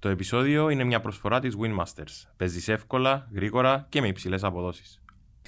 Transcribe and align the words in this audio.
Το 0.00 0.08
επεισόδιο 0.08 0.68
είναι 0.68 0.84
μια 0.84 1.00
προσφορά 1.00 1.40
της 1.40 1.56
Winmasters. 1.60 2.28
Παίζεις 2.36 2.68
εύκολα, 2.68 3.28
γρήγορα 3.34 3.86
και 3.88 4.00
με 4.00 4.08
υψηλές 4.08 4.44
αποδόσεις. 4.44 5.02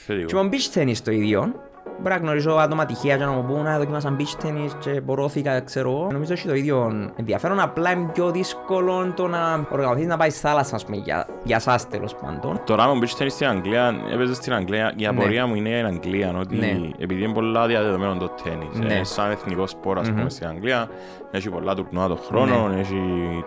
Και 0.07 0.35
με 0.35 0.49
beach 0.53 0.79
tennis 0.79 0.97
το 0.97 1.11
ίδιο. 1.11 1.55
Μπορεί 2.03 2.15
να 2.15 2.21
γνωρίζω 2.21 2.57
άτομα 2.57 2.87
τυχαία 2.87 3.17
και 3.17 3.25
να 3.25 3.31
μου 3.31 3.45
πούν 3.45 3.63
να 3.63 3.79
δοκιμάσαν 3.79 4.17
beach 4.21 4.45
tennis 4.47 4.71
και 4.79 5.01
μπορώθηκα, 5.01 5.61
ξέρω 5.61 5.91
εγώ. 5.91 6.09
Νομίζω 6.13 6.33
ότι 6.33 6.47
το 6.49 6.55
ίδιο 6.55 7.11
ενδιαφέρον, 7.17 7.61
απλά 7.61 7.91
είναι 7.93 8.09
πιο 8.13 8.31
δύσκολο 8.31 9.13
το 9.17 9.27
να 9.27 9.67
οργανωθείς 9.71 10.07
να 10.07 10.17
πάεις 10.17 10.33
στη 10.33 10.47
θάλασσα, 10.47 10.75
ας 10.75 10.85
πούμε, 10.85 10.97
για, 10.97 11.27
για 11.45 11.59
σας 11.59 11.89
τέλος 11.89 12.15
πάντων. 12.15 12.61
Τώρα 12.67 12.95
με 12.95 13.01
beach 13.03 13.23
tennis 13.23 13.27
στην 13.31 13.47
Αγγλία, 13.47 13.95
έπαιζες 14.13 14.37
στην 14.37 14.53
Αγγλία, 14.55 14.93
η 14.97 15.07
απορία 15.07 15.47
μου 15.47 15.55
είναι 15.55 15.69
η 15.69 15.81
Αγγλία, 15.83 16.35
ότι 16.39 16.57
Ναι. 16.57 16.79
επειδή 16.99 17.23
είναι 17.23 17.33
πολλά 17.33 17.67
διαδεδομένο 17.67 18.17
το 18.17 18.31
τέννις, 18.45 18.79
Ναι. 18.89 18.95
ε, 18.99 19.05
σαν 19.05 19.31
εθνικό 19.31 19.67
σπορ, 19.67 19.99
ας 19.99 20.09
πούμε, 20.09 20.21
Μμμ. 20.21 20.29
στην 20.29 20.47
Αγγλία, 20.47 20.89
έχει 21.31 21.49
πολλά 21.51 21.75
τουρνουά 21.75 22.09
το 22.09 22.19
χρόνο, 22.29 22.71
έχει 22.79 22.97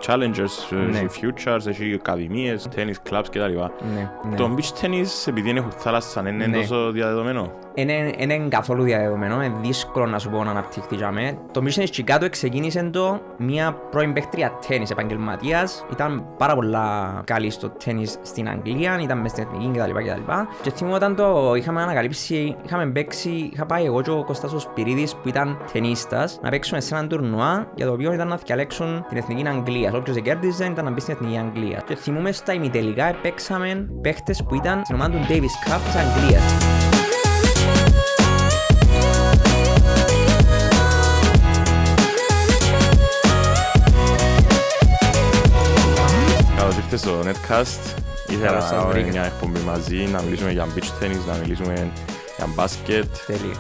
challengers, 0.07 0.75
Ναι. 0.92 0.97
έχει 0.97 1.07
futures, 1.21 1.68
έχει 1.68 1.93
ακαδημίες, 1.93 2.68
tennis 2.75 3.11
clubs 3.14 3.24
κτλ. 3.29 3.39
Ναι, 3.39 4.10
ναι. 4.29 4.36
Το 4.36 4.56
beach 4.57 4.86
tennis, 4.86 5.07
επειδή 5.28 5.50
είναι 5.50 5.64
θάλασσα, 5.78 6.29
είναι 6.29 6.46
Ναι. 6.47 6.57
τόσο 6.57 6.92
διαδεδομένο; 6.92 7.51
Είναι, 7.74 8.14
είναι 8.45 8.55
καθόλου 8.55 8.83
διαδεδομένο, 8.83 9.43
είναι 9.43 9.55
δύσκολο 9.61 10.05
να 10.05 10.19
σου 10.19 10.29
πω 10.29 10.43
να 10.43 10.51
αναπτυχθεί 10.51 10.95
για 10.95 11.11
μέ. 11.11 11.37
Το 11.51 11.61
Mission 11.65 11.85
Chicago 11.95 12.27
ξεκίνησε 12.29 12.89
το 12.93 13.21
μια 13.37 13.73
πρώην 13.91 14.13
παίχτρια 14.13 14.59
τέννις 14.68 14.89
επαγγελματίας. 14.89 15.85
Ήταν 15.91 16.25
πάρα 16.37 16.55
πολλά 16.55 17.21
καλή 17.25 17.49
στο 17.49 17.69
τέννις 17.69 18.18
στην 18.21 18.49
Αγγλία, 18.49 18.99
ήταν 19.01 19.18
μες 19.18 19.31
στην 19.31 19.43
εθνική 19.43 19.79
κτλ. 19.79 19.91
κτλ. 19.91 20.31
Και 20.61 20.71
θυμούμαι 20.71 20.95
όταν 20.95 21.15
το 21.15 21.54
είχαμε 21.55 21.81
ανακαλύψει, 21.81 22.55
είχαμε 22.65 22.85
παίξει, 22.85 23.49
είχα 23.54 23.65
πάει 23.65 23.85
εγώ 23.85 24.01
και 24.01 24.11
ο 24.11 24.23
Κώστας 24.23 24.54
ο 24.54 24.59
Σπυρίδης 24.59 25.15
που 25.15 25.27
ήταν 25.27 25.57
ταινίστας 25.73 26.39
να 26.41 26.49
παίξουμε 26.49 26.79
σε 26.79 26.96
έναν 26.96 27.07
τουρνουά 27.07 27.68
για 27.75 27.85
το 27.85 27.91
οποίο 27.91 28.13
ήταν 28.13 28.27
να 28.27 28.35
διαλέξουν 28.35 29.05
την 29.09 29.18
εθνική 29.18 29.47
Αγγλία. 29.47 29.91
Όποιος 29.96 30.21
κέρδιζε 30.21 30.65
ήταν 30.65 30.85
να 30.85 30.91
μπει 30.91 30.99
στην 30.99 31.13
εθνική 31.13 31.37
Αγγλία. 31.37 31.82
Και 31.85 31.96
θυμούμαι 31.96 32.31
στα 32.31 32.53
ημιτελικά 32.53 33.16
παίξαμε 33.21 33.89
παίχτες 34.02 34.43
που 34.43 34.55
ήταν 34.55 34.81
στην 34.83 34.95
ομάδα 34.95 35.17
του 35.17 35.25
Davis 35.30 35.69
Cup 35.69 35.80
της 35.85 35.95
Αγγλίας. 35.95 36.84
Καλώς 46.95 47.25
ήρθες 47.25 47.39
στο 47.39 47.55
Netcast; 47.55 47.99
Ήθελα 48.31 48.47
Καλώς 48.47 48.63
σας 48.63 48.71
να 48.71 48.77
κάνουμε 48.77 48.93
βρήκα. 48.93 49.09
μια 49.09 49.23
εκπομπή 49.23 49.59
μαζί, 49.59 49.95
να 49.97 50.21
μιλήσουμε 50.21 50.51
για 50.51 50.65
beach 50.75 51.03
tennis, 51.03 51.25
να 51.27 51.37
μιλήσουμε 51.37 51.91
για 52.37 52.47
μπάσκετ. 52.55 53.05
Τέλεια. 53.25 53.55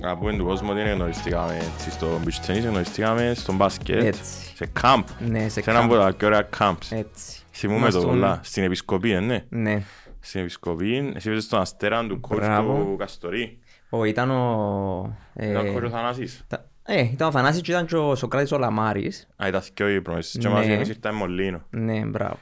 Να 0.00 0.16
πούμε 0.18 0.36
του 0.36 0.44
κόσμου 0.44 0.68
ότι 0.70 0.80
γνωριστήκαμε 0.90 1.56
έτσι 1.56 1.90
στο 1.90 2.20
beach 2.24 2.50
tennis, 2.50 2.62
γνωριστήκαμε 2.68 3.32
στο 3.36 3.52
μπάσκετ, 3.52 4.02
Έτσι. 4.02 4.22
σε 4.56 4.70
camp, 4.82 5.02
Ναι, 5.28 5.48
σε 5.48 5.60
σε 5.62 5.70
ένα 5.70 5.80
camp. 5.80 5.84
από 5.84 5.94
τα 5.96 6.14
πιο 6.16 6.26
ωραία 6.26 6.48
camps. 6.58 6.86
Έτσι. 6.90 7.40
Θυμούμε 7.50 7.78
το 7.80 7.86
Ήμασταν- 7.86 8.04
πολλά, 8.04 8.40
στην 8.42 8.62
Επισκοπή, 8.62 9.10
ε, 9.10 9.20
ναι. 9.20 9.44
Ναι. 9.48 9.82
Στην 10.20 10.40
Επισκοπή, 10.40 11.12
εσύ 11.16 11.30
είπες 11.30 11.44
στον 11.44 11.60
Αστέρα 11.60 12.06
του 12.06 12.20
coach 12.28 12.36
Μπράβο. 12.36 12.72
του 12.74 12.96
Καστορή. 12.98 13.58
Ο, 13.88 14.04
ήταν 14.04 14.30
ο... 14.30 15.16
ε, 15.34 15.50
Ήταν 15.50 15.68
ο 15.68 15.76
coach 15.78 15.84
ο 15.84 15.88
Θανάσης. 15.88 16.44
τα- 16.48 16.64
Ε, 16.90 17.00
ήταν 17.00 17.28
ο 17.28 17.30
Θανάσης 17.30 17.60
και 17.60 17.70
ήταν 17.70 17.86
και 17.86 17.96
ο 17.96 18.14
Σοκράτης 18.14 18.52
ο 18.52 18.58
Λαμάρης. 18.58 19.28
Α, 19.36 19.48
ήταν 19.48 19.62
δυο 19.74 19.88
οι 19.88 20.00
προμέσεις 20.00 20.38
και 20.38 20.48
Ναι. 20.48 20.54
μας 20.54 20.66
εμείς 20.66 20.88
ήρθαμε 20.88 21.18
Μολύνο. 21.18 21.60
Ναι, 21.70 22.00
μπράβο. 22.04 22.38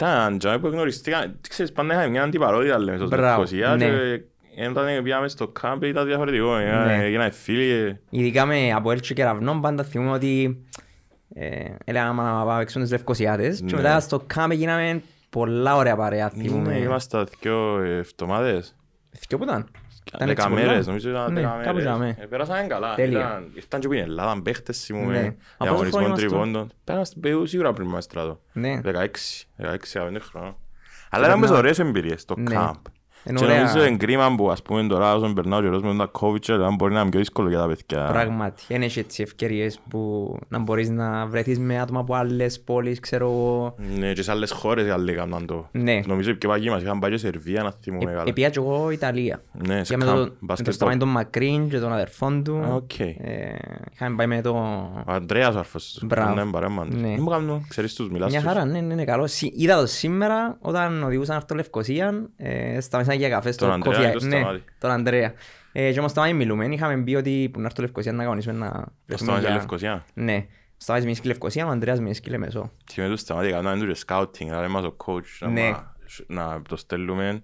Ήταν 0.00 0.38
τζάμε 0.38 0.58
που 0.58 0.66
γνωριστήκαμε, 0.68 1.34
ξέρεις, 1.48 1.72
πάντα 1.72 1.92
είχαμε 1.92 2.08
μια 2.08 2.22
αντιπαρόδια 2.22 2.78
λέμε 2.78 2.96
στο 2.96 3.06
Μπράβο, 3.06 3.26
Λευκοσία 3.26 3.76
ναι. 3.76 3.84
και 4.56 4.68
όταν 4.68 5.02
πήγαμε 5.02 5.28
στο 5.28 5.52
camp 5.62 5.78
ήταν 5.82 6.06
διαφορετικό, 6.06 6.56
ε, 6.56 6.84
Ναι. 6.86 7.04
έγιναμε 7.04 7.30
φίλοι. 7.30 7.70
ε. 7.70 8.00
Ειδικά 8.10 8.46
με 8.46 8.72
από 8.72 8.90
Έλτσο 8.90 9.14
και 9.14 9.24
Ραβνών 9.24 9.60
πάντα 9.60 9.82
θυμούμε 9.84 10.10
ότι 10.10 10.62
ε, 11.34 11.64
έλεγαμε 11.84 12.22
να 12.22 12.44
πάμε 12.44 12.58
παίξουμε 12.58 12.82
τους 12.84 12.92
Λευκοσιάτες 12.92 13.58
και 13.58 13.64
Ναι. 13.64 13.76
μετά 13.82 14.00
στο 14.00 14.22
κάμπ 14.26 14.52
γίναμε 14.52 15.02
πολλά 15.30 15.76
ωραία 15.76 15.96
παρέα 15.96 16.30
Ναι, 16.34 16.42
θυμούμε. 16.42 16.76
Είμαστε 16.78 17.24
δυο 17.40 17.78
εβδομάδες. 17.82 18.76
Δυο 19.28 19.38
που 19.38 19.44
ήταν; 19.44 19.66
Ήταν 20.14 20.26
Δέκα 20.28 20.42
έτσι 20.42 20.54
πολλά. 20.54 20.66
μέρες, 20.66 20.86
νομίζω 20.86 21.10
ήταν 21.10 21.32
Ναι, 21.32 21.40
δέκα 21.40 21.48
κάπου 21.52 21.64
μέρες. 21.66 21.82
τζάμε. 21.82 22.16
Ε, 22.20 22.24
Πέρασαν 22.26 22.68
καλά. 22.68 22.94
Τέλεια. 22.94 23.18
Ήταν- 23.18 23.50
Ήρθαν 23.54 23.80
και 23.80 23.86
από 23.86 23.94
την 23.94 24.04
Ελλάδα, 24.04 24.42
παίχτες 24.42 24.76
Ναι. 24.78 24.84
θυμούμε, 24.96 25.18
Από 25.18 25.26
πόσο 25.26 25.36
διαγωνισμών 25.58 25.90
χρόνο 26.02 26.06
ήμασταν; 26.06 26.28
τριβόντων. 26.28 26.72
Πέρασαν 26.84 27.06
στην 27.06 27.20
περίοδο 27.20 27.46
σίγουρα 27.46 27.72
πριν 27.72 27.88
μας 27.88 28.04
στρατό. 28.04 28.40
Ναι. 28.52 28.80
16, 28.84 29.48
16-15 29.56 30.18
χρόνια. 30.20 30.56
Αλλά 31.10 31.26
ήταν 31.26 31.40
πες 31.40 31.50
ωραίες 31.50 31.78
εμπειρίες 31.78 32.24
το 32.24 32.34
Ναι. 32.38 32.54
Camp. 33.24 33.30
Είναι 33.30 33.38
Και 33.38 33.44
ωραία. 33.44 33.56
νομίζω 33.62 33.84
είναι 33.86 33.96
κρίμα 33.96 34.34
που 34.36 34.50
ας 34.50 34.62
πούμε 34.62 34.86
τώρα 34.86 35.14
όσον 35.14 35.34
περνάω 35.34 35.60
καιρός 35.60 35.82
με 35.82 35.96
τα 35.96 36.10
COVID 36.20 36.38
και 36.40 36.52
τώρα 36.52 36.70
μπορεί 36.78 36.92
να 36.94 37.00
είναι 37.00 37.10
πιο 37.10 37.18
δύσκολο 37.18 37.48
για 37.48 37.58
τα 37.58 37.66
παιδιά. 37.66 38.08
Πράγματι, 38.12 38.62
δεν 38.68 38.82
έχει 38.82 38.98
έτσι 38.98 39.22
ευκαιρίες 39.22 39.80
που 39.88 40.34
να 40.48 40.58
μπορείς 40.58 40.90
να 40.90 41.26
βρεθείς 41.26 41.58
με 41.58 41.80
άτομα 41.80 42.00
από 42.00 42.14
άλλες 42.14 42.60
πόλεις, 42.60 43.00
ξέρω 43.00 43.24
εγώ. 43.30 43.74
Ναι, 43.98 44.12
και 44.12 44.22
σε 44.22 44.30
άλλες 44.30 44.50
χώρες 44.50 44.86
οι 44.86 44.90
άλλοι 44.90 45.10
έκαναν 45.12 45.46
το. 45.46 45.68
Ναι. 45.72 46.00
Νομίζω 46.06 46.30
οι 46.30 46.34
πιο 46.34 46.48
παγιοί 46.48 46.68
μας 46.70 46.82
είχαν 46.82 46.98
πάει 46.98 47.10
και 47.10 47.16
Σερβία 47.16 47.62
να 47.62 47.72
θυμούμε 47.82 48.10
Ε, 48.10 48.14
καλά. 48.14 48.24
Επία 48.26 48.50
και 48.50 48.58
εγώ 48.58 48.90
Ιταλία. 48.90 49.42
Ναι, 49.66 49.84
σε 49.84 49.94
Για 49.96 50.06
με 50.06 50.12
camp, 50.12 50.14
το- 50.14 50.20
με 50.20 50.26
το 50.26 50.32
μπάσκετ 50.40 50.72
σταμάνι 50.72 50.98
τον 50.98 51.08
Μακρίν 51.08 51.68
και 51.68 51.78
τον 51.78 51.92
αδερφόν 51.92 52.44
του. 52.44 52.56
Α, 52.56 52.74
οκ. 52.74 52.98
Ε, 52.98 53.14
Είχαμε 53.92 54.16
πάει 54.16 54.26
με 54.26 54.40
το... 54.40 54.50
Ο 55.06 55.12
Ανδρέας 55.12 55.54
ο 55.54 55.58
αρφός 55.58 55.92
τους. 55.92 56.04
Μπράβο. 56.06 56.34
Ναι, 56.44 56.50
παρέα 56.50 56.68
μας. 56.68 56.86
Ναι. 56.88 57.08
Δεν 57.08 57.16
μου 57.20 57.30
κάνουν, 57.30 57.66
ξέρεις 57.68 57.94
τους, 57.94 58.10
μιλάς 58.10 58.30
Μια 58.30 58.40
τους. 58.40 58.48
χαρά, 58.48 58.64
ναι, 58.64 58.80
ναι, 58.80 58.94
ναι, 58.94 59.04
καλό. 59.04 59.26
Συ- 59.26 59.52
Είδα 59.60 59.80
το 59.80 59.86
σήμερα 59.86 60.56
όταν 60.60 61.02
οδηγούσαν 61.02 61.36
αυτό 61.36 61.54
Λευκοσία, 61.54 62.28
ε, 62.36 62.80
σταμίσαν 63.08 63.18
για 63.18 63.28
καφές 63.28 63.54
στο 63.54 63.64
Τον 63.64 63.74
Ανδρέα 63.74 64.10
Coffee- 64.12 64.16
ή 64.16 64.18
τον 64.18 64.28
ναι, 64.28 64.36
Σταμάτη; 64.38 64.64
τον 64.78 64.90
Ανδρέα. 64.90 65.32
Ε, 65.72 65.92
και 65.92 65.98
όμως 65.98 66.10
σταμάτη 66.10 66.32
μιλούμε, 66.34 66.66
είχαμε 66.66 67.02
πει 67.02 67.14
ότι 67.14 67.50
που 67.52 67.60
να 67.60 67.66
έρθω 67.66 67.82
Λευκοσία 67.82 68.12
να 68.12 68.22
αγωνίσουμε 68.22 68.58
να... 68.58 68.70
Το 68.70 68.92
παίξουμε 69.06 69.16
σταμάτησε 69.30 69.46
για- 69.50 69.56
Λευκοσία. 69.56 70.04
Ναι, 70.14 70.46
σταμάτης 70.76 71.06
με 71.08 71.14
σκη 71.14 71.26
Λευκοσία, 71.26 71.66
ο 71.66 71.68
Ανδρέας 71.68 72.00
με 72.00 72.12
σκη 72.12 72.30
Λεμεσό. 72.30 72.70
Τι 72.94 73.00
με 73.00 73.08
τους 73.08 73.20
σταμάτη 73.20 73.48
έκαναν 73.48 73.78
τους 73.88 73.98
σκάουτινγκ, 73.98 74.50
να 74.50 74.56
λέμε 74.56 74.68
μας 74.68 74.84
ο 74.84 74.96
coach 75.06 75.36
να 75.40 75.48
Ναι. 75.48 75.70
μα- 75.70 75.94
να 76.26 76.62
το 76.68 76.76
στέλνουμε 76.76 77.42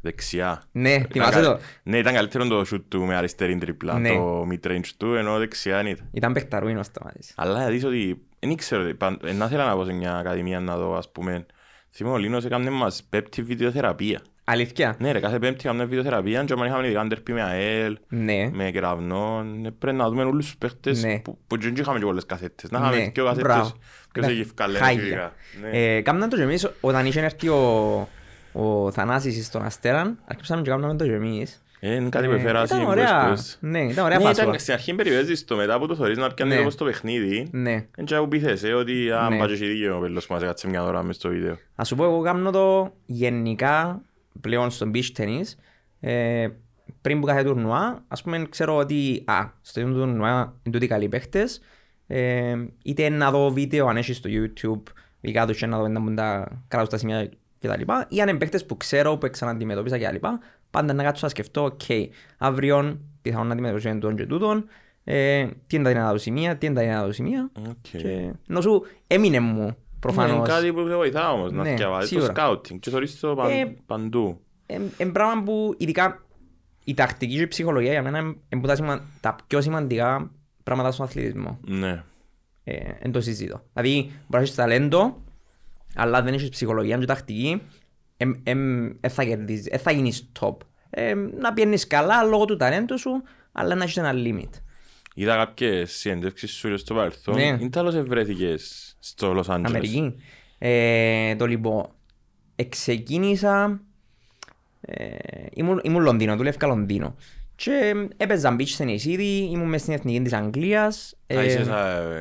δεξιά. 0.00 0.62
Ναι, 0.72 0.90
Ήταν 0.92 1.06
θυμάσαι 1.12 1.40
κα- 1.40 1.42
το; 1.42 1.58
Ναι, 1.82 1.98
ήταν 1.98 2.14
καλύτερο 2.14 2.46
το 2.46 2.64
shoot 2.72 2.82
του 2.88 3.04
με 3.04 3.14
αριστερή 3.16 3.58
τρίπλα, 3.58 3.98
Ναι. 3.98 4.08
το 4.08 4.46
mid-range 4.50 4.86
του, 4.96 5.14
ενώ 5.14 5.38
δεξιά 5.38 5.76
δεν 5.76 5.86
ήταν. 5.86 6.08
Ήταν 6.12 6.32
παιχταρούιν 6.32 6.78
ο 6.78 6.82
σταμάτης. 6.82 7.32
Αλλά 7.36 7.58
να 7.58 7.68
δεις 7.68 7.84
ότι, 7.84 8.22
δεν 8.38 8.50
ήξερα, 8.50 8.82
ότι 8.82 8.94
παν- 8.94 9.24
ε, 9.24 9.32
να 9.32 9.44
ήθελα 9.44 9.66
να 9.66 9.74
πω 9.74 9.84
σε 9.84 9.92
μια 9.92 10.16
ακαδημία 10.16 10.60
να 10.60 10.76
δω, 10.76 10.96
ας 10.96 11.12
πούμε, 11.12 11.46
θυμώ 11.94 12.12
ο 12.12 12.16
Λίνος 12.16 12.44
έκανε 12.44 12.70
μας 12.70 13.02
πέπτη 13.10 13.42
βιντεοθεραπεία. 13.42 14.20
Αλήθεια; 14.48 14.96
Ναι 14.98 15.12
ρε, 15.12 15.20
κάθε 15.20 15.38
πέμπτη 15.38 15.60
έκαμε 15.64 15.84
βιντεοθεραπεία 15.84 16.44
και 16.44 16.52
όταν 16.52 16.66
είχαμε 16.66 16.86
ειδικά 16.86 17.04
ντερπή 17.04 17.32
με 17.32 17.42
ΑΕΛ, 17.42 17.98
Ναι. 18.08 18.50
με 18.52 18.70
κεραυνών, 18.70 19.64
ε, 19.64 19.70
πρέπει 19.78 19.96
να 19.96 20.08
δούμε 20.08 20.24
όλους 20.24 20.44
τους 20.44 20.56
παίχτες 20.56 21.02
Ναι. 21.04 21.18
που, 21.18 21.38
που 21.46 21.58
δεν 21.60 21.74
είχαμε 21.76 21.98
και 21.98 22.04
πολλές 22.04 22.26
κασέτες. 22.26 22.70
Να 22.70 22.78
Ναι, 22.80 22.86
είχαμε 22.86 23.10
και 23.10 23.20
μπράβο. 23.20 23.42
κασέτες, 23.42 23.74
ποιος 24.12 24.26
Ναι, 24.26 24.32
έχει 24.32 24.40
ευκαλές 24.40 24.80
χάλια. 24.80 25.02
ειδικά. 25.02 25.32
Ναι. 25.62 25.94
Ε, 25.96 26.00
Κάμναν 26.00 26.28
το 26.28 26.36
και 26.36 26.42
εμείς 26.42 26.68
όταν 26.80 27.06
είχε 27.06 27.20
έρθει 27.20 27.48
ο, 27.48 28.08
ο 28.52 28.90
Θανάσης 28.90 29.46
στον 29.46 29.62
Αστέραν, 29.64 30.18
άρχισαμε 30.26 30.62
και 30.62 30.70
κάμναμε 30.70 30.96
το 30.96 31.04
και 31.04 31.12
εμείς. 31.12 31.60
Ε, 31.80 31.94
Είναι 31.94 32.08
κάτι 32.08 32.26
που 32.26 32.32
Ε, 32.32 32.36
έφερα 32.36 32.50
ήταν 32.50 32.66
στην 32.66 32.82
ωραία. 32.88 33.28
Πες. 33.28 33.58
Ναι, 33.60 33.78
ήταν 33.82 34.04
ωραία 34.04 34.18
Ναι, 34.18 34.24
φάσουλα. 34.24 34.46
ήταν- 34.46 34.58
Στην 34.60 34.72
αρχή 34.74 34.94
περιπέζεις 34.94 35.44
το 35.44 35.56
μετά 35.56 35.78
που 35.78 35.86
το 35.86 35.94
θωρείς 35.94 36.16
να 36.18 36.30
πιάνεις 36.34 36.54
Ναι. 36.54 36.60
όπως 36.60 36.74
το 36.74 36.84
παιχνίδι. 36.84 37.48
Ναι. 37.52 37.84
Δεν 37.96 38.04
ξέρω 38.04 38.22
που 38.22 38.28
πείθεσαι 38.28 38.72
ότι 38.72 39.10
αν 39.12 39.32
Ναι. 39.32 39.38
πάει 39.38 39.46
και 39.48 39.54
έχει 39.54 39.66
δίκαιο 39.66 39.96
ο 39.96 40.00
πέλος 40.00 40.26
που 40.26 40.32
μας 40.32 40.42
έκατσε 40.42 40.68
μια 40.68 40.84
ώρα 40.84 41.02
μες 41.02 41.16
στο 41.16 41.28
βίντεο. 41.28 41.56
Ας 41.74 41.88
σου 41.88 41.96
πω 41.96 42.04
εγώ 42.04 42.20
κάνω 42.22 42.50
το 42.50 42.92
γενικά 43.06 44.00
πλέον 44.40 44.70
στο 44.70 44.90
beach 44.94 45.12
tennis 45.16 45.44
ε, 46.00 46.48
πριν 47.00 47.20
που 47.20 47.26
κάθε 47.26 47.44
τουρνουά 47.44 48.04
ας 48.08 48.22
πούμε 48.22 48.46
ξέρω 48.48 48.76
ότι 48.76 49.22
α, 49.24 49.50
στο 49.60 49.80
ίδιο 49.80 49.92
τουρνουά 49.92 50.54
είναι 50.62 50.74
τούτοι 50.74 50.86
καλοί 50.86 51.08
παίχτες 51.08 51.60
ε, 52.06 52.54
είτε 52.84 53.08
να 53.08 53.30
δω 53.30 53.50
βίντεο 53.50 53.86
αν 53.86 53.96
έχεις 53.96 54.16
στο 54.16 54.30
YouTube 54.32 54.92
ειδικά 55.20 55.46
τους 55.46 55.58
και 55.58 55.66
να 55.66 55.78
δω 55.78 55.88
να 55.88 56.00
μπουν 56.00 56.14
τα 56.14 56.62
καλά 56.68 56.82
τους 56.82 56.92
τα 56.92 56.98
σημεία 56.98 57.26
και 57.58 57.68
τα 57.68 57.76
λοιπά 57.76 58.06
ή 58.10 58.20
αν 58.20 58.28
είναι 58.28 58.38
παίχτες 58.38 58.66
που 58.66 58.76
ξέρω 58.76 59.16
που 59.16 59.30
ξαναντιμετώπισα 59.30 59.98
και 59.98 60.04
τα 60.04 60.12
λοιπά 60.12 60.40
πάντα 60.70 60.92
να 60.92 61.02
κάτσω 61.02 61.20
να 61.24 61.28
σκεφτώ 61.30 61.64
οκ, 61.64 61.80
αύριο 62.38 63.00
πιθανόν 63.22 63.46
να 63.46 63.52
αντιμετωπίσω 63.52 63.98
τον 63.98 64.16
και 64.16 64.26
τούτον 64.26 64.64
ε, 65.08 65.46
τι 65.66 65.76
είναι 65.76 65.84
τα 65.84 65.90
δυνατά 65.90 66.12
του 66.12 66.18
σημεία, 66.18 66.56
τι 66.56 66.66
είναι 66.66 66.74
τα 66.74 66.80
δυνατά 66.80 67.06
του 67.06 67.12
σημεία 67.12 67.50
Οκ. 67.68 67.74
και 67.80 68.32
νοσού 68.46 68.82
έμεινε 69.06 69.40
μου 69.40 69.76
Είναι 70.12 70.22
προφανώς 70.22 70.48
κάτι 70.48 70.72
που 70.72 70.86
σε 70.86 70.94
βοηθά 70.94 71.32
όμως 71.32 71.52
να 71.52 71.62
Ναι, 71.62 71.74
διαβάζεις 71.74 72.08
το 72.10 72.14
σίγουρα. 72.14 72.32
σκάουτινγκ 72.34 72.80
και 72.80 72.90
θωρείς 72.90 73.20
το 73.20 73.34
παν- 73.34 73.50
Ε, 73.50 73.76
παντού. 73.86 74.40
Είναι 74.98 75.12
πράγμα 75.12 75.42
που 75.42 75.74
ειδικά 75.78 76.24
η 76.84 76.94
τακτική 76.94 77.34
και 77.36 77.42
η 77.42 77.46
ψυχολογία 77.46 77.90
για 77.92 78.02
μένα 78.02 78.18
είναι 78.18 78.60
που 78.60 78.66
τα, 78.66 78.74
σημα- 78.74 79.00
τα 79.20 79.36
πιο 79.46 79.60
σημαντικά 79.60 80.30
πράγματα 80.62 80.90
στον 80.90 81.06
αθλητισμό. 81.06 81.58
Ναι. 81.66 82.02
Ε, 82.64 82.74
εν 82.98 83.12
το 83.12 83.20
συζήτω. 83.20 83.62
Δηλαδή 83.72 83.94
μπορείς 84.00 84.30
να 84.30 84.38
έχεις 84.38 84.54
ταλέντο, 84.54 85.22
αλλά 85.94 86.22
δεν 86.22 86.34
έχεις 86.34 86.48
ψυχολογία 86.48 86.98
και 86.98 87.04
τακτική, 87.06 87.62
δεν 88.16 89.10
θα 89.10 89.24
κερδίζεις, 89.24 89.64
δεν 89.64 89.78
θα 89.78 89.90
γίνεις 89.90 90.30
top. 90.40 90.56
Ε, 90.90 91.14
να 91.38 91.52
πιένεις 91.52 91.86
καλά 91.86 92.22
λόγω 92.22 92.44
του 92.44 92.56
ταλέντου 92.56 92.98
σου, 92.98 93.22
αλλά 93.52 93.74
να 93.74 93.82
έχεις 93.82 93.96
ένα 93.96 94.12
limit. 94.14 94.50
Είδα 95.18 95.36
κάποιες 95.36 95.92
συνέντευξεις 95.92 96.50
σου 96.52 96.78
στο 96.78 96.94
παρελθόν. 96.94 97.34
Ναι. 97.34 97.42
Είναι 97.42 97.68
τέλος 97.70 97.94
ευρέθηκες 97.94 98.96
στο 99.00 99.32
Λος 99.32 99.48
Άντζελες. 99.48 99.70
Αμερική. 99.70 100.14
Ε, 100.58 101.36
το 101.36 101.46
λοιπόν, 101.46 101.86
εξεκίνησα, 102.56 103.80
ε, 104.80 105.06
ήμουν, 105.52 105.80
ήμουν 105.84 106.02
Λονδίνο, 106.02 106.36
δούλευκα 106.36 106.66
Λονδίνο. 106.66 107.14
Και 107.56 107.94
έπαιζα 108.16 108.56
beach 108.58 108.76
tennis 108.82 109.02
ήδη, 109.04 109.48
ήμουν 109.52 109.68
μες 109.68 109.80
στην 109.80 109.92
εθνική 109.92 110.20
της 110.20 110.32
Αγγλίας. 110.32 111.14
Θα 111.26 111.40
Ε, 111.40 111.44
είσαι 111.46 111.64
σαν 111.64 111.76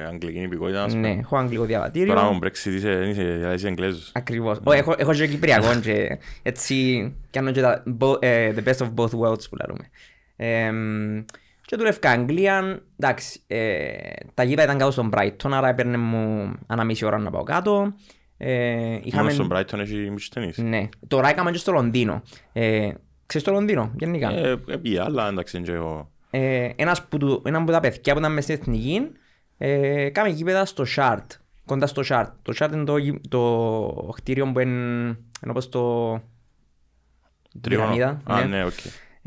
αγγλική 0.08 0.40
υπηκότητα, 0.42 0.84
ας 0.84 0.94
πούμε. 0.94 1.14
Ναι, 1.14 1.20
έχω 1.20 1.38
αγγλικό 1.38 1.64
διαβατήριο. 1.66 2.14
Τώρα 2.14 2.34
με 2.34 2.40
Brexit 2.42 2.72
είσαι, 2.72 3.06
είσαι, 3.10 3.52
είσαι 3.56 3.68
Εγγλέζος. 3.68 4.12
Ακριβώς. 4.14 4.58
Ω, 4.64 4.72
έχω, 4.72 4.96
έχω 4.98 5.14
και 5.14 5.28
Κυπριακό 5.28 5.80
και 5.80 6.18
έτσι 6.42 7.14
κάνω 7.32 7.52
και 7.52 7.62
τα, 7.62 7.84
bo- 8.00 8.24
ε, 8.24 8.54
the 8.56 8.64
best 8.70 8.78
of 8.78 8.94
both 8.96 9.20
worlds 9.20 9.50
που 9.50 9.56
λέμε. 9.56 9.90
Ε, 11.66 11.68
και 11.68 11.76
δουλεύκα 11.76 12.10
Αγγλία, 12.10 12.82
εντάξει, 13.00 13.40
ε, 13.48 13.90
τα 14.34 14.44
γήπεδα 14.44 14.64
ήταν 14.64 14.78
κάτω 14.78 14.92
στον 14.92 15.10
Brighton, 15.14 15.50
άρα 15.52 15.68
έπαιρνε 15.68 15.98
μου 15.98 16.54
ανά 16.68 16.84
μισή 16.84 17.06
ώρα 17.06 17.18
να 17.18 17.30
πάω 17.32 17.44
κάτω. 17.44 17.94
Ε, 18.38 19.00
Μόνο 19.14 19.30
στον 19.30 19.50
Brighton 19.54 19.80
έχει 19.80 20.14
beach 20.18 20.40
tennis. 20.40 20.64
Ναι, 20.64 20.90
τώρα 21.08 21.30
έκανα 21.30 21.52
και 21.52 21.58
στο 21.58 21.72
Λονδίνο. 21.72 22.22
Ε, 22.54 22.92
ξέρεις 23.26 23.48
το 23.48 23.54
Λονδίνο, 23.54 23.92
γενικά; 24.00 24.30
Ε, 24.32 24.50
ε, 24.68 24.78
πήγα, 24.78 25.04
αλλά 25.04 25.28
εντάξει, 25.28 25.58
είναι 25.58 25.66
και 25.66 25.72
εγώ. 25.74 26.12
Ε, 26.30 26.70
ένας 26.76 27.04
που, 27.08 27.18
του, 27.18 27.42
ένα 27.46 27.58
από 27.58 27.72
τα 27.72 27.80
παιδιά 27.80 28.14
που 28.14 28.20
ήταν 28.20 28.34
μες 28.34 28.44
στην 28.44 28.56
εθνική 28.56 29.12
ε, 29.58 30.10
κάμε 30.10 30.30
γήπεδα 30.30 30.66
στο 30.66 30.84
Shard, 30.96 31.26
κοντά 31.66 31.88
στο 31.88 32.02
Shard. 32.10 32.28
Το 32.42 32.54
Shard 32.60 32.70
είναι 32.74 32.84
το, 32.84 32.98
γη- 32.98 33.28
το 33.30 34.14
κτίριο 34.16 34.52
που 34.52 34.60
είναι, 34.60 34.72
είναι 34.72 35.18
όπως 35.50 35.70
το 35.70 36.12
Τρίγωνο. 37.62 37.92
πυραμίδα. 37.94 38.22
Α, 38.24 38.40
ναι. 38.40 38.58
ναι, 38.58 38.66
οκ. 38.66 38.74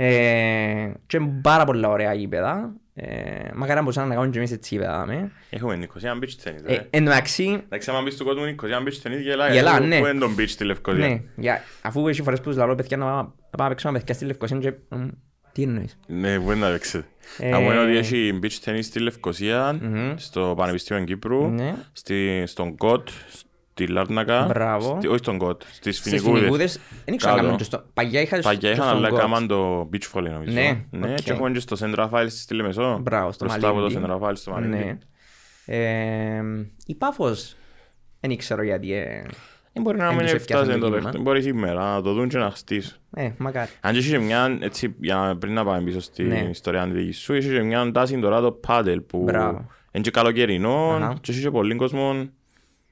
Ε, 0.01 0.93
και 1.07 1.17
είναι 1.17 1.41
πάρα 1.43 1.65
πολλά 1.65 1.89
ωραία 1.89 2.15
γήπεδα. 2.15 2.73
Ε, 2.95 3.51
μακάρι 3.55 3.75
να 3.75 3.81
μπορούσαμε 3.81 4.07
να 4.09 4.15
κάνουμε 4.15 4.33
και 4.33 4.39
εμείς 4.39 4.53
έτσι 4.53 4.75
γήπεδα. 4.75 5.07
με. 5.07 5.31
Έχουμε 5.51 5.77
Nicosia 5.77 6.19
beach 6.23 6.49
tennis, 6.49 6.63
Ε, 6.67 6.73
ρε. 6.75 6.87
εν 6.91 7.05
τω 7.05 7.11
μεταξύ, 7.11 7.63
Εντάξει, 7.65 7.91
άμα 7.91 8.03
μπεις 8.03 8.17
του 8.17 8.25
κόσμου 8.25 8.45
Nicosia 8.45 8.79
beach 8.83 9.07
tennis, 9.07 9.21
γελάει. 9.23 9.53
Γελά, 9.53 9.77
Πού- 9.79 9.85
ναι. 9.85 9.99
Πού 10.01 10.07
είναι 10.07 10.19
το 10.19 10.31
beach 10.39 10.49
στη 10.49 10.65
Λευκοσία; 10.65 11.07
ναι, 11.09 11.21
για, 11.37 11.63
αφού 11.83 12.09
έχει 12.09 12.23
φορές 12.23 12.41
που 12.41 12.49
τους 12.49 12.57
λαλώ 12.59 12.75
παιδιά 12.75 12.97
να 12.97 13.05
πάμε 13.05 13.17
να 13.17 13.29
πάμε 13.51 13.63
να 13.63 13.69
παίξουμε 13.69 13.93
παιδιά 13.93 14.15
στη 14.15 14.25
Λευκοσία 14.25 14.59
και 14.59 14.73
μ, 14.89 15.09
τι 15.53 15.63
εννοείς; 15.63 15.99
Ναι, 16.07 16.39
μπορεί 16.39 16.57
να 16.59 16.71
παίξεις; 16.71 17.03
Ε, 17.39 17.49
Να 17.51 17.59
πούμε 17.59 17.79
ότι 17.79 17.97
έχει 17.97 18.39
beach 18.43 18.69
tennis 18.69 18.79
στη 18.83 18.99
Λευκοσία, 19.01 19.79
στο 20.17 20.55
Πανεπιστήμιο 20.57 21.05
Κύπρου, 21.05 21.49
Ναι. 21.49 21.75
στη- 21.93 22.43
στον 22.47 22.77
ΚΟΤ, 22.77 23.09
στη 23.85 23.93
Λάρνακα, 23.93 24.45
Μπράβο. 24.49 24.95
στη- 24.97 25.07
όχι 25.09 25.19
στον 25.19 25.39
ΚΟΤ, 25.39 25.63
στις 25.63 25.97
Στις 25.99 26.01
Φινικούδες. 26.01 26.39
Φινικούδες, 26.39 26.81
δεν 27.05 27.15
ήξερα 27.15 27.33
να 27.33 27.37
Κάτω. 27.39 27.43
κάνουν 27.43 27.57
και 27.57 27.65
στο... 27.65 27.85
Παγιά 27.95 28.21
είχα 28.21 28.39
Παγιά 28.41 28.59
και 28.61 28.67
είχαν, 28.75 28.85
στον 28.87 28.97
αλλά 28.99 29.09
Γκότ. 29.09 29.19
έκαναν 29.19 29.47
το 29.47 29.89
beach 29.93 30.13
volley 30.19 30.31
νομίζω. 30.33 30.53
Ναι, 30.53 30.85
ναι 30.91 31.11
οκ. 31.11 31.15
και 31.23 31.33
έχουμε 31.33 31.51
και 31.51 31.61
στο 31.61 31.77
Central 31.81 32.09
Files 32.11 32.27
στη 32.29 32.55
Λεμεσό. 32.55 32.99
Μπράβο, 33.03 33.33
στο 33.33 33.45
Μπροστά 33.45 33.69
από 33.69 33.77
το 33.81 33.83
Μαλίντι. 33.85 34.07
Central 34.07 34.29
Files 34.29 34.37
στο 34.37 34.51
Μαλίντι. 34.51 34.77
Ναι. 34.77 34.99
Ε, 35.77 36.43
η 36.87 36.95
Πάφος, 36.95 37.57
δεν 38.21 38.31
ήξερα 38.31 38.65
γιατί. 38.65 38.93
Ε, 38.95 39.23
Δεν 39.73 39.83
μπορεί 39.83 39.99
να 39.99 40.07
Εν 40.09 40.15
μην 40.15 40.25
τους 40.25 40.33
έφτασε 40.33 40.59
έφτιασαν 40.61 40.81
το 40.81 40.87
το 40.87 40.93
παιχνίδι. 40.93 41.11
κύμα. 41.17 41.23
Μπορεί 41.31 41.43
σήμερα 41.43 41.95
να 41.95 42.03
το 42.03 42.13
δουν 42.13 42.29
και 42.29 42.39
να 42.39 42.51
χτίσουν. 42.51 42.97
ε, 43.15 43.31
μακάρι. 43.39 43.71
Αν 43.81 43.93
και 43.93 43.99
είχε 43.99 44.19
μια, 44.19 44.59
έτσι, 44.61 44.95
για 45.01 45.15
να- 45.15 45.37
πριν 45.37 45.53
να 45.55 45.65
πάμε 45.65 45.83
πίσω 45.83 46.01
στην 46.01 46.27
Ναι. 46.29 46.47
ιστορία 46.51 46.83
αν 46.83 46.93
τη 46.93 46.99
δική 46.99 47.13
σου, 47.13 47.35
είχε 47.35 47.53
και 47.53 47.63
μια 47.63 47.91
τάση 47.93 48.19
τώρα 48.19 48.41
το 48.41 48.53
πάντελ 48.53 49.01
που 49.01 49.23
Μπράβο. 49.23 49.67
είναι 49.93 50.03
και 50.03 50.11
καλοκαιρινό 50.11 50.91
Αχα. 50.91 51.15
και 51.21 51.31
είχε 51.33 51.41
και 51.41 51.51
πολύ 51.51 51.75
κόσμο 51.75 52.29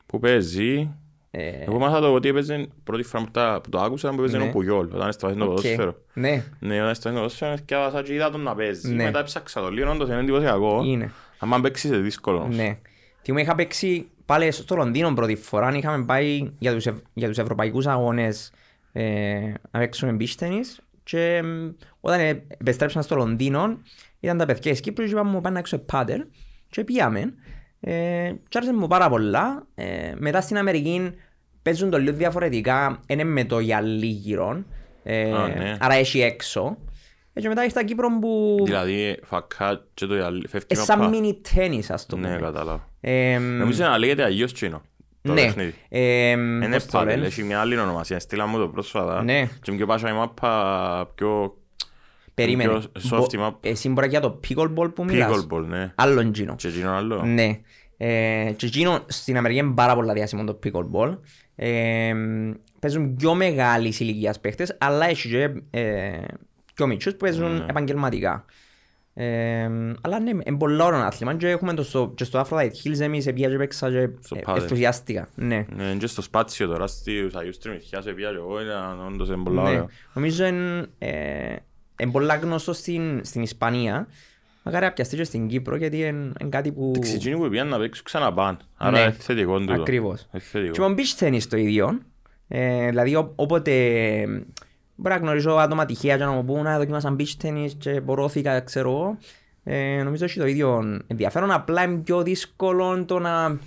που 0.06 0.18
παίζει. 0.18 0.90
Ε, 1.30 1.48
Εγώ 1.48 1.78
μάθα 1.78 2.00
το 2.00 2.14
ότι 2.14 2.28
έπαιζε, 2.28 2.68
πρώτη 2.84 3.02
φορά 3.02 3.24
που, 3.24 3.30
τα, 3.30 3.60
που 3.62 3.68
το 3.68 3.80
άκουσα 3.80 4.10
που 4.10 4.18
έπαιζε 4.20 4.38
Ναι. 4.38 4.44
ο 4.44 4.50
Πουγιόλ, 4.50 4.86
όταν 4.94 5.08
έσταβε 5.08 5.34
το 5.34 5.44
οκ. 5.44 5.48
ποδόσφαιρο. 5.54 5.94
Ναι, 6.12 6.44
Ναι, 6.58 6.76
όταν 6.78 6.88
έσταβε 6.90 7.14
το 7.14 7.20
ποδόσφαιρο 7.22 7.54
και 7.64 7.76
και 8.04 8.14
είδα 8.14 8.30
τον 8.30 8.40
να 8.40 8.54
παίζει. 8.54 8.94
Ναι. 8.94 9.04
Μετά 9.04 9.18
έψαξα 9.18 9.60
το 9.60 9.70
λίγο, 9.70 9.90
όντως 9.90 10.08
είναι 10.08 10.18
εντυπωσιακό. 10.18 10.82
είναι. 10.84 11.12
Αν 11.38 11.60
παίξεις 11.60 11.90
είναι 11.90 11.98
δύσκολος. 11.98 12.40
όμως. 12.42 12.56
Ναι. 12.56 12.78
Τι 13.22 13.32
μου 13.32 13.38
είχα 13.38 13.54
παίξει 13.54 14.08
πάλι 14.26 14.50
στο 14.50 14.74
Λονδίνο 14.76 15.14
πρώτη 15.14 15.34
φορά. 15.36 15.76
Είχαμε 15.76 16.04
πάει 16.04 16.50
για 16.58 16.72
τους, 16.74 16.86
ευ- 16.86 17.04
για 17.14 17.28
τους 17.28 17.38
ευρωπαϊκούς 17.38 17.86
αγώνες 17.86 18.52
ε, 18.92 19.52
να 19.70 19.78
παίξουμε 19.80 20.16
beach 20.20 20.42
tennis 20.44 20.78
και 21.04 21.42
μ, 21.44 21.68
όταν 22.00 22.20
ε, 22.20 22.42
επιστρέψαμε 22.58 23.04
στο 23.04 23.14
Λονδίνο 23.16 23.78
ήταν 24.20 24.38
τα 24.38 24.46
παιδιά 24.46 24.70
της 24.70 24.80
Κύπρου 24.80 25.04
και 25.04 25.10
είπαμε 25.10 25.30
μου 25.30 25.40
πάνε 25.40 25.54
να 25.54 25.58
έξω 25.60 25.78
πάντερ 25.78 26.20
και 26.70 26.84
πήγαμε 26.84 27.34
ε, 27.80 28.32
και 28.48 28.58
άρεσε 28.58 28.72
μου 28.74 28.86
πάρα 28.86 29.08
πολλά. 29.08 29.66
Ε, 29.74 30.12
μετά 30.16 30.40
στην 30.40 30.58
Αμερική 30.58 31.12
παίζουν 31.62 31.90
το 31.90 31.98
λίγο 31.98 32.16
διαφορετικά, 32.16 33.00
είναι 33.06 33.24
με 33.24 33.44
το 33.44 33.58
γυαλί 33.58 34.06
γύρω, 34.06 34.62
ε, 35.02 35.32
Α, 35.32 35.48
ναι. 35.48 35.76
άρα 35.80 35.94
έχει 35.94 36.20
έξω. 36.20 36.76
Ε, 37.32 37.40
και 37.40 37.48
μετά 37.48 37.64
ήρθα 37.64 37.84
Κύπρο 37.84 38.08
που 38.20 38.58
Δηλαδή, 38.64 39.18
φακά 39.24 39.86
και 39.94 40.06
το 40.06 40.14
γυαλί, 40.14 40.48
φεύγει 40.48 40.66
ε, 40.70 40.76
με 40.76 40.82
σαν 40.84 40.98
πά. 40.98 41.08
μίνι 41.08 41.40
τένις 41.54 41.90
ας 41.90 42.06
το 42.06 42.16
Ναι, 42.16 42.26
πούμε. 42.28 42.40
κατάλαβα. 42.40 42.88
Ε, 43.00 43.38
Νομίζω 43.38 43.84
να 43.84 43.98
λέγεται 43.98 44.22
Αγίος 44.24 44.52
Τσίνο. 44.52 44.82
Το 45.22 45.32
ναι. 45.32 45.40
παιχνίδι. 45.42 45.74
Ε, 45.88 46.30
Είναι 46.30 46.68
πώς 46.72 46.84
το 46.86 46.98
πάντελ, 46.98 47.14
λένε. 47.14 47.26
έχει 47.26 47.42
μια 47.42 47.60
άλλη 47.60 47.78
ονομασία. 47.78 48.18
Στείλα 48.20 48.46
μου 48.46 48.58
το 48.58 48.68
πρόσφατα. 48.68 49.22
Ναι. 49.22 49.48
Και 49.62 49.70
μου 49.72 49.78
και 49.78 49.86
πάσα 49.86 50.10
η 50.10 50.12
μάπα 50.12 51.10
πιο 51.14 51.56
Περίμενε. 52.36 52.78
πιο 52.78 52.82
soft 53.10 53.32
η 53.32 53.36
Μπο- 53.36 53.48
map. 53.48 53.54
Εσύ 53.60 53.88
μπορεί 53.88 54.08
για 54.08 54.20
το 54.20 54.40
pickleball 54.48 54.90
που 54.94 55.04
μιλάς. 55.04 55.46
pickleball, 55.50 55.64
ναι. 55.66 55.92
Άλλον 55.94 56.32
τζίνο. 56.32 56.54
Και 56.56 56.68
εκείνο 56.68 56.90
άλλο. 56.92 57.22
Ναι. 57.24 57.60
Ε, 57.96 58.52
και 58.56 58.66
εκείνο 58.66 59.04
στην 59.06 59.36
Αμερική 59.36 59.60
είναι 59.60 59.72
πάρα 59.74 59.94
πολλά 59.94 60.12
διάσημο 60.12 60.44
το 60.44 60.58
pickleball. 60.64 61.18
Ε, 61.56 62.12
παίζουν 62.78 63.16
πιο 63.16 63.34
μεγάλης 63.34 64.00
ηλικίας 64.00 64.40
παίχτες, 64.40 64.76
αλλά 64.80 65.08
έχει 65.08 65.28
και 65.28 65.50
ε, 65.80 66.18
πιο 66.74 66.86
μικρούς 66.86 67.12
που 67.12 67.18
παίζουν 67.24 67.56
Ναι. 67.56 67.64
επαγγελματικά. 67.68 68.44
Ε, 69.14 69.62
αλλά 70.00 70.20
ναι, 70.20 70.30
είναι 70.30 70.56
πολύ 70.58 70.82
ωραίο 70.82 70.98
άθλημα 71.00 71.34
και 71.34 71.48
έχουμε 71.48 71.74
το 71.74 71.82
στο, 71.82 72.12
και 72.16 72.24
στο 72.24 72.40
Aphrodite 72.46 72.70
Hills 72.84 73.00
εμείς 73.00 73.26
επία 73.26 73.48
και 73.48 73.56
παίξα 73.56 73.90
και 73.90 74.08
Στο 74.20 74.36
ε, 74.36 74.40
πάδελ. 74.40 74.62
ενθουσιάστηκα. 74.62 75.28
Ναι. 75.34 75.66
Ναι, 75.76 75.94
και 75.98 76.06
στο 76.06 76.22
σπάτσιο 76.22 76.66
τώρα 76.66 76.86
στους 76.86 77.34
Αγίους 77.34 77.58
Τριμηθιάς 77.58 78.04
σε 78.04 78.12
πια 78.12 78.30
και 78.30 78.36
εγώ 78.36 78.62
ήταν 78.62 79.06
όντως 79.06 79.28
είναι 79.28 79.42
πολλά 79.44 79.62
Ναι. 79.62 79.68
ωραίο. 79.68 79.88
Νομίζω 80.12 80.44
είναι 80.46 80.86
ε, 80.98 81.54
είναι 82.00 82.10
πολλά 82.10 82.34
γνωστό 82.36 82.72
στην, 82.72 83.20
στην 83.24 83.42
Ισπανία. 83.42 84.06
Μακάρι 84.62 84.84
να 84.84 84.92
πιαστεί 84.92 85.16
και 85.16 85.24
στην 85.24 85.48
Κύπρο 85.48 85.76
γιατί 85.76 85.96
είναι, 85.96 86.08
είναι 86.40 86.48
κάτι 86.48 86.72
που... 86.72 86.92
Εντάξει, 86.96 87.14
εκείνοι 87.14 87.36
που 87.36 87.48
πήγαν 87.48 87.68
να 87.68 87.78
παίξουν 87.78 88.04
ξαναπάν. 88.04 88.58
Άρα 88.76 88.90
Ναι. 88.90 89.00
είναι 89.00 89.10
θετικό 89.18 89.58
τούτο. 89.58 89.72
Ακριβώς. 89.72 90.20
Είναι 90.20 90.42
Και 90.42 90.58
θετικό. 90.58 90.88
με 90.88 90.94
beach 90.98 91.24
tennis 91.24 91.42
το 91.48 91.56
ίδιο. 91.56 91.98
Ε, 92.48 92.88
δηλαδή 92.88 93.14
ό, 93.16 93.32
όποτε 93.36 93.72
ε, 94.20 94.26
μπορεί 94.94 95.14
να 95.14 95.20
γνωρίζω 95.20 95.54
άτομα 95.56 95.86
τυχαία 95.86 96.16
και 96.16 96.24
να 96.24 96.30
μου 96.30 96.44
πούν 96.44 96.62
να 96.62 96.78
δοκίμασαν 96.78 97.16
beach 97.20 97.44
tennis 97.46 97.70
και 97.78 98.00
μπορώθηκα 98.00 98.60
ξέρω 98.60 98.90
εγώ. 98.90 99.18
Ε, 99.64 100.02
νομίζω 100.02 100.24
έχει 100.24 100.38
το 100.38 100.46
ίδιο 100.46 101.00
ενδιαφέρον. 101.06 101.50
Απλά 101.50 101.82
είναι 101.82 101.96
πιο 101.96 102.22
δύσκολο 102.22 103.04
το 103.04 103.18
να 103.18 103.58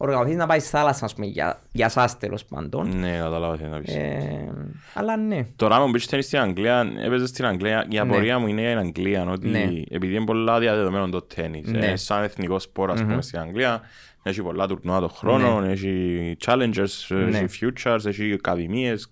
οργανωθείς 0.00 0.36
να 0.36 0.46
πάεις 0.46 0.62
στη 0.62 0.70
θάλασσα 0.76 1.04
ας 1.04 1.14
πούμε, 1.14 1.26
για, 1.26 1.58
για 1.72 1.88
σας 1.88 2.18
τέλος 2.18 2.44
πάντων. 2.44 2.98
Ναι, 2.98 3.16
κατάλαβα 3.16 3.56
τι 3.56 3.64
να 3.64 3.80
πεις. 3.80 3.94
Ε, 3.94 4.52
αλλά 4.94 5.16
ναι. 5.16 5.46
Τώρα 5.56 5.80
μου 5.80 5.88
μπήκε 5.88 6.20
στην 6.20 6.38
Αγγλία, 6.38 6.92
έπαιζες 7.04 7.28
στην 7.28 7.44
Αγγλία. 7.46 7.86
Η 7.90 7.98
απορία 7.98 8.38
μου 8.38 8.46
είναι 8.46 8.60
για 8.60 8.70
την 8.70 8.78
Αγγλία, 8.78 9.26
ότι 9.30 9.48
Ναι. 9.48 9.68
επειδή 9.90 10.14
είναι 10.14 10.24
πολλά 10.24 10.58
διαδεδομένο 10.58 11.08
το 11.08 11.22
τέννις, 11.22 11.70
Ναι. 11.70 11.86
ε, 11.86 11.96
σαν 11.96 12.22
εθνικό 12.22 12.58
σπορ, 12.58 12.90
ας 12.90 13.00
πούμε, 13.02 13.22
στην 13.22 13.38
Αγγλία, 13.38 13.80
έχει 14.22 14.42
πολλά 14.42 14.66
τουρνουά 14.66 15.00
το 15.00 15.08
χρόνο, 15.08 15.62
έχει 15.64 16.36
challengers, 16.46 17.16
Ναι. 17.30 17.38
έχει 17.38 17.46
futures, 17.84 18.04
έχει 18.06 18.32
ακαδημίες, 18.32 19.10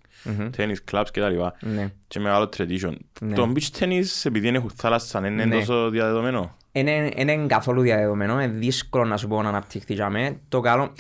tennis 0.56 0.76
clubs 0.92 1.04
κτλ. 1.12 1.22
ναι. 1.60 1.90
Και 2.08 2.20
μεγάλο 2.20 2.48
tradition. 2.56 2.92
Ναι. 3.20 3.34
Το 3.34 3.52
beach 3.54 3.78
tennis, 3.82 4.04
επειδή 4.24 4.48
έχουν 4.48 4.70
θάλασσα, 4.74 5.26
είναι 5.26 5.44
Ναι. 5.44 5.54
τόσο 5.56 5.90
διαδεδομένο; 5.90 6.56
Είναι, 6.78 7.10
είναι 7.16 7.36
καθόλου 7.46 7.80
διαδεδομένο, 7.80 8.42
είναι 8.42 8.52
δύσκολο 8.52 9.04
να 9.04 9.16
σου 9.16 9.28
πω 9.28 9.42
να 9.42 9.48
αναπτυχθεί 9.48 9.94
για 9.94 10.10
μέ. 10.10 10.40
Το 10.48 10.60
καλό, 10.60 10.92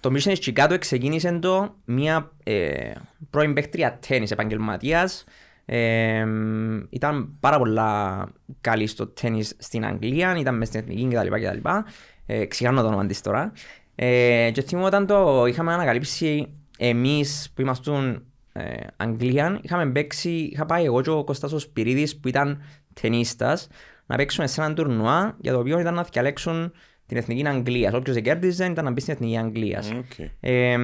το 0.00 0.10
Mission 0.12 0.34
Chicago 0.34 0.76
ξεκίνησε 0.78 1.38
το 1.38 1.74
μια 1.84 2.30
ε, 2.44 2.92
πρώην 3.30 3.54
παίκτρια 3.54 3.98
τέννις 4.08 4.30
επαγγελματίας. 4.30 5.24
Ε, 5.64 6.26
ήταν 6.90 7.36
πάρα 7.40 7.58
πολλά 7.58 8.24
καλή 8.60 8.86
στο 8.86 9.06
τέννις 9.06 9.54
στην 9.58 9.84
Αγγλία, 9.84 10.36
ήταν 10.38 10.56
μες 10.56 10.68
στην 10.68 10.80
εθνική 10.80 11.08
κτλ. 11.08 11.28
κτλ. 11.28 11.68
Ε, 12.26 12.44
ξεχάνω 12.44 12.80
το 12.80 12.86
όνομα 12.86 13.06
της 13.06 13.20
τώρα. 13.20 13.52
Ε, 13.94 14.50
και 14.52 14.62
θυμώ 14.62 14.84
όταν 14.84 15.06
το 15.06 15.46
είχαμε 15.46 15.72
ανακαλύψει 15.72 16.48
εμείς 16.78 17.52
που 17.54 17.60
ήμασταν 17.60 18.24
ε, 18.52 18.74
Αγγλία, 18.96 19.58
είχαμε 19.62 19.86
παίξει, 19.86 20.30
είχα 20.30 20.66
πάει 20.66 20.84
εγώ 20.84 21.00
και 21.00 21.10
ο 21.10 21.24
Κώστας 21.24 21.52
ο 21.52 21.58
Σπυρίδης 21.58 22.16
που 22.16 22.28
ήταν 22.28 22.62
ταινίστας 23.00 23.68
να 24.06 24.16
παίξουμε 24.16 24.46
σε 24.46 24.60
έναν 24.60 24.74
τουρνουά 24.74 25.36
για 25.40 25.52
το 25.52 25.58
οποίο 25.58 25.78
ήταν 25.78 25.94
να 25.94 26.02
διαλέξουν 26.02 26.72
την 27.06 27.16
εθνική 27.16 27.48
Αγγλίας. 27.48 27.92
Όποιος 27.94 28.20
κέρδιζε 28.20 28.66
ήταν 28.66 28.84
να 28.84 28.90
μπει 28.90 29.00
στην 29.00 29.12
εθνική 29.12 29.38
Αγγλίας. 29.38 29.90
Οκ. 29.90 30.28
Ε, 30.40 30.76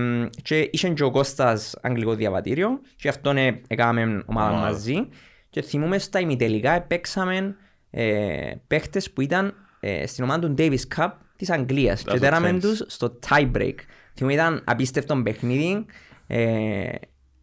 και 0.42 0.68
είχε 0.72 0.88
και 0.88 1.04
ο 1.04 1.10
Κώστας 1.10 1.76
αγγλικό 1.82 2.14
διαβατήριο 2.14 2.80
και 2.96 3.08
αυτόν 3.08 3.36
ε, 3.36 3.60
έκαναμε 3.68 4.22
ομάδα 4.26 4.50
Ομάδα. 4.50 4.66
μαζί 4.66 5.08
και 5.50 5.62
θυμούμε 5.62 5.98
στα 5.98 6.20
ημιτελικά 6.20 6.82
παίξαμε 6.82 7.56
ε, 7.90 8.52
παίχτες 8.66 9.10
που 9.10 9.20
ήταν 9.20 9.54
ε, 9.80 10.06
στην 10.06 10.24
ομάδα 10.24 10.48
του 10.48 10.54
Davis 10.58 10.96
Cup 10.96 11.10
της 11.36 11.50
Αγγλίας 11.50 12.02
και 12.02 12.10
στο 12.10 12.18
τέραμε 12.18 12.50
tennis. 12.50 12.60
τους 12.60 12.82
στο 12.86 13.18
tie 13.28 13.50
break. 13.56 13.74
Θυμούμε 14.14 14.34
ήταν 14.34 14.62
απίστευτο 14.64 15.22
παιχνίδι. 15.22 15.84
Ε, 16.26 16.88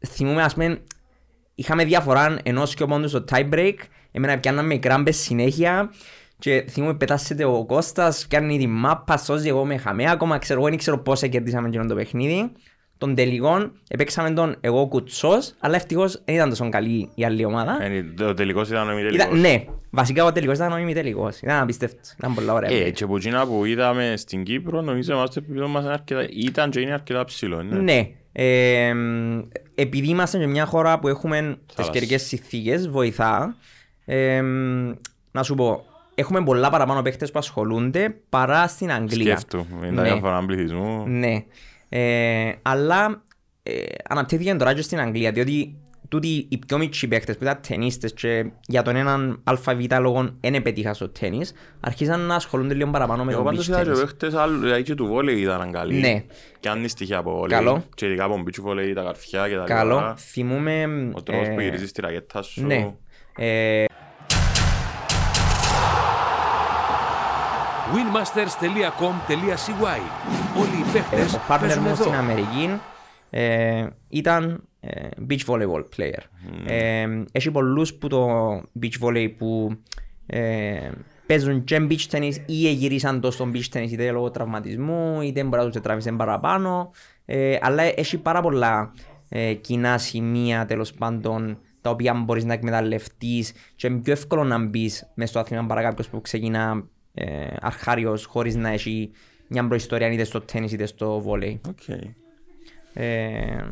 θυμούμε 0.07 0.43
ας 0.43 0.53
πούμε 0.53 0.81
είχαμε 1.55 1.85
διαφορά 1.85 2.37
ενός 2.43 2.73
και 2.73 2.85
πόντους 2.85 3.09
στο 3.09 3.23
tie 3.31 3.49
break. 3.53 3.75
Εμένα 4.17 4.39
πιάνναμε 4.39 4.77
κράμπες 4.77 5.17
συνέχεια 5.17 5.89
και 6.39 6.65
θυμούμε 6.69 6.93
πετάσσεται 6.93 7.45
ο 7.45 7.65
Κώστας, 7.65 8.25
πιάνει 8.29 8.57
τη 8.57 8.67
μάπα, 8.67 9.17
σώζει 9.17 9.47
εγώ 9.47 9.65
με 9.65 9.77
χαμέ 9.77 10.09
ακόμα, 10.11 10.37
ξέρω 10.37 10.59
εγώ, 10.59 10.69
δεν 10.69 10.77
ξέρω 10.77 10.97
πώς 10.97 11.19
κερδίσαμε 11.19 11.67
εκείνο 11.67 11.85
το 11.85 11.95
παιχνίδι. 11.95 12.51
τον 12.97 13.15
τελικό 13.15 13.71
έπαιξαμε 13.87 14.31
τον 14.31 14.55
εγώ 14.61 14.87
κουτσός, 14.87 15.53
αλλά 15.59 15.75
ευτυχώς 15.75 16.21
δεν 16.25 16.35
ήταν 16.35 16.49
τόσο 16.49 16.69
καλή 16.69 17.09
η 17.15 17.25
άλλη 17.25 17.45
ομάδα. 17.45 17.77
Ε, 17.83 18.23
Ο 18.23 18.33
τελικός 18.33 18.69
ήταν 18.69 18.89
ο 18.89 18.93
μη 18.93 19.01
Ήταν, 19.01 19.11
τελικός. 19.17 19.39
ναι, 19.39 19.63
βασικά 19.89 20.25
ο 20.25 20.31
τελικός 20.31 20.55
ήταν 20.55 20.71
ο 20.71 20.77
ημιτελικός. 20.77 21.39
Ήταν 21.41 21.61
απίστευτος, 21.61 22.11
ήταν 22.19 22.33
πολλά 22.33 22.53
ωραία. 22.53 22.69
Ε, 22.71 22.89
και 22.89 23.03
από 23.03 23.15
εκείνα 23.15 23.45
που 23.47 23.65
είδαμε 23.65 24.13
στην 24.17 24.43
Κύπρο, 24.43 24.81
νομίζω 24.81 25.13
είμαστε 25.13 25.39
επίπεδο 25.39 25.67
μας 25.67 25.83
είναι 25.83 25.93
αρκετά, 25.93 26.27
ήταν 26.29 26.69
και 26.69 26.79
είναι 26.79 26.93
αρκετά 26.93 27.25
ψηλό. 27.25 27.63
Ναι. 27.63 27.77
Ναι. 27.79 28.09
Ε, 28.31 28.93
μ, 28.93 29.39
επειδή 29.75 30.07
είμαστε 30.07 30.39
σε 30.39 30.45
μια 30.45 30.65
χώρα 30.65 30.99
που 30.99 31.07
έχουμε 31.07 31.57
τις 31.65 31.75
Θάλασσα. 31.75 31.93
καιρικές 31.93 32.21
συνθήκες, 32.23 32.87
βοηθά. 32.89 33.55
Ε, 34.09 34.41
μ, 34.41 34.91
να 35.31 35.43
σου 35.43 35.55
πω, 35.55 35.85
έχουμε 36.15 36.43
πολλά 36.43 36.69
παραπάνω 36.69 37.01
παίχτες 37.01 37.31
που 37.31 37.39
ασχολούνται 37.39 38.15
παρά 38.29 38.67
στην 38.67 38.91
Αγγλία. 38.91 39.37
Σκέφτου, 39.37 39.65
με 39.79 39.85
τα 39.87 39.91
Ναι. 39.91 40.01
διάφορα 40.01 40.45
πληθυσμού. 40.45 41.03
Ναι. 41.07 41.43
Ε, 41.89 42.51
αλλά 42.61 43.21
ε, 43.63 43.73
αναπτύχθηκε 44.09 44.55
τώρα 44.55 44.73
και 44.73 44.81
στην 44.81 44.99
Αγγλία, 44.99 45.31
διότι 45.31 45.75
τούτοι 46.09 46.45
οι 46.49 46.57
πιο 46.57 46.77
μικροί 46.77 47.07
παίχτες 47.07 47.37
που 47.37 47.43
ήταν 47.43 47.59
ταινίστες 47.67 48.13
και 48.13 48.45
για 48.67 48.81
τον 48.81 48.95
έναν 48.95 49.41
ΑΒ 49.43 49.59
λόγο 49.99 50.29
δεν 50.39 50.61
πετύχα 50.61 50.93
στο 50.93 51.09
τένις, 51.09 51.53
αρχίσαν 51.79 52.19
να 52.19 52.35
ασχολούνται 52.35 52.73
λίγο 52.73 52.89
παραπάνω 52.89 53.23
με 53.23 53.31
Εγώ 53.31 53.41
το 53.41 53.45
πάντως 53.45 53.65
beach 53.65 53.69
είδα 53.69 53.83
και 53.83 53.89
tennis. 53.89 53.99
παίχτες 53.99 54.33
άλλου, 54.33 54.59
δηλαδή 54.59 54.83
και 54.83 54.95
του 54.95 55.05
βόλεϊ 55.05 55.41
ήταν 55.41 55.71
καλοί. 55.71 55.99
Ναι. 55.99 56.23
Και 56.59 56.69
αν 56.69 56.77
είναι 56.77 56.87
στοιχεία 56.87 57.17
από 57.17 57.31
βόλεϊ. 57.37 57.57
Καλό. 57.57 57.83
Και 57.95 58.05
ειδικά 58.05 58.23
από 58.23 58.43
beach 58.47 58.59
βόλεϊ, 58.61 58.93
τα 58.93 59.01
καρφιά 59.03 59.49
και 59.49 59.55
τα 59.55 59.63
Καλό. 59.63 59.95
λοιπά. 59.95 60.15
Θυμούμε... 60.17 60.83
Ο 61.13 61.21
τρόπος 61.21 61.47
που 61.47 61.59
ε, 61.59 61.63
γυρίζεις 61.63 61.91
τη 61.91 62.01
ρακέτα 62.01 62.41
σου. 62.41 62.65
Ναι. 62.65 62.93
Ε, 63.37 63.85
winmasters.com.cy 67.93 69.71
Όλοι 70.59 70.79
οι 70.79 70.85
παίχτες 70.93 71.33
ο 71.33 71.39
partner 71.47 71.59
παίζουν 71.59 71.81
μου 71.83 71.89
εδώ. 71.89 72.03
στην 72.03 72.15
Αμερική 72.15 72.79
ε, 73.29 73.87
ήταν 74.09 74.63
ε, 74.79 75.07
beach 75.29 75.45
volleyball 75.45 75.83
player. 75.97 76.21
Ε, 76.65 77.07
έχει 77.31 77.51
πολλούς 77.51 77.93
που 77.93 78.07
το 78.07 78.27
beach 78.81 78.99
volley 79.01 79.33
που 79.37 79.77
ε, 80.25 80.89
παίζουν 81.25 81.63
και 81.63 81.87
beach 81.89 82.07
tennis 82.11 82.33
ή 82.45 82.53
γυρίσαν 82.53 83.21
το 83.21 83.31
στο 83.31 83.51
beach 83.53 83.69
tennis 83.77 83.91
είτε 83.91 84.11
λόγω 84.11 84.31
τραυματισμού 84.31 85.21
είτε 85.21 85.43
μπορεί 85.43 85.63
να 85.63 85.69
τους 85.69 85.81
τράβησε 85.81 86.11
παραπάνω. 86.11 86.91
Ε, 87.25 87.57
αλλά 87.61 87.83
έχει 87.83 88.17
πάρα 88.17 88.41
πολλά 88.41 88.93
ε, 89.29 89.53
κοινά 89.53 89.97
σημεία 89.97 90.65
τέλος 90.65 90.93
πάντων 90.93 91.57
τα 91.87 91.93
οποία 91.93 92.13
μπορείς 92.13 92.45
να 92.45 92.53
εκμεταλλευτείς 92.53 93.53
και 93.75 93.87
είναι 93.87 93.99
πιο 93.99 94.13
εύκολο 94.13 94.43
να 94.43 94.65
μπεις 94.65 95.11
μες 95.13 95.29
στο 95.29 95.39
άθλημα 95.39 95.65
παρά 95.65 95.81
κάποιος 95.81 96.07
που 96.09 96.21
ξεκινά 96.21 96.83
ε, 97.13 97.47
αρχάριος 97.61 98.25
χωρίς 98.25 98.55
να 98.55 98.69
έχει 98.69 99.11
μια 99.47 99.67
προϊστορία 99.67 100.11
είτε 100.11 100.23
στο 100.23 100.41
τέννις 100.41 100.71
είτε 100.71 100.85
στο 100.85 101.19
βόλεϊ. 101.19 101.61
Οκ. 101.67 101.97
Ε, 102.93 103.65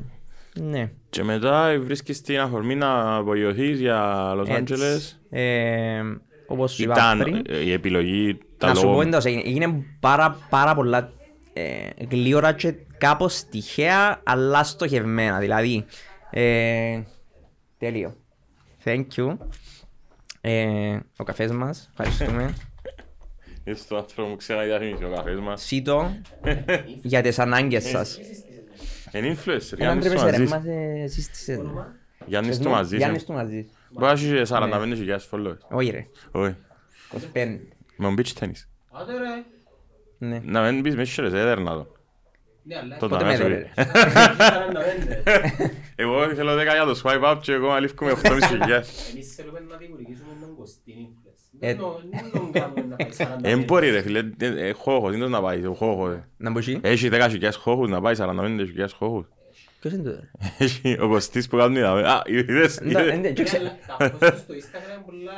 ναι. 0.54 0.92
Και 1.10 1.24
μετά 1.24 1.80
βρίσκεις 1.82 2.22
την 2.22 2.40
αφορμή 2.40 2.76
να 2.76 3.16
απογειωθείς 3.16 3.80
για 3.80 4.32
Los 4.36 4.48
Έτσι. 4.50 4.74
Angeles. 4.78 5.38
Ε, 5.38 6.02
όπως 6.48 6.74
σου 6.74 6.84
είπα 6.84 6.94
Ήταν 6.94 7.20
πριν, 7.20 7.42
ε, 7.48 7.58
η 7.58 7.72
επιλογή 7.72 8.38
τα 8.58 8.68
να 8.68 8.76
σου 8.76 8.82
πω 8.82 8.88
λόγω... 8.88 9.02
εντός, 9.02 9.26
έγινε, 9.26 9.42
έγινε 9.46 9.84
πάρα, 10.00 10.38
πάρα 10.50 10.76
πολλά 10.76 11.12
ε, 11.54 12.06
γλύωρα 12.10 12.52
και 12.52 12.74
κάπως 12.98 13.44
τυχαία 13.44 14.22
αλλά 14.24 14.64
στοχευμένα. 14.64 15.40
Δηλαδή, 15.40 15.86
ε, 16.30 17.02
τέλειο. 17.78 18.16
Thank 18.84 19.06
you. 19.16 19.38
Ε, 20.42 21.00
ο 21.18 21.24
καφές 21.24 21.52
μας, 21.52 21.90
ευχαριστούμε. 21.92 22.54
Είσαι 23.64 23.88
το 23.88 23.98
άνθρωπο 23.98 24.30
που 24.30 24.36
ξέρει 24.36 24.60
να 24.60 24.66
διαφημίσει 24.66 25.04
ο 25.04 25.14
καφές 25.16 25.40
μας. 25.40 25.62
Σίτο 25.64 26.12
για 27.02 27.22
τις 27.22 27.40
ανάγκες 27.40 27.84
σας. 27.84 28.20
Είναι 29.12 29.36
influencer, 29.36 29.80
Έναν 29.80 30.00
Γιάννης 30.00 30.08
πρέπει 30.08 30.22
το 30.22 30.28
σε 30.28 30.30
ρε, 30.30 30.38
μαζί. 30.38 30.54
μας 30.54 30.66
ε, 30.66 31.02
εσείς 31.04 31.30
τις 31.30 31.48
ε, 31.48 31.62
Γιάννης 32.26 32.60
το 32.60 32.70
μαζί. 32.70 32.98
Γιάννης 32.98 33.26
του 33.26 33.34
μαζί. 33.34 33.70
Μπορεί 33.92 34.06
να 34.06 34.12
έχει 34.12 34.42
45.000 34.50 35.18
followers. 35.32 35.58
Όχι 35.70 35.90
ρε, 35.90 36.08
Όχι. 36.32 36.56
25. 37.14 37.60
Με 37.98 38.06
τον 38.06 38.16
beach 38.18 38.40
tennis. 38.44 38.66
Άντε 38.92 39.12
ρε. 39.18 39.44
Ναι. 40.18 40.42
Να 40.44 40.72
μην 40.72 40.82
πεις 40.84 40.96
με 40.96 41.04
σέρες, 41.06 41.34
έδερνα 41.34 41.74
το. 41.74 41.95
Ναι, 42.68 42.76
αλλά 42.78 42.98
Το 42.98 43.08
Πότε 43.08 43.22
τα 43.24 43.26
με 43.26 43.32
μέσο. 43.32 43.44
έδερε, 43.44 43.56
ρε. 43.56 43.70
45. 43.76 43.86
Εγώ 46.04 46.28
θέλω 46.36 46.52
10 46.54 46.56
για 46.56 46.86
το 46.86 47.02
swipe 47.04 47.32
up 47.34 47.38
και 47.42 47.52
εγώ 47.54 47.72
αλήφκομαι 47.72 48.12
8.500. 48.12 48.22
Εμείς 49.12 49.36
θέλουμε 49.36 49.60
να 49.70 49.78
δημιουργήσουμε 49.78 50.30
έναν 50.38 50.56
κοστίν 50.58 50.94
influence. 50.96 51.58
Ε, 51.60 51.68
Δεν 51.68 51.78
το- 51.78 52.02
δεν 52.12 52.32
τον 52.32 52.52
κάνουμε 52.52 52.82
να 52.90 52.96
πάει 52.96 53.10
45. 53.18 53.26
Δεν 53.42 53.64
μπορεί 53.64 53.90
ρε 53.90 54.02
φίλε, 54.02 54.22
ε, 54.40 54.72
χώχος, 54.72 55.14
είναι 55.14 55.24
το 55.24 55.30
να 55.30 55.42
πάει, 55.42 55.66
ο 55.66 55.74
χώχος. 55.74 56.12
ε. 56.14 56.28
Να 56.38 56.52
πω 56.52 56.58
εσύ; 56.60 56.80
Έχει 56.84 57.10
10.000 57.12 57.50
χώχους, 57.58 57.90
να 57.90 58.02
πάει 58.02 58.16
45.000 58.16 58.94
χώχους. 58.98 59.26
Ποιος 59.80 59.94
είναι 59.94 60.04
το 60.04 60.10
ρε; 60.10 60.32
Έχει 60.66 60.98
ο 61.02 61.08
Κωστής 61.08 61.48
που 61.48 61.58
κάνει 61.58 61.78
είδαμε. 61.78 62.02
Α, 62.08 62.22
είδες, 62.26 62.78
Εντά- 62.78 62.90
είδες. 63.02 63.14
εντά- 63.14 63.32
και 63.32 63.42
Ναι, 63.42 63.44
ξε- 63.44 63.60
αλλά 63.60 63.78
τα 63.88 63.98
post 64.28 64.38
στο 64.38 64.54
Instagram 64.54 65.02
πολλά... 65.06 65.32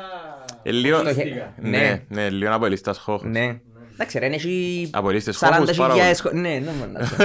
Ε, 0.63 0.72
λίγο- 0.72 1.01
Το 1.01 1.13
χε- 1.13 1.27
Στήκα. 1.27 1.53
Ναι, 1.62 1.69
Ναι. 1.69 2.03
ναι, 2.10 2.29
λίγο 2.29 2.53
από 2.53 2.65
λίστας 2.65 2.98
χώχους. 2.98 3.29
Ναι. 3.29 3.60
Εντάξει 4.00 4.20
ρε, 4.20 4.25
έχει 4.25 4.89
Από 4.94 5.10
λίστες 5.10 5.38
χώχους 5.38 5.75
πάρα 5.77 5.94
40.000 5.94 5.98
πολύ. 5.98 6.16
χω- 6.22 6.32
Ναι, 6.42 6.50
ναι, 6.60 6.72
μόνο 6.80 7.00
αυτό. 7.00 7.24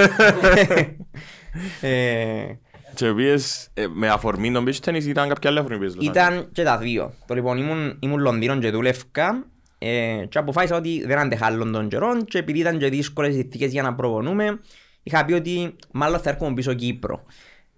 Ε, 1.81 2.57
Και 2.95 3.09
οποίες 3.09 3.69
ε, 3.73 3.85
με 3.93 4.09
αφορμή 4.09 4.51
τον 4.51 4.65
beach 4.67 4.79
tennis 4.89 5.03
ήταν 5.03 5.27
κάποια 5.29 5.49
άλλη 5.49 5.59
αφορμή 5.59 5.75
που 5.77 5.81
παίζεις, 5.81 5.97
Los 5.99 6.03
Angeles. 6.03 6.09
Ήταν 6.11 6.49
και 6.51 6.63
τα 6.63 6.77
δύο. 6.77 7.13
Το 7.27 7.33
λοιπόν 7.33 7.57
ήμουν, 7.57 7.97
ήμουν 7.99 8.19
Λονδίνο 8.19 8.57
και 8.59 8.69
δούλευκα 8.69 9.45
ε, 9.77 10.25
και 10.29 10.37
αποφάσισα 10.37 10.75
ότι 10.75 11.03
δεν 11.05 11.17
αντέχα 11.17 11.45
άλλον 11.45 11.71
των 11.71 11.87
καιρών 11.87 12.25
και 12.25 12.37
επειδή 12.37 12.59
ήταν 12.59 12.77
και 12.77 12.89
δύσκολες 12.89 13.33
οι 13.35 13.37
συνθήκες 13.39 13.71
για 13.71 13.81
να 13.81 13.93
προπονούμε 13.95 14.59
είχα 15.03 15.25
πει 15.25 15.33
ότι 15.33 15.75
μάλλον 15.91 16.19
θα 16.19 16.29
έρχομαι 16.29 16.53
πίσω 16.53 16.73
Κύπρο. 16.73 17.23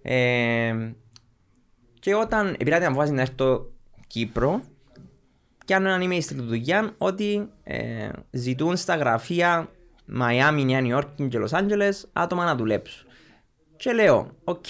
Ε, 0.02 0.74
και 2.00 2.14
όταν 2.14 2.56
πήρα 2.64 2.78
την 2.78 2.86
αποφάση 2.86 3.12
να 3.12 3.20
έρθω 3.20 3.70
Κύπρο 4.06 4.62
κάνω 5.66 5.88
έναν 5.88 6.10
email 6.10 6.18
στη 6.22 6.34
δουλειά 6.34 6.94
ότι 6.98 7.48
ε, 7.62 8.08
ζητούν 8.30 8.76
στα 8.76 8.96
γραφεία 8.96 9.68
Μαϊάμι, 10.06 10.64
Νέα 10.64 10.80
Υόρκη 10.80 11.28
και 11.28 11.38
Λος 11.38 11.52
Άντζελες 11.52 12.08
άτομα 12.12 12.44
να 12.44 12.56
δουλέψουν. 12.56 13.06
Και 13.76 13.92
λέω, 13.92 14.30
οκ, 14.44 14.66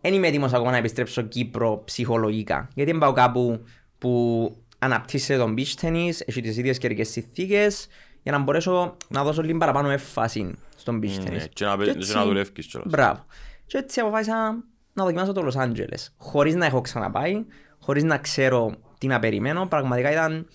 δεν 0.00 0.14
είμαι 0.14 0.26
έτοιμος 0.26 0.52
ακόμα 0.52 0.70
να 0.70 0.76
επιστρέψω 0.76 1.22
Κύπρο 1.22 1.82
ψυχολογικά. 1.84 2.68
Γιατί 2.74 2.90
δεν 2.90 3.00
πάω 3.00 3.12
κάπου 3.12 3.64
που 3.98 4.50
αναπτύσσεται 4.78 5.38
τον 5.38 5.54
beach 5.58 5.80
tennis, 5.84 6.12
έχει 6.26 6.40
τις 6.40 6.56
ίδιες 6.56 6.78
καιρικές 6.78 7.08
συνθήκες, 7.08 7.86
για 8.22 8.32
να 8.32 8.38
μπορέσω 8.38 8.96
να 9.08 9.24
δώσω 9.24 9.42
λίγο 9.42 9.58
παραπάνω 9.58 9.90
έμφαση 9.90 10.54
στον 10.76 11.00
beach 11.02 11.20
tennis. 11.24 11.30
Ναι, 11.30 11.46
και 11.52 11.64
να 11.64 11.76
παι- 11.76 11.86
Και 11.86 11.92
και 11.92 11.98
έτσι- 11.98 12.14
να 12.14 12.24
δουλεύεις 12.24 12.66
κιόλας. 12.66 12.90
Μπράβο. 12.90 13.24
Και 13.66 13.78
έτσι 13.78 14.00
αποφάσισα 14.00 14.64
να 14.92 15.04
δοκιμάσω 15.04 15.32
το 15.32 15.48
Los 15.52 15.60
Angeles. 15.62 16.06
Χωρίς 16.16 16.54
να 16.54 16.66
έχω 16.66 16.80
ξαναπάει, 16.80 17.44
χωρίς 17.78 18.02
να 18.04 18.18
ξέρω 18.18 18.74
τι 18.98 19.06
να 19.06 19.18
περιμένω. 19.18 19.66
Πραγματικά 19.66 20.10
ήταν 20.12 20.46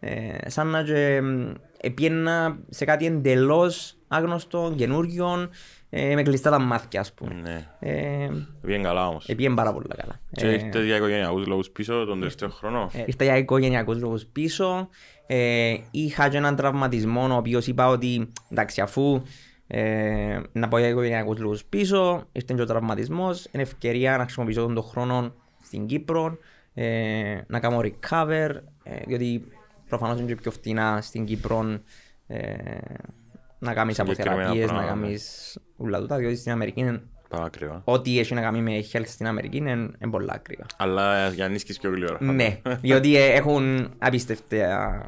ε, 0.00 0.50
σαν 0.50 0.66
να 0.66 0.82
και, 0.82 1.20
μ, 1.22 1.52
επίαινα 1.80 2.58
σε 2.70 2.84
κάτι 2.84 3.06
εντελώς 3.06 3.96
άγνωστο, 4.08 4.72
καινούριο, 4.76 5.48
ε, 5.90 6.14
με 6.14 6.22
κλειστά 6.22 6.50
τα 6.50 6.58
μάτια 6.58 7.00
ας 7.00 7.12
πούμε. 7.12 7.34
Ναι, 7.42 7.66
Ε, 7.78 8.28
πήγαινε 8.62 8.82
καλά 8.84 9.08
όμως. 9.08 9.28
επίεν 9.28 9.54
πάρα 9.54 9.72
πολύ 9.72 9.86
καλά. 9.96 10.20
Και 10.32 10.46
Ε, 10.46 10.52
ήρθες 10.52 10.84
για 10.84 10.96
οικογενειακούς 10.96 11.46
λόγους 11.46 11.70
πίσω 11.70 12.04
τον 12.04 12.18
τελευταίο 12.18 12.48
χρόνο. 12.48 12.90
ε, 12.92 13.02
Ήρθα 13.06 13.24
για 13.24 13.36
οικογενειακούς 13.36 14.00
λόγους 14.00 14.26
πίσω. 14.26 14.88
Ε, 15.26 15.74
είχα 15.90 16.28
και 16.28 16.36
έναν 16.36 16.56
τραυματισμό 16.56 17.26
ο 17.30 17.36
οποίος 17.36 17.66
είπα 17.66 17.88
ότι 17.88 18.28
εντάξει 18.50 18.80
αφού 18.80 19.22
ε, 19.66 20.40
να 20.52 20.68
πάω 20.68 20.80
για 20.80 20.88
οικογενειακούς 20.88 21.38
λόγους 21.38 21.64
πίσω 21.64 22.24
ήρθε 22.32 22.54
και 22.54 22.62
ο 22.62 22.66
τραυματισμός 22.66 23.46
είναι 23.52 23.62
ευκαιρία 23.62 24.16
να 24.16 24.22
χρησιμοποιήσω 24.22 24.60
τον, 24.60 24.74
τον 24.74 24.84
χρόνο 24.84 25.32
στην 25.62 25.86
Κύπρο 25.86 26.38
ε, 26.80 27.44
να 27.46 27.60
κάνω 27.60 27.80
recover 27.80 28.50
ε, 28.82 29.00
διότι 29.06 29.44
προφανώς 29.88 30.18
είναι 30.18 30.26
και 30.26 30.34
πιο 30.34 30.50
φτηνά 30.50 31.00
στην 31.00 31.24
Κύπρο 31.24 31.78
ε, 32.26 32.44
να 33.58 33.74
κάνεις 33.74 33.94
Συγκεκριμένα 33.96 34.32
αποθεραπείες, 34.32 34.66
να 34.70 34.72
πράγματα. 34.76 35.00
κάνεις 35.00 35.58
ούλα 35.76 36.00
τούτα 36.00 36.16
διότι 36.16 36.36
στην 36.36 36.52
Αμερική 36.52 36.80
είναι- 36.80 37.02
Πάρα 37.28 37.44
ακριβά. 37.44 37.82
ό,τι 37.84 38.18
έχει 38.18 38.34
να 38.34 38.40
κάνει 38.40 38.60
με 38.62 38.84
health 38.92 39.02
στην 39.06 39.26
Αμερική 39.26 39.56
είναι, 39.56 39.70
είναι 39.70 40.10
πολλά 40.10 40.32
ακριβά. 40.32 40.66
Αλλά 40.76 41.28
για 41.28 41.44
να 41.46 41.52
νίσκεις 41.52 41.78
πιο 41.78 41.90
γλυόρα. 41.90 42.18
Ναι, 42.20 42.60
διότι 42.82 43.16
ε, 43.16 43.26
έχουν 43.32 43.94
απίστευτα 43.98 45.06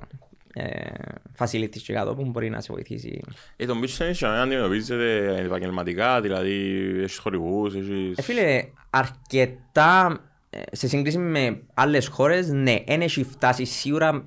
ε, 0.55 0.91
facilities 1.39 1.79
και 1.85 1.93
κάτω 1.93 2.15
που 2.15 2.25
μπορεί 2.25 2.51
να 2.51 2.61
σε 2.61 2.73
βοηθήσει. 2.73 3.21
Ε, 3.57 3.67
το 3.67 3.75
beach 3.83 4.03
tennis 4.03 4.13
για 4.13 4.29
να 4.29 4.43
αντιμετωπίζεται 4.43 5.37
επαγγελματικά, 5.45 6.21
δηλαδή 6.21 6.79
έχεις 7.03 7.19
χορηγούς, 7.19 7.75
έχεις... 7.75 8.19
Ε, 8.19 8.23
φίλε, 8.23 8.65
αρκετά 8.91 10.21
ε, 10.21 10.30
σε 10.73 10.89
σύγκριση 10.89 11.19
με 11.19 11.63
άλλες 11.75 12.07
χώρες, 12.07 12.49
ναι, 12.49 12.77
δεν 12.87 13.01
έχει 13.01 13.25
φτάσει 13.25 13.65
σίγουρα 13.65 14.25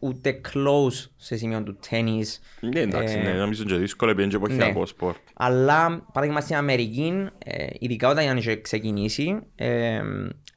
ούτε 0.00 0.40
close 0.52 1.08
σε 1.16 1.36
σημείο 1.36 1.62
του 1.62 1.78
τέννις. 1.88 2.40
Ναι, 2.60 2.80
εντάξει, 2.80 3.18
Ε, 3.18 3.22
ναι, 3.22 3.32
νομίζω 3.32 3.64
και 3.64 3.74
δύσκολο 3.74 4.10
επειδή 4.10 4.28
είναι 4.28 4.38
και 4.38 4.46
ναι. 4.46 4.54
εποχιακό 4.54 4.86
σπορ. 4.86 5.14
Αλλά, 5.34 6.06
παράδειγμα 6.12 6.40
στην 6.40 6.56
Αμερική, 6.56 7.28
ε, 7.38 7.66
ειδικά 7.78 8.08
όταν 8.08 8.36
είχε 8.36 8.56
ξεκινήσει, 8.60 9.38
ε, 9.54 10.00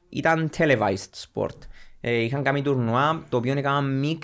ήταν 0.08 0.50
televised 0.56 1.26
sport. 1.32 1.58
Ε, 2.00 2.14
είχαν 2.14 2.42
κάνει 2.42 2.62
τουρνουά, 2.62 3.24
το 3.28 3.36
οποίο 3.36 3.52
έκαναν 3.58 4.04
mix, 4.04 4.18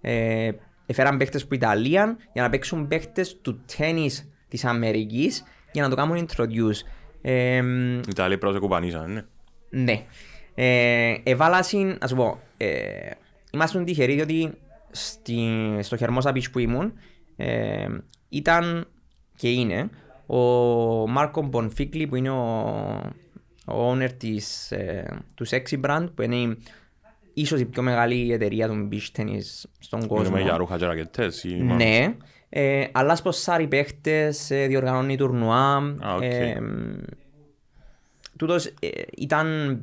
ε, 0.00 0.50
έφεραν 0.86 1.16
παίχτες 1.16 1.42
από 1.42 1.54
Ιταλία 1.54 2.16
για 2.32 2.42
να 2.42 2.50
παίξουν 2.50 2.88
παίχτες 2.88 3.40
του 3.40 3.64
τέννις 3.76 4.28
της 4.48 4.64
Αμερικής 4.64 5.44
για 5.72 5.82
να 5.82 5.88
το 5.88 5.96
κάνουν 5.96 6.28
introduce. 6.28 6.86
Ε, 7.22 7.56
Οι 7.56 8.00
Ιταλοί 8.08 8.38
πρώτα 8.38 8.58
κουπανίσαν, 8.58 9.12
ναι. 9.12 9.24
Ναι. 9.72 10.02
Ε, 10.54 11.14
έβαλα 11.22 11.62
συν, 11.62 11.96
να 12.00 12.06
σου 12.06 12.14
πω, 12.16 12.38
ε, 12.56 13.10
ήμασταν 13.52 13.84
τυχεροί 13.84 14.14
διότι 14.14 14.52
στη, 14.90 15.48
στο 15.80 15.96
Χερμόσα 15.96 16.32
Beach 16.34 16.50
που 16.52 16.58
ήμουν 16.58 16.92
ε, 17.36 17.86
ήταν 18.28 18.86
και 19.36 19.50
είναι 19.52 19.90
ο 20.26 20.36
Μάρκο 21.08 21.42
Μπονφίκλι 21.42 22.06
που 22.06 22.16
είναι 22.16 22.30
ο, 22.30 22.42
ο 23.66 23.90
owner 23.92 24.10
της, 24.16 24.72
ε, 24.72 25.18
του 25.34 25.46
Sexy 25.48 25.80
Brand 25.86 26.06
που 26.14 26.22
είναι 26.22 26.56
ίσως 27.34 27.60
η 27.60 27.64
πιο 27.64 27.82
μεγάλη 27.82 28.32
εταιρεία 28.32 28.68
του 28.68 28.88
beach 28.92 29.20
tennis 29.20 29.64
στον 29.78 30.06
κόσμο. 30.06 30.22
Μιλούμε 30.22 30.40
για 30.42 30.56
ρούχα 30.56 30.76
και 30.78 30.84
ρακετές. 30.86 31.44
ή 31.44 31.54
μόνο- 31.54 31.74
Ναι, 31.74 32.14
ε, 32.48 32.84
αλλάς 32.92 33.18
σπονσάρει 33.18 33.66
παίχτες, 33.66 34.50
ε, 34.50 34.66
διοργανώνει 34.66 35.16
τουρνουά. 35.16 35.76
Α, 36.00 36.14
οκ. 36.14 36.22
Ε, 38.42 38.46
τούτος 38.46 38.66
ε, 38.66 38.88
ήταν, 39.16 39.78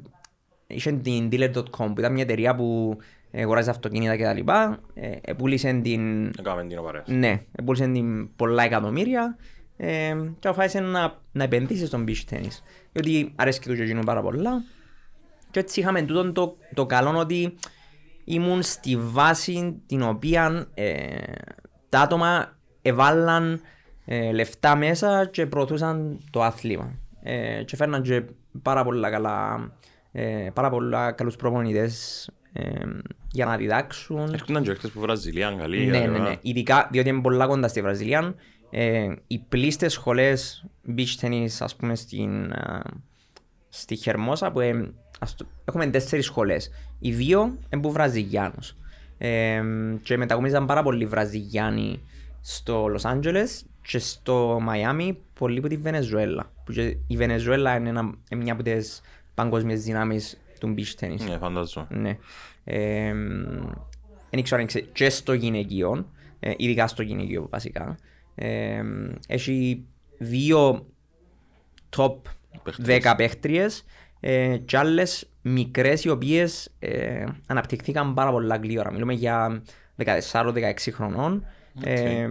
είχε 0.68 0.92
την 0.92 1.30
dealer.com 1.32 1.92
που 1.94 1.96
ήταν 1.98 2.14
μια 2.14 2.24
εταιρεία 2.24 2.56
που 2.56 2.98
αγοράζει 3.34 3.70
αυτοκίνητα 3.70 4.16
και 4.16 4.24
τα 4.24 4.34
λοιπά. 4.34 4.80
Ε, 4.94 5.12
επούλησε 5.22 5.80
την, 5.84 6.26
Έκαμε 6.40 6.66
την 6.66 6.82
παρέα. 6.84 7.04
ναι, 7.08 7.42
επούλησε 7.52 7.88
την 7.88 8.36
πολλά 8.36 8.64
εκατομμύρια 8.64 9.38
ε, 9.78 10.16
και 10.40 10.48
αποφάσισε 10.48 10.80
να, 10.80 11.22
να 11.32 11.44
επενδύσει 11.44 11.86
στον 11.86 12.06
beach 12.08 12.34
tennis. 12.34 12.62
Διότι 12.92 13.34
αρέσκει 13.36 13.70
του 13.70 13.76
και 13.76 13.82
εκείνου 13.82 14.04
πάρα 14.04 14.22
πολλά. 14.22 14.64
Και 15.52 15.60
έτσι 15.60 15.80
είχαμε 15.80 16.02
τούτο 16.02 16.32
το, 16.32 16.58
το 16.74 16.86
καλό 16.86 17.18
ότι 17.18 17.56
ήμουν 18.24 18.62
στη 18.62 18.98
βάση 18.98 19.82
την 19.86 20.02
οποία 20.02 20.68
ε, 20.74 21.08
τα 21.90 22.00
άτομα 22.00 22.58
εβάλαν 22.82 23.62
ε, 24.06 24.32
λεφτά 24.32 24.76
μέσα 24.76 25.26
και 25.26 25.46
προωθούσαν 25.46 26.20
το 26.32 26.44
άθλημα. 26.44 26.94
Ε, 27.24 27.64
και 27.64 27.76
φέρναν 27.76 28.02
και 28.02 28.24
πάρα 28.62 28.84
πολλά 28.84 29.10
καλά, 29.10 29.70
ε, 30.12 30.50
πάρα 30.54 30.70
πολλά 30.70 31.12
καλούς 31.12 31.36
προπονητές 31.36 32.30
ε, 32.54 32.70
για 33.32 33.46
να 33.46 33.58
διδάξουν. 33.58 34.34
Έρχονταν 34.34 34.64
και 34.64 34.70
παίχτες 34.70 34.92
που 34.92 35.00
Βραζιλία, 35.00 35.50
Γαλλία. 35.50 36.00
Ναι, 36.00 36.08
ναι, 36.08 36.18
ναι. 36.20 36.36
Ειδικά 36.42 36.88
διότι 36.92 37.10
είναι 37.10 37.22
πολλά 37.22 37.48
κοντά 37.48 37.68
στη 37.68 37.82
Βραζιλία. 37.82 38.36
Ε, 38.72 39.08
οι 39.28 39.40
πλήστες 39.50 39.94
σχολές 39.94 40.66
beach 40.98 41.22
tennis, 41.26 41.48
ας 41.60 41.76
πούμε, 41.76 41.96
στην, 41.96 42.52
α, 42.52 42.82
στη 43.70 43.96
Χερμόσα, 43.96 44.52
που 44.52 44.60
ε, 44.60 44.94
ας 45.20 45.36
το- 45.36 45.46
έχουμε 45.66 45.88
τέσσερις 45.88 46.26
σχολές. 46.26 46.70
Οι 47.00 47.12
δύο 47.12 47.42
είναι 47.70 47.82
που 47.82 47.92
Βραζιλιάνους. 47.92 48.76
Ε, 49.18 49.62
και 50.04 50.18
μετακομίζαν 50.18 50.66
πάρα 50.66 50.84
πολλοί 50.84 51.06
Βραζιλιάνοι 51.06 52.02
στο 52.42 52.88
Λος 52.88 53.06
Άντζελες 53.06 53.66
και 53.82 54.00
στο 54.00 54.60
Μαϊάμι, 54.62 55.18
πολλοί 55.40 55.58
από 55.60 55.68
τη 55.68 55.78
Βενεζουέλα. 55.78 56.52
Που 56.70 56.76
και 56.76 56.98
η 57.08 57.18
Βενεζουέλα 57.18 57.76
είναι, 57.76 57.90
ένα, 57.90 58.14
είναι 58.30 58.42
μια 58.44 58.54
από 58.54 58.64
τις 58.64 59.02
παγκόσμιες 59.34 59.84
δυνάμεις 59.84 60.38
του 60.60 60.76
beach 60.78 61.04
tennis. 61.04 61.30
Ναι, 61.30 61.38
φαντάζομαι. 61.38 61.88
Ναι. 61.90 62.18
Ε, 62.64 63.14
δεν 64.30 64.44
ξέρω 64.44 64.62
αν 64.62 64.68
ξέρει 64.68 64.86
και 64.94 65.10
στο 65.10 65.34
γυναικείο, 65.34 66.10
ε, 66.40 66.52
ειδικά 66.58 66.88
στο 66.88 67.02
γυναικείο 67.02 67.48
βασικά. 67.50 67.98
Ε, 68.36 68.82
έχει 69.28 69.86
δύο 70.18 70.86
top 71.98 72.16
Παίχτριες. 72.64 73.04
10 73.04 73.14
παίχτριες 73.18 73.86
ε, 74.20 74.58
και 74.58 74.78
άλλες 74.78 75.30
μικρές 75.42 76.04
οι 76.04 76.10
οποίες 76.10 76.72
ε, 76.80 77.26
αναπτυχθήκαν 77.48 78.14
πάρα 78.14 78.32
πολλά 78.32 78.56
γλύωρα. 78.56 78.92
Μιλούμε 78.92 79.14
για 79.14 79.62
14-16 80.06 80.14
χρονών 80.92 81.46
ε, 81.84 82.30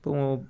που 0.00 0.44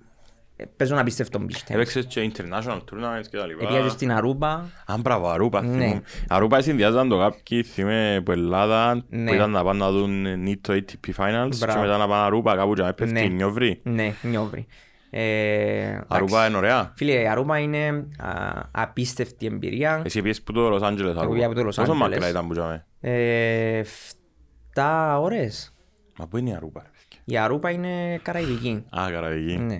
ε, 0.60 0.64
παίζουν 0.76 0.98
απίστευτο 0.98 1.40
beach 1.48 1.52
tennis. 1.52 1.74
Έπαιξες 1.74 2.06
και 2.06 2.30
international 2.34 2.76
tournaments 2.76 3.26
και 3.30 3.36
τα 3.36 3.46
λοιπά. 3.46 3.64
Επήγαζε 3.64 3.88
στην 3.88 4.12
Αρούμπα, 4.12 4.50
Α, 4.86 4.94
μπράβο, 5.00 5.28
Αρούπα, 5.28 5.62
Ναι. 5.62 5.68
θυμούμαι. 5.68 6.02
Αρούπα 6.28 6.60
συνδυάζαν 6.60 7.08
το 7.08 7.18
κάποιοι, 7.18 7.62
θυμάμαι, 7.62 8.16
από 8.16 8.32
Ελλάδα, 8.32 9.04
Ναι. 9.08 9.28
που 9.30 9.34
ήταν 9.34 9.50
να 9.50 9.64
πάνε 9.64 9.78
να 9.78 9.90
δουν 9.90 10.24
NITO 10.46 10.70
ATP 10.70 11.14
Finals 11.16 11.48
και 11.50 11.56
Μπράβο. 11.58 11.80
μετά 11.80 11.96
να 11.96 12.08
πάνε 12.08 12.24
Αρούπα 12.24 12.56
κάπου 12.56 12.74
και 12.74 12.82
να 12.82 12.92
πέφτει 12.94 13.12
Ναι. 13.12 13.20
η 13.20 13.28
Νιόβρη. 13.30 13.80
ναι, 13.82 14.14
νιόβρι. 14.22 14.66
Ε, 15.12 15.98
Αρούπα 16.08 16.46
είναι 16.46 16.56
ωραία. 16.56 16.92
Φίλε, 16.96 17.12
η 17.20 17.28
Αρούμπα 17.28 17.58
είναι 17.58 17.86
α, 18.18 18.32
απίστευτη 18.70 19.46
εμπειρία. 19.46 20.02
Εσύ 20.04 20.22
πήγες 20.22 20.42
που 20.42 20.52
το 20.52 20.68
Λος 20.68 20.82
Άντζελες 20.82 21.16
Εγώ 21.16 21.32
πήγα 21.32 21.46
από 21.46 21.54
το 21.54 21.62
Λος 21.62 21.76
Πόσο 21.76 21.92
Άντζελες. 21.92 22.10
μακριά 22.10 22.28
ήταν 22.30 22.46
που 22.46 22.52
τζάμε. 22.52 22.86
Ε, 23.00 23.82
Φτά 23.82 25.20
ώρες. 25.20 25.74
Μα 26.18 26.26
πού 26.26 26.36
είναι 26.36 26.50
η 26.50 26.54
Αρούπα, 26.54 26.82
ρε 26.82 26.88
παιδιά; 26.88 27.22
Η 27.24 27.44
Αρούπα 27.44 27.70
είναι 27.70 28.18
καραϊβική. 28.22 28.84
Α, 28.98 29.06
Καραϊβική. 29.12 29.56
Ναι. 29.58 29.78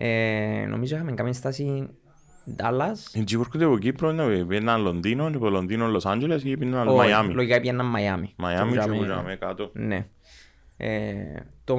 Ε, 0.00 0.66
νομίζω 0.68 0.94
είχαμε 0.96 1.12
κάνει 1.12 1.34
στάση 1.34 1.88
Dallas. 2.56 3.14
Είναι 3.14 3.24
τσίπουρκονται 3.24 3.64
από 3.64 3.78
Κύπρο, 3.78 4.10
είναι 4.10 4.44
πήγαιναν 4.44 4.80
Λονδίνο 4.82 5.30
και 5.30 5.36
από 5.36 5.48
Λονδίνο 5.48 5.86
Λος 5.86 6.06
Άντζελες 6.06 6.42
και 6.42 6.56
πήγαιναν 6.56 6.88
Όχι, 6.88 6.96
Μαϊάμι. 6.96 7.34
Λογικά 7.34 7.60
πήγαιναν 7.60 7.86
Μαϊάμι. 7.86 8.32
Μαϊάμι 8.36 8.68
Το 8.68 8.74
και 8.74 8.80
τζάμε- 8.80 8.98
που 8.98 9.04
τζάμε 9.04 9.36
κάτω. 9.36 9.70
Ναι. 9.72 10.06
Ε, 10.76 11.14
το 11.64 11.76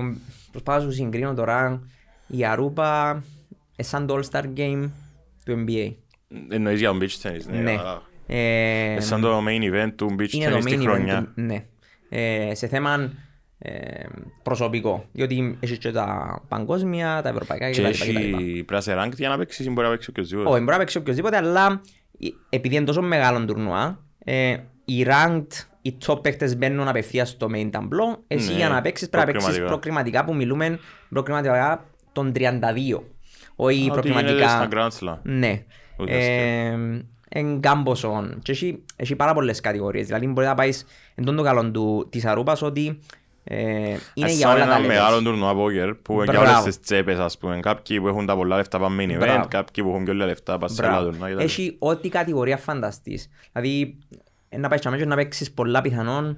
προσπάθω 0.51 0.83
να 0.85 0.89
σου 0.91 0.95
συγκρίνω 0.95 1.33
τώρα. 1.33 1.81
Η 2.27 2.45
Αρούπα 2.45 3.23
ε, 3.75 3.83
σαν 3.83 4.05
το 4.07 4.19
All-Star 4.19 4.43
Game 4.57 4.89
του 5.45 5.65
NBA. 5.67 5.93
Εννοείς 6.49 6.79
για 6.79 6.91
το 6.91 6.97
beach 7.01 7.27
tennis, 7.27 7.45
ναι. 7.51 7.59
Ναι. 7.61 7.71
αλλά- 7.79 8.01
Ε, 8.31 8.93
Ε, 8.93 8.99
Σαν 8.99 9.21
το 9.21 9.37
main 9.47 9.73
event 9.73 9.91
του 9.95 10.15
beach 10.19 10.29
είναι 10.31 10.47
tennis 10.47 10.51
το 10.53 10.61
στη 10.61 10.71
main 10.75 10.79
event 10.79 10.83
χρονιά. 10.83 11.23
του- 11.23 11.41
ναι. 11.41 11.65
Ε, 12.09 12.55
σε 12.55 12.67
θέμα 12.67 12.93
ε, 12.93 13.09
προσωπικό. 14.43 15.05
Διότι 15.11 15.57
έχει 15.59 15.77
και 15.77 15.91
τα 15.91 16.39
παγκόσμια, 16.47 17.21
τα 17.23 17.29
ευρωπαϊκά 17.29 17.69
Και 17.69 17.81
κτλ. 17.81 17.89
κτλ. 17.91 18.15
έχει 18.15 18.63
πράσινη 18.63 18.95
ranked 18.99 19.15
για 19.17 19.29
να 19.29 19.37
παίξεις 19.37 19.65
ή 19.65 19.69
μπορεί 19.69 19.87
να 19.87 19.93
παίξει 19.93 20.09
οποιοςδήποτε. 20.09 20.49
Όχι, 20.49 20.59
μπορεί 20.59 20.71
να 20.71 20.77
παίξει 20.77 20.97
οποιοδήποτε, 20.97 21.37
αλλά 21.37 21.81
ε, 22.19 22.27
επειδή 22.49 22.75
είναι 22.75 22.85
τόσο 22.85 23.01
μεγάλο 23.01 23.45
τουρνουά, 23.45 23.99
ε, 24.23 24.57
οι 24.85 25.05
ranked, 25.07 25.47
οι 25.81 25.97
top 26.05 26.23
παίκτες 26.23 26.57
μπαίνουν 26.57 26.87
απευθείας 26.87 27.29
στο 27.29 27.47
main 27.53 27.69
tableau. 27.71 28.17
Εσύ 28.27 28.49
Ναι, 28.51 28.57
για 28.57 28.69
να 28.69 28.81
παίξεις 28.81 29.09
πρέπει 29.09 29.25
να 29.25 29.31
παίξεις 29.31 29.49
προκριματικά. 29.49 29.65
προκριματικά 29.67 30.25
που 30.25 30.35
μιλούμε 30.35 30.79
προκριματικά 31.09 31.85
των 32.11 32.31
32. 32.35 33.03
Όχι 33.55 33.65
Ό,τι 33.65 33.73
γίνεται 33.73 33.91
προκριματικά. 34.01 34.49
στα 34.49 34.67
Grand 34.71 34.89
Slam. 35.09 35.17
Ναι. 35.23 35.63
Ουσιαστικά. 35.97 37.03
Εν 37.31 37.59
κάμποσον. 37.59 38.39
Και 38.41 38.51
έχει, 38.51 38.83
έχει 38.95 39.15
πάρα 39.15 39.33
πολλές 39.33 39.59
κατηγορίες. 39.61 40.05
Δηλαδή 40.05 40.27
μπορεί 40.27 40.47
να 40.47 40.55
πάεις 40.55 40.85
εν 41.15 41.25
τόν 41.25 41.35
το 41.35 41.43
καλό 41.43 41.71
του, 41.71 42.07
της 42.09 42.25
Αρούπας 42.25 42.61
ότι 42.61 42.87
ε, 42.87 43.28
είναι 44.13 44.25
Ας 44.25 44.31
για 44.35 44.47
σαν 44.47 44.55
όλα 44.55 44.65
τα 44.67 44.75
ένα 44.75 44.87
μεγάλο 44.87 45.17
levels. 45.17 45.23
τουρνουά 45.23 45.53
poker 45.53 45.93
που 46.01 46.13
είναι 46.13 46.23
για 46.23 46.39
Μπράβο. 46.39 46.51
όλες 46.51 46.63
τις 46.63 46.79
τσέπες 46.79 47.17
ας 47.17 47.37
πούμε. 47.37 47.59
Κάποιοι 47.59 47.99
που 48.01 48.07
έχουν 48.07 48.25
τα 48.25 48.35
πολλά 48.35 48.55
λεφτά 48.57 48.79
πάνε 48.79 49.03
main 49.05 49.15
event, 49.15 49.19
Μπράβο. 49.19 49.47
κάποιοι 49.49 49.83
που 49.83 49.89
έχουν 49.89 50.03
πιο 50.03 50.13
λίγα 50.13 50.25
λεφτά 50.25 50.57
πάνε 50.57 50.73
σε 50.73 50.85
άλλα 50.85 50.93
Μπράβο. 50.95 51.09
τουρνουά. 51.09 51.29
κτλ. 51.29 51.39
Έχει 51.43 51.75
ό,τι 51.79 52.09
κατηγορία 52.09 52.57
φανταστείς. 52.57 53.29
Δηλαδή, 53.51 53.97
ε, 54.49 54.57
να 54.57 54.67
πάει 54.67 54.79
και 54.79 55.05
να 55.05 55.15
παίξεις 55.15 55.51
πολλά 55.51 55.81
πιθανόν 55.81 56.37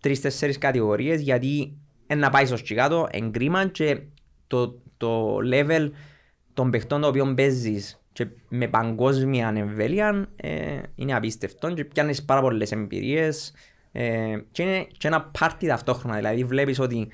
τρεις-τέσσερις 0.00 0.58
κατηγορίες 0.58 1.20
γιατί 1.20 1.76
ε, 2.06 2.14
να 2.14 2.30
πάει 2.30 2.46
στο 2.46 2.56
Chicago 2.68 3.06
εγκρίμα 3.10 3.66
και 3.66 3.98
το, 4.46 4.78
το 4.96 5.36
level 5.52 5.90
των 6.54 6.70
παιχτών 6.70 7.00
το 7.00 7.06
οποίο 7.06 7.34
παίζεις 7.36 7.98
και 8.12 8.26
με 8.48 8.66
παγκόσμια 8.68 9.52
εμβέλεια 9.56 10.26
ε, 10.36 10.50
είναι 10.94 11.14
απίστευτο 11.14 11.72
και 11.72 11.84
πιάνεις 11.84 12.24
πάρα 12.24 12.40
πολλές 12.40 12.72
εμπειρίες 12.72 13.52
ε, 13.96 14.36
και 14.52 14.62
είναι 14.62 14.86
και 14.98 15.06
ένα 15.06 15.22
πάρτι 15.38 15.66
ταυτόχρονα. 15.66 16.16
Δηλαδή 16.16 16.44
βλέπεις 16.44 16.78
ότι 16.78 17.08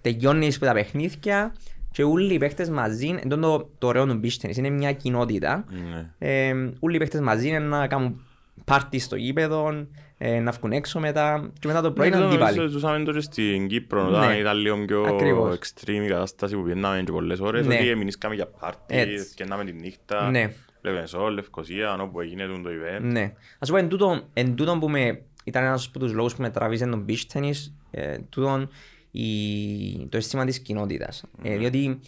τελειώνεις 0.00 0.58
με 0.58 0.66
τα 0.66 0.72
παιχνίδια 0.72 1.54
και 1.90 2.02
όλοι 2.04 2.34
οι 2.34 2.38
παίχτες 2.38 2.68
μαζί, 2.70 3.14
εντός 3.22 3.40
το, 3.40 3.70
το 3.78 3.86
ωραίο 3.86 4.06
του 4.06 4.20
beach 4.24 4.46
tennis, 4.46 4.56
είναι 4.56 4.68
μια 4.70 4.92
κοινότητα. 4.92 5.64
Ναι. 5.90 6.10
Ε, 6.18 6.52
όλοι 6.80 6.94
οι 6.96 6.98
παίχτες 6.98 7.20
μαζί 7.20 7.48
είναι 7.48 7.58
να 7.58 7.86
κάνουν 7.86 8.24
πάρτι 8.64 8.98
στο 8.98 9.16
γήπεδο, 9.16 9.86
ε, 10.18 10.40
να 10.40 10.50
βγουν 10.50 10.72
έξω 10.72 10.98
μετά 11.00 11.50
και 11.58 11.66
μετά 11.66 11.80
το 11.80 11.92
πρωί 11.92 12.08
Ναι, 12.08 12.14
να 12.16 12.20
το- 12.22 12.28
αντίπαλοι. 12.28 12.68
ζούσαμε 12.68 13.04
το 13.04 13.12
και 13.12 13.20
στην 13.20 13.66
Κύπρο, 13.68 14.02
Ναι. 14.10 14.16
όταν 14.16 14.38
ήταν 14.38 14.56
λίγο 14.58 14.84
πιο 14.84 15.02
Ακριβώς. 15.02 15.58
extreme 15.58 16.02
η 16.04 16.08
κατάσταση 16.08 16.54
που 16.56 16.62
πιέναμε 16.62 17.02
και 17.02 17.12
πολλές 17.12 17.40
ώρες, 17.40 17.66
Ναι. 17.66 17.74
ότι 17.74 17.88
εμείς 17.88 18.18
κάμε 18.18 18.34
για 18.34 18.46
πάρτις, 18.46 18.96
Έτσι. 18.96 19.34
καίναμε 19.34 19.64
τη 19.64 19.72
νύχτα, 19.72 20.30
Ναι. 20.30 20.52
Λεβενσό, 20.80 21.28
Λευκοσία, 21.28 21.96
όπου 22.00 22.20
έγινε 22.20 22.46
το 22.46 22.52
event. 22.68 23.00
Ναι. 23.02 23.32
Ας 23.58 23.70
πω 23.70 23.76
εν 23.76 23.88
τούτο, 23.88 24.22
εν 24.32 24.54
τούτο 24.54 24.78
που 24.78 24.88
με, 24.88 25.22
ήταν 25.44 25.64
ένας 25.64 25.86
από 25.86 25.98
τους 25.98 26.12
λόγους 26.12 26.34
που 26.34 26.42
με 26.42 26.50
τραβήσε 26.50 26.86
τον 26.86 27.04
beach 27.08 27.32
tennis, 27.32 27.54
ε, 27.90 28.18
τούτον 28.28 28.68
η, 29.10 30.06
το 30.08 30.16
αίσθημα 30.16 30.44
της 30.44 30.60
κοινότητας. 30.60 31.24
Ε, 31.42 31.56
διότι 31.56 32.00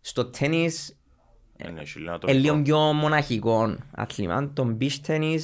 στο 0.00 0.24
τένις 0.24 0.96
Ε, 1.56 1.70
ναι, 1.70 1.80
έχει 1.80 1.98
λίγο 1.98 2.18
είναι 2.26 2.32
λίγο 2.38 2.52
ατομικό. 2.54 2.62
πιο 2.62 2.78
μοναχικό 2.92 3.76
άθλημα. 3.90 4.50
Το 4.52 4.76
beach 4.80 5.06
tennis 5.06 5.38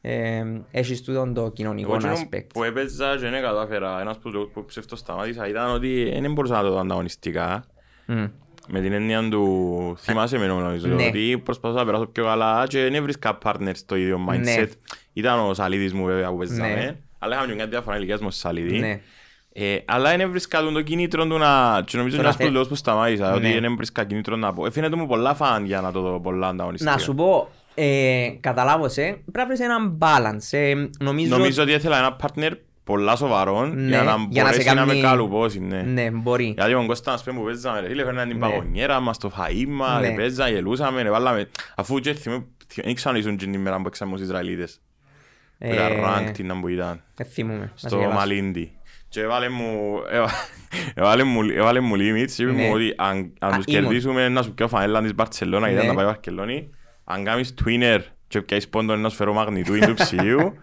ε, 0.00 0.44
έχεις 0.70 1.02
τούτον 1.02 1.34
το 1.34 1.50
κοινωνικό 1.50 1.94
Εγώ 1.94 2.08
εκείνο 2.08 2.28
aspect. 2.30 2.46
που 2.52 2.62
έπαιζα 2.62 3.16
και 3.16 3.28
δεν 3.28 3.42
κατάφερα, 3.42 4.00
ένας 4.00 4.14
από 4.14 4.24
τους 4.24 4.32
λόγους 4.32 4.50
που 4.52 4.64
ψεύτω 4.64 4.96
σταμάτησα 4.96 5.48
ήταν 5.48 5.70
ότι 5.70 6.18
δεν 6.20 6.32
μπορούσα 6.32 6.54
να 6.54 6.62
το 6.62 6.70
δω 6.70 6.78
ανταγωνιστικά. 6.78 7.64
Μμ. 8.06 8.24
Με 8.70 8.80
την 8.80 8.92
έννοια 8.92 9.28
του 9.28 9.96
θυμάσαι 10.00 10.38
με 10.38 10.46
νομίζω 10.46 10.86
Ναι. 10.88 11.06
ότι 11.06 11.40
προσπαθούσα 11.44 11.78
να 11.80 11.84
περάσω 11.86 12.06
πιο 12.06 12.24
καλά 12.24 12.66
και 12.68 12.80
δεν 12.82 12.94
έβρισκα 12.94 13.38
partner 13.44 13.70
στο 13.72 13.96
ίδιο 13.96 14.18
mindset. 14.30 14.38
Ναι. 14.38 14.62
Ήταν 15.12 15.38
ο 15.38 15.54
Σαλίδης 15.54 15.92
μου 15.92 16.04
βέβαια 16.04 16.28
που 16.28 16.38
Ναι. 16.38 16.46
παίζαμε, 16.46 16.98
αλλά 17.18 17.34
είχαμε 17.34 17.48
και 17.48 17.54
μια 17.54 17.66
διάφορα 17.66 17.96
ηλικίας 17.96 18.20
μου 18.20 18.30
στη 18.30 18.40
Σαλίδη. 18.40 18.78
Ναι. 18.78 19.00
Ε, 19.52 19.76
αλλά 19.84 20.10
δεν 20.10 20.20
έβρισκα 20.20 20.60
τον 20.60 20.72
το 20.74 20.82
κίνητρο 20.82 21.26
του 21.26 21.38
να... 21.38 21.82
Και 21.86 21.96
νομίζω 21.96 22.16
Το 22.16 22.22
είναι 22.22 22.22
να 22.22 22.22
ένας 22.22 22.34
από 22.34 22.36
τους 22.36 22.44
θε- 22.44 22.52
λόγους 22.52 22.68
που 22.68 22.74
σταμάτησα, 22.74 23.28
Ναι. 23.30 23.34
ότι 23.36 23.52
δεν 23.52 23.64
έβρισκα 23.64 24.04
κίνητρο 24.04 24.36
να 24.36 24.52
πω. 24.52 24.66
Εφήνεται 24.66 24.96
μου 24.96 25.06
πολλά 25.06 25.34
φαν 25.34 25.64
για 25.64 25.80
να 25.80 25.92
το 25.92 26.00
δω 26.00 26.20
πολλά 26.20 26.48
ανταγωνιστικά. 26.48 26.92
Να 26.92 26.98
σου 26.98 27.14
πω, 27.14 27.48
Ε, 27.74 28.28
καταλάβω 28.40 28.88
σε, 28.88 29.02
πρέπει 29.02 29.32
να 29.34 29.46
βρεις 29.46 29.60
έναν 29.60 29.98
balance. 30.00 30.48
Ε, 30.58 30.74
νομίζω, 30.98 31.36
Νομίζω 31.36 31.62
ότι 31.62 31.72
ήθελα 31.72 31.98
ένα 31.98 32.16
partner 32.22 32.50
πολλά 32.88 33.16
σοβαρό 33.16 33.66
Ναι, 33.66 33.88
για 33.88 34.02
να 34.02 34.16
για 34.30 34.42
να 34.42 34.48
σε 34.52 34.54
μπορέσει 34.62 34.74
να 34.74 34.84
με 34.86 34.92
κάνει- 34.92 35.00
καλουπώσει, 35.02 35.60
ναι. 35.60 35.82
Ναι, 35.82 36.10
μπορεί. 36.10 36.54
Γιατί 36.56 36.74
ο 36.74 36.84
Κώστας 36.86 37.14
μας 37.14 37.22
πει 37.22 37.32
που 37.32 37.44
παίζαμε, 37.44 37.80
ρε 37.80 37.88
φίλε, 37.88 38.04
φέρναν 38.04 38.28
την 38.28 38.38
Ναι. 38.38 38.46
παγωνιέρα 38.48 39.00
μας, 39.00 39.18
το 39.18 39.32
φαΐ 39.38 39.64
μας, 39.68 40.00
Ναι. 40.00 40.08
ρε, 40.08 40.14
παίζαμε, 40.14 40.50
γελούσαμε, 40.50 41.02
ρε, 41.02 41.10
βάλαμε... 41.10 41.48
Αφού 41.76 41.98
και 41.98 42.12
θυμώ, 42.14 42.44
δεν 42.74 42.94
ξέρω 42.94 43.14
αν 43.14 43.20
ήσουν 43.20 43.36
την 43.36 43.52
ημέρα 43.52 43.76
που 43.76 43.82
παίξαμε 43.82 44.12
τους 44.12 44.20
Ισραηλίτες. 44.24 44.80
Που 45.58 45.66
ήταν 45.72 45.92
Ε, 45.92 46.02
ranked 46.04 46.44
να 46.44 46.60
που 46.60 46.68
ήταν, 46.68 47.02
Δεν 47.16 47.26
θυμούμαι. 47.26 47.58
να 47.58 47.70
σε 47.74 47.86
στο 47.88 47.96
γελάσω. 47.98 48.16
Μαλίντι. 48.18 48.72
Και 49.08 49.20
έβαλε 49.20 49.48
μου, 49.48 49.98
έβα- 50.10 50.30
έβαλε 50.94 51.22
μου, 51.22 51.40
έβαλε 51.42 51.80
μου 51.80 51.94
limits 51.94 52.30
και 52.36 52.42
είπε 52.42 52.52
Ναι. 52.52 52.62
μου 52.62 52.70
ότι 52.72 52.94
αν, 52.96 53.32
αν 53.40 53.52
Α, 53.52 53.56
τους 53.56 53.64
ήμουν. 53.66 53.82
κερδίσουμε 53.82 54.28
να 54.28 54.42
σου 54.42 54.54
πιω 54.54 54.68
φανέλα 54.68 55.02
της 55.02 55.14
Μπαρτσελώνα 55.14 55.66
γιατί 55.68 55.74
Ναι. 55.74 55.82
ήταν 55.84 55.96
να 55.96 56.02
πάει 56.02 56.12
Βαρκελόνη, 56.12 56.70
αν 57.04 57.24
κάνεις 57.24 57.54
twinner 57.64 57.98
και 58.28 58.40
πιάσεις 58.42 58.68
πόντο 58.68 58.96
να 58.96 59.08
σου 59.08 59.16
φέρω 59.16 59.32
μαγνητούιν 59.32 59.86
του 59.86 59.94
ψιού 59.94 60.38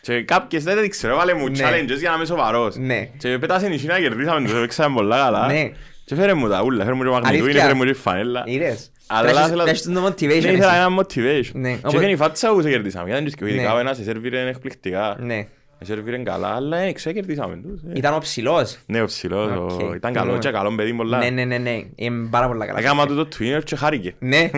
και 0.00 0.22
κάποιες 0.22 0.62
δεν 0.64 0.88
ξέρω, 0.90 1.12
έβαλε 1.12 1.34
μου 1.34 1.48
Ναι. 1.48 1.56
challenges 1.58 1.98
για 1.98 2.10
να 2.10 2.16
είμαι 2.16 2.24
σοβαρός. 2.24 2.76
Ναι. 2.76 3.08
Και 3.18 3.38
πέτασε 3.38 3.66
η 3.66 3.80
China 3.84 3.98
κερδίσαμε, 4.00 4.40
τους 4.48 4.56
έπαιξαμε 4.56 4.94
πολλά 4.94 5.16
καλά. 5.16 5.46
Ναι. 5.46 5.70
Και 6.04 6.14
φέρε 6.14 6.34
μου 6.34 6.48
τα 6.48 6.62
ούλα, 6.62 6.84
φέρε 6.84 6.94
μου 6.96 7.02
και 7.02 7.08
μαγνητούιν, 7.08 7.42
Αλήθεια. 7.42 7.62
φέρε 7.62 7.74
μου 7.74 7.84
και 7.84 7.94
φανέλα. 7.94 8.42
Είδες. 8.46 8.90
Αλλά 9.06 9.28
Τρέχεις- 9.30 9.46
ήθελα- 9.46 9.62
τρέχεις 9.64 9.82
το 9.82 10.06
motivation 10.06 10.26
Ναι, 10.26 10.34
εσύ. 10.34 10.52
ήθελα 10.52 10.74
ένα 10.76 10.88
motivation. 11.00 11.50
Ναι, 11.52 11.68
Και 11.70 11.76
οπότε- 11.78 11.96
έφερε 11.96 12.10
η 12.12 12.16
φάτσα 12.16 12.52
που 12.52 12.60
σε 12.62 12.70
κερδίσαμε. 12.70 13.10
Ήταν 13.10 13.24
και 13.24 13.34
ειδικά 13.48 13.68
Ναι. 13.68 13.74
ο 13.74 13.78
ένας 13.78 13.96
σε 13.96 14.02
σερβίρε 14.02 14.48
εκπληκτικά. 14.48 15.16
Ναι. 15.20 15.46
Σε 15.78 15.84
σερβίρε 15.84 16.16
καλά, 16.18 16.48
αλλά 16.48 16.76
ε, 16.76 16.92
ξέρω 16.92 17.14
κερδίσαμε 17.14 17.56
τους. 17.56 17.80
ε. 17.82 17.92
Ήταν 17.94 18.14
ο 18.14 18.18
ψηλός. 18.18 18.78
Ναι, 18.86 19.02
ο 19.02 19.04
ψηλός, 19.04 19.50
ο- 19.50 19.64
Οκ, 19.64 19.94
ήταν 19.94 20.12
καλό 20.12 20.24
θυμούμαι. 20.24 20.38
και 20.38 20.50
καλό 20.50 20.74
παιδί 20.74 20.94
πολλά. 20.94 21.18
Ναι, 21.18 21.30
ναι, 21.30 21.44
ναι, 21.44 21.58
ναι. 21.58 21.80
Είναι 21.94 22.26
πάρα 22.30 22.46
πολλά 22.46 22.66
καλά. 22.66 22.78
Έκανα 22.78 23.06
του 23.06 23.14
το 23.16 23.28
Twitter 23.38 23.60
και 23.64 23.76
χάρηκε. 23.76 24.14
Ναι. 24.18 24.50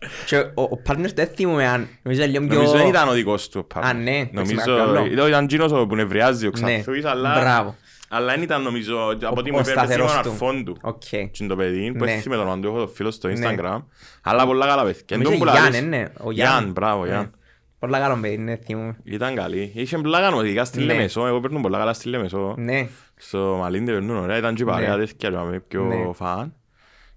Ναι, 0.00 0.08
ναι, 0.08 0.12
ναι, 0.12 0.16
δεν 0.16 0.24
ξέρω. 0.24 0.42
Και 0.42 0.50
ο, 0.54 0.62
ο 0.62 0.80
partner 0.88 1.12
δεν 1.14 1.26
θυμούμαι 1.26 1.66
αν 1.68 1.88
νομίζω 2.02 2.24
λίγο 2.24 2.46
πιο... 2.46 2.54
Νομίζω 2.56 2.72
δεν 2.76 2.86
ήταν 2.86 3.08
ο 3.08 3.12
δικός 3.12 3.48
του. 3.48 3.66
ο 3.74 3.78
Α, 3.78 3.90
partner. 3.90 3.94
ναι, 4.02 4.10
εντάξει, 4.16 4.32
Νομίζω 4.54 4.76
καλό. 4.76 5.04
ήταν- 5.06 5.28
ήταν 5.28 5.44
εκείνος 5.44 5.72
ο 5.72 5.86
που 5.86 5.94
νευριάζει 5.94 6.46
ο 6.46 6.50
Ναι, 6.58 6.72
Ξαθούης, 6.74 7.04
αλλά... 7.04 7.38
μπράβο. 7.40 7.76
Αλλά 8.12 8.32
δεν 8.32 8.42
ήταν 8.42 8.62
νομίζω, 8.62 8.96
από 8.96 9.12
ό,τι 9.16 9.26
Ο- 9.26 9.32
μου 9.32 9.40
ο 9.42 9.48
είπε, 9.48 9.56
πέθυμε 9.58 9.72
σταθερός 9.72 10.12
τον 10.12 10.22
του. 10.22 10.30
αρφόν 10.30 10.64
του. 10.64 10.76
Οκ. 10.82 10.98
Και 11.08 11.16
είναι 11.40 11.48
το 11.48 11.56
παιδί, 11.56 11.92
που 11.98 12.04
Ναι. 12.04 12.12
έθιμε 12.12 12.36
τον 12.36 12.46
όνομα 12.46 12.62
του, 12.62 12.68
έχω 12.68 12.78
το 12.78 12.86
φίλο 12.88 13.10
στο 13.10 13.28
Ναι. 13.28 13.34
Instagram. 13.56 13.82
Αλλά 14.22 14.46
πολλά 14.46 14.66
καλά 14.66 14.82
παιδιά. 14.84 15.02
Και 15.04 15.16
Νομίζω 15.16 15.30
τον 15.38 15.46
που 15.46 15.52
Γιάν, 15.52 15.62
λαλείς- 15.64 15.78
ε, 15.80 15.84
ναι, 15.84 16.04
ο 16.20 16.30
Γιάν. 16.30 16.58
Γιάν, 16.58 16.70
μπράβο, 16.72 17.02
Ναι. 17.02 17.08
Γιάν. 17.08 17.30
Πολλά 17.78 17.98
καλό 17.98 18.18
παιδί, 18.20 18.36
ναι, 18.38 18.56
θυμούμαι. 18.56 18.96
Ήταν 19.04 19.34
καλή. 19.34 19.70
Είχε 19.74 19.98
πλάκα 19.98 20.32
μου, 20.32 20.40
ειδικά 20.40 20.64
στη 20.64 20.78
Ναι. 20.78 20.84
Λεμεσό. 20.84 21.26
Εγώ 21.26 21.40
παίρνω 21.40 21.60
πολλά 21.60 21.78
καλά 21.78 21.92
στη 21.92 22.08
Λεμεσό. 22.08 22.54
Ναι. 22.58 22.88
Στο 23.16 23.56
Μαλίντε 23.60 23.92
παίρνουν 23.92 24.16
ωραία. 24.16 24.36
Ήταν 24.36 24.54
και 24.54 24.62
η 24.62 24.66
παρέα 24.66 24.96
Ναι. 24.96 25.04
τέτοια 25.06 25.30
και 25.30 25.36
με 25.50 25.60
πιο 25.68 25.82
Ναι. 25.84 26.10
φαν. 26.14 26.54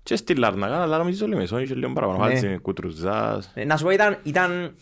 Και 0.04 0.16
στη 0.16 0.36
Λάρνακα, 0.36 0.82
αλλά 0.82 0.98
νομίζω 0.98 1.18
στο 1.18 1.28
Λεμεσό 1.28 1.60
είχε 1.60 1.76
λίγο 1.76 1.94
παραπάνω. 1.94 2.18
Ναι. 2.18 2.24
Χάλισε 2.26 2.58
κουτρουζάς. 2.62 3.52
Ε, 3.54 3.66
Να 3.66 3.78
σου 3.78 3.84
πω, 3.84 3.90
ήταν, 3.90 4.18
ήταν, 4.24 4.76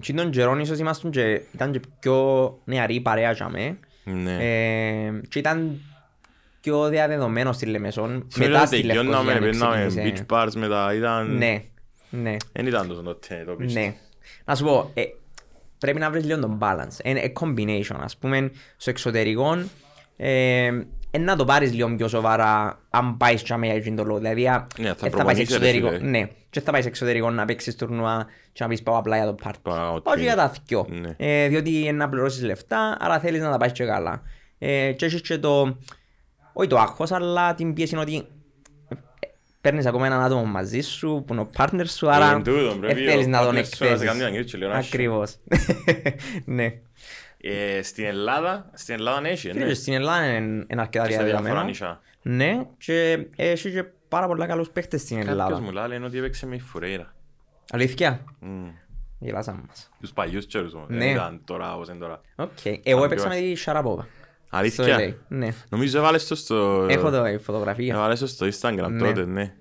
και 0.00 0.12
τον 0.12 0.30
καιρόν 0.30 0.60
ίσως 0.60 0.78
ήμασταν 0.78 1.10
και, 1.10 1.40
ήταν 1.54 1.72
και 1.72 1.80
πιο 2.00 2.58
νεαρή 2.64 3.00
παρέα 3.00 3.32
για 3.32 3.48
με. 3.48 3.78
Ναι. 4.04 4.36
Ε, 4.40 5.20
και 5.28 5.38
ήταν 5.38 5.80
πιο 6.60 6.88
διαδεδομένο 6.88 7.52
στη 7.52 7.66
Λεμεσόν. 7.66 8.26
Θυμίζω 8.32 8.50
Μετά 8.52 8.62
ότι 8.64 8.76
στη 8.76 8.86
τελειώναμε, 8.86 9.32
Λευκοσία 9.32 9.50
παίρναμε 9.68 9.86
ξεκίνησε. 9.86 10.24
beach 10.28 10.34
bars 10.44 10.52
μετά. 10.56 10.94
Ήταν... 10.94 11.36
Ναι, 11.36 11.62
ναι, 12.10 12.36
Δεν 12.52 12.66
ήταν 12.66 12.88
τόσο 12.88 13.02
τότε 13.02 13.42
το 13.46 13.52
beach. 13.60 13.72
ναι. 13.72 13.94
Να 14.44 14.54
σου 14.54 14.64
πω, 14.64 14.90
ε, 14.94 15.02
πρέπει 15.78 15.98
να 15.98 16.10
βρεις 16.10 16.24
λίγο 16.24 16.40
τον 16.40 16.58
balance. 16.60 17.04
Είναι 17.04 17.32
a 17.34 17.42
combination, 17.42 17.96
ας 18.00 18.16
πούμε, 18.16 18.50
στο 18.76 18.90
εξωτερικό, 18.90 19.58
ε, 20.16 20.70
ε, 21.10 21.18
να 21.18 21.36
το 21.36 21.44
πάρεις 21.44 21.72
λίγο 21.74 21.94
πιο 21.96 22.08
σοβαρά 22.08 22.80
αν 22.90 23.16
πάεις 23.16 23.42
και 23.42 23.54
για 23.62 23.72
εκείνο 23.74 23.96
το 23.96 24.04
λόγο. 24.04 24.18
Δηλαδή, 24.18 24.48
α, 24.48 24.66
Ναι, 24.78 24.86
θα 24.86 24.90
ε, 24.90 24.94
θα 24.94 24.96
πάεις 24.96 25.12
προπονείσαι, 25.14 25.58
ρε 25.58 25.68
εξωτερικό, 25.68 25.88
φίλε. 25.88 26.10
ναι, 26.10 26.28
και 26.50 26.60
θα 26.60 26.70
πάεις 26.72 26.86
εξωτερικό 26.86 27.30
να 27.30 27.44
παίξεις 27.44 27.76
τουρνουά 27.76 28.26
και 28.52 28.62
να 28.62 28.68
πεις 28.68 28.82
πάω 28.82 28.96
απλά 28.98 29.16
για 29.16 29.26
το 29.26 29.32
πάρτι. 29.32 29.58
Πάω 29.62 30.00
Πάω 30.00 30.14
και 30.14 30.20
για 30.20 30.36
τα 30.36 30.52
δυο. 30.66 30.86
Ναι. 30.90 31.14
Ε, 31.16 31.48
διότι 31.48 31.78
είναι 31.78 31.92
να 31.92 32.08
πληρώσεις 32.08 32.42
λεφτά, 32.42 32.96
άρα 33.00 33.18
θέλεις 33.18 33.40
να 33.40 33.50
τα 33.50 33.56
πάεις 33.56 33.72
και 33.72 33.84
καλά. 33.84 34.22
Ε, 34.58 34.92
και 34.92 35.04
έχεις 35.04 35.20
και 35.20 35.38
το, 35.38 35.76
όχι 36.52 36.68
το 36.68 36.78
άγχος, 36.78 37.12
αλλά 37.12 37.54
την 37.54 37.74
πίεση 37.74 37.92
είναι 37.94 38.02
ότι 38.02 38.16
ε, 38.88 38.94
παίρνεις 39.60 39.86
ακόμα 39.86 40.06
έναν 40.06 40.22
άτομο 40.22 40.44
μαζί 40.44 40.80
σου, 40.80 41.22
που 41.26 41.32
είναι 41.32 41.42
ο 41.42 41.48
partner 41.56 41.84
σου, 41.86 42.10
άρα 42.10 42.30
εν 42.32 42.42
τούτο, 42.42 42.76
πρέπει 42.80 43.04
ε, 43.04 43.10
θέλεις 43.10 43.26
ο 43.26 43.28
να 43.28 43.42
τον 43.44 43.56
partner 43.56 43.64
σου 43.76 43.84
να 43.84 43.96
σε 43.96 44.04
κάνει 44.04 44.18
να 44.18 44.26
εκθέσεις. 44.26 44.30
γυρίσει 44.30 44.56
λίγο 44.56 44.70
να 44.70 44.80
σου. 44.82 44.88
Ακριβώς. 44.88 45.36
ναι. 46.44 46.72
Ε, 47.40 47.82
Στην 47.82 48.04
Ελλάδα, 48.04 48.70
στην 48.74 48.94
Ελλάδα 48.94 49.28
έχει, 49.28 49.50
Φίλες, 49.50 49.66
ναι. 49.68 49.74
στην 49.74 49.92
Ελλάδα 49.92 50.24
είναι 50.36 50.66
είναι 50.70 50.80
αρκετά 50.80 51.06
Και 51.06 51.12
στα 51.12 51.22
διάφορα 51.22 51.24
διαδεδομένο. 51.42 51.62
νησιά. 51.66 52.00
Ναι, 52.22 52.66
και 52.78 53.26
έχει 53.36 53.70
και 53.72 53.84
πάρα 54.08 54.26
πολλά 54.26 54.46
καλούς 54.46 54.70
παίχτες 54.70 55.00
στην 55.00 55.16
Κάποιος 55.16 55.32
Ελλάδα. 55.32 55.60
μου 55.60 55.70
λέει 55.88 55.98
ότι 56.02 56.18
έπαιξε 56.18 56.46
με 56.46 56.54
η 56.54 56.60
Φουρέιρα. 56.60 57.14
Αλήθεια; 57.70 58.24
Μμμ. 58.40 58.68
Γελάσαμε 59.18 59.60
μας. 59.68 59.90
Τους 60.00 60.12
παλιούς 60.12 60.46
τσέρους 60.46 60.74
όμως. 60.74 60.88
Ναι. 60.88 60.96
Δεν 60.98 61.10
ήταν 61.10 61.40
τώρα 61.44 61.74
όπως 61.74 61.88
είναι 61.88 61.98
τώρα. 61.98 62.20
Οκ. 62.36 62.64
Εγώ 62.64 62.80
πιο 62.82 63.04
έπαιξα 63.04 63.28
με 63.28 63.34
τη 63.36 63.54
Σαραπόβα. 63.54 64.02
Στο 64.02 64.84
LA. 64.84 64.88
Αλήθεια. 64.90 65.16
Ναι. 65.28 65.48
Νομίζω 65.68 65.98
έβαλες 65.98 66.26
το 66.26 66.34
στο... 66.34 66.86
Έχω 66.90 67.10
το 67.10 67.26
η 67.26 67.38
φωτογραφία. 67.38 67.94
Έβαλες 67.94 68.18
το 68.20 68.26
στο 68.26 68.46
Instagram 68.46 68.88
Ναι. 68.90 68.98
τότε, 68.98 69.24
ναι. 69.26 69.54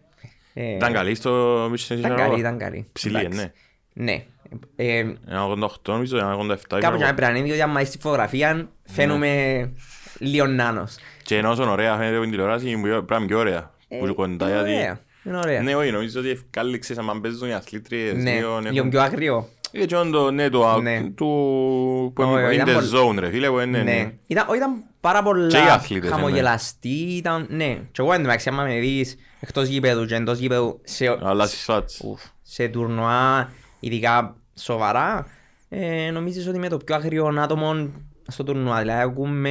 Ε, 0.54 0.76
Ήταν 0.76 0.94
καλή 0.94 1.16
στο 1.16 1.68
Μίτσιν 1.72 1.98
Ήταν 1.98 2.16
καλή, 2.16 2.40
ήταν 2.40 2.58
καλή. 2.58 2.90
Ψηλή, 2.92 3.18
Εντάξει. 3.18 3.38
ναι. 3.38 3.52
Ναι. 3.94 4.26
Ε, 4.75 4.97
Ένα 5.27 5.47
88 5.47 5.67
νομίζω, 5.88 6.17
ένα 6.17 6.36
87. 6.36 6.38
Κάπου 6.38 6.57
ξέρω 6.67 6.79
για 6.79 6.89
να 6.89 7.05
εγώ. 7.05 7.15
πρέπει 7.15 7.31
να 7.31 7.38
είναι, 7.38 7.45
διότι 7.47 7.62
άμα 7.62 7.81
είσαι 7.81 7.89
στη 7.89 7.99
φωτογραφία 7.99 8.69
φαίνομαι 8.83 9.71
λίγο 10.19 10.45
νάνος. 10.45 10.95
Και 11.23 11.38
ενώ 11.38 11.49
όσο 11.51 11.71
ωραία 11.71 11.95
φαίνεται 11.95 12.13
από 12.13 12.21
την 12.21 12.31
τηλεόραση, 12.31 12.69
είναι 12.69 12.81
πιο- 12.81 13.03
πράγμα 13.03 13.25
πιο 13.25 13.38
ωραία. 13.39 13.71
Ε, 13.88 13.97
Που 13.97 14.03
είναι 14.05 14.13
κοντά, 14.13 14.45
είναι 14.49 14.53
γιατί... 14.55 14.69
ωραία. 14.71 14.99
Είναι 15.23 15.38
ωραία. 15.38 15.62
Ναι, 15.62 15.75
όχι, 15.75 15.91
νομίζω 15.91 16.19
ότι 16.19 16.29
ευκάλυξες 16.29 16.97
άμα 16.97 17.19
παίζουν 17.21 17.49
οι 17.49 17.53
αθλήτριες. 17.53 18.13
Ναι, 18.13 18.31
λίγο, 18.33 18.60
λίγο 18.60 18.75
έχουν- 18.77 18.89
πιο 18.89 19.01
αγρίο. 19.01 19.47
Ε, 19.71 19.86
και 19.86 19.95
όντω, 19.95 20.31
ναι, 20.31 20.49
το... 20.49 20.79
Ναι. 20.81 21.01
του- 21.15 22.12
που 22.15 22.23
Όχι, 22.23 22.31
είναι 22.43 22.53
ήταν 22.53 22.67
in 22.67 22.71
the 22.71 22.73
πολύ- 22.73 23.17
zone, 23.17 23.19
ρε 23.19 23.29
φίλε, 23.29 23.49
που 23.49 23.60
είναι... 23.60 23.77
Ναι. 23.77 23.83
ναι. 23.83 24.12
Ήταν, 24.27 24.45
όχι, 24.47 24.57
ήταν 24.57 24.83
πάρα 25.01 25.19
Και 25.21 25.27
οι 25.27 25.31
πολλά 25.31 25.73
αθλητές, 25.73 26.10
χαμογελαστοί, 26.12 26.89
ήταν, 27.15 27.47
ναι. 27.49 27.65
Και 27.91 28.01
εγώ 28.01 28.13
εντωμεταξύ 28.13 28.49
άμα 28.49 28.63
με 28.63 28.79
δεις 28.79 29.15
εκτός 29.39 29.67
γήπεδου 29.67 30.05
και 30.05 30.15
εντός 30.15 30.38
γήπεδου 30.38 30.81
σε, 30.83 31.17
Αλλά 31.23 31.45
στις 31.45 31.63
φάτς. 31.63 32.01
ουφ, 32.03 32.21
σε 32.41 32.67
τουρνουά, 32.67 33.49
ειδικά 33.88 34.36
σοβαρά, 34.56 35.26
ε, 35.69 36.10
νομίζεις 36.12 36.47
ότι 36.47 36.58
είμαι 36.58 36.69
το 36.69 36.78
πιο 36.78 36.95
αγριό 36.95 37.26
άτομο 37.38 37.89
στο 38.28 38.43
τουρνουά. 38.43 38.80
Δηλαδή 38.80 39.02
ακούμε... 39.02 39.50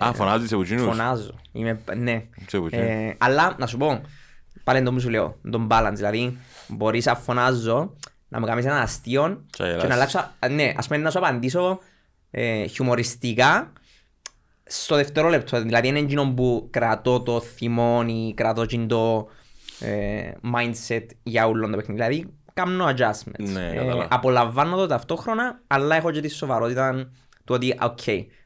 ε, 0.00 0.04
Α, 0.04 0.12
φωνάζεις 0.12 0.48
σε 0.48 0.56
κουτσίνους. 0.56 0.84
Φωνάζω. 0.84 1.34
Είμαι, 1.52 1.80
ναι. 1.96 2.24
Σε 2.46 2.58
κουτσίνους. 2.58 2.86
Ε, 2.86 3.14
αλλά 3.18 3.54
να 3.58 3.66
σου 3.66 3.76
πω, 3.76 4.00
πάλι 4.64 4.82
το 4.82 4.92
που 4.92 5.00
σου 5.00 5.08
λέω, 5.08 5.36
τον 5.50 5.66
balance. 5.70 5.92
Δηλαδή, 5.94 6.38
μπορείς 6.68 7.04
να 7.04 7.14
φωνάζω, 7.14 7.94
να 8.28 8.40
μου 8.40 8.46
κάνεις 8.46 8.64
ένα 8.64 8.80
αστείο 8.80 9.44
Και 9.50 9.62
να 9.62 9.68
και 9.68 9.76
να 9.76 9.82
γελάσεις. 9.82 9.94
αλλάξω, 9.94 10.18
α, 10.38 10.48
ναι, 10.48 10.72
ας 10.76 10.86
πούμε 10.86 10.98
να 10.98 11.10
σου 11.10 11.18
απαντήσω 11.18 11.78
ε, 12.30 12.66
χιουμοριστικά 12.66 13.72
στο 14.64 14.96
δευτερόλεπτο. 14.96 15.62
Δηλαδή, 15.62 15.88
είναι 15.88 15.98
εκείνο 15.98 16.32
που 16.34 16.68
κρατώ 16.70 17.20
το 17.20 17.40
θυμόνι, 17.40 18.32
κρατώ 18.36 18.62
εκείνο 18.62 18.86
το 18.86 19.28
ε, 19.80 20.30
mindset 20.54 21.06
για 21.22 21.46
όλο 21.46 21.70
το 21.70 21.76
παιχνίδι. 21.76 22.00
Δηλαδή, 22.00 22.32
κάνω 22.62 22.86
adjustments. 22.86 23.50
Ναι, 23.52 23.68
ε, 23.70 23.74
κατάλαβα. 23.74 24.06
απολαμβάνω 24.10 24.76
το 24.76 24.86
ταυτόχρονα, 24.86 25.60
αλλά 25.66 25.96
έχω 25.96 26.10
και 26.10 26.20
τη 26.20 26.28
σοβαρότητα 26.28 27.10
του 27.44 27.54
ότι, 27.54 27.78
οκ, 27.82 27.98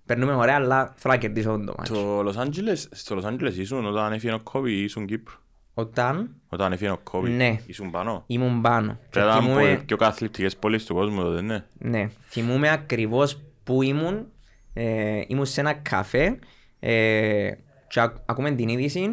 περνούμε 0.06 0.34
ωραία, 0.34 0.54
αλλά 0.54 0.92
θέλω 0.96 1.14
να 1.14 1.20
κερδίσω 1.20 1.62
το 1.66 1.74
μάτσο. 1.78 1.94
Το 1.94 2.20
Los 2.28 2.44
Angeles, 2.44 2.76
στο 2.90 3.20
Los 3.22 3.26
Angeles 3.28 3.54
ήσουν 3.56 3.86
όταν 3.86 4.12
έφυγε 4.12 4.32
ο 4.32 4.40
Κόμπι 4.40 4.72
ή 4.72 4.82
ήσουν 4.82 5.06
Κύπρο; 5.06 5.34
Όταν; 5.74 6.30
Όταν 6.48 6.72
έφυγε 6.72 6.90
ο 6.90 6.98
Κόμπι. 7.02 7.30
Ναι. 7.30 7.56
Ήσουν 7.66 7.90
πάνω; 7.90 8.24
ήμουν 8.26 8.60
πάνω. 8.60 8.92
Και 8.92 9.06
Και 9.10 9.18
ήταν 9.18 9.42
θυμούμαι, 9.42 9.72
από 9.72 9.82
πιο 9.84 9.96
καταθλιπτικές 9.96 10.56
πόλεις 10.56 10.84
του 10.84 10.94
κόσμου 10.94 11.22
τότε, 11.22 11.42
ναι. 11.42 11.64
ναι, 11.78 12.08
θυμούμαι 12.28 12.70
ακριβώς 12.70 13.40
που 13.64 13.82
ήμουν. 13.82 14.26
Ε, 14.74 15.20
ήμουν 15.26 15.44
σε 15.46 15.60
ένα 15.60 15.72
καφέ 15.72 16.38
ε, 16.80 17.50
και 17.88 18.00
ακ- 18.00 18.16
ακούμε 18.26 18.50
την 18.50 18.68
είδηση 18.68 19.08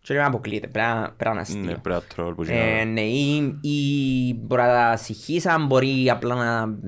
και 0.00 0.14
λέμε 0.14 0.26
αποκλείεται, 0.26 0.66
πρέπει 0.68 0.88
να- 0.88 1.12
πρέπει 1.16 1.36
να 1.36 1.44
είναι 1.48 1.58
Ναι, 1.60 1.66
αστείο. 1.66 1.80
πρέπει 1.82 1.88
να 2.08 2.14
τρόλ 2.14 2.34
που 2.34 2.42
Ε, 2.42 2.44
γίνανε. 2.44 2.84
ναι, 2.84 3.00
ή, 3.00 3.58
ή 3.60 4.34
μπορεί 4.34 4.62
να 4.62 4.68
τα 4.68 4.96
συγχύσαν, 4.96 5.66
μπορεί 5.66 6.10
απλά 6.10 6.34
να, 6.34 6.78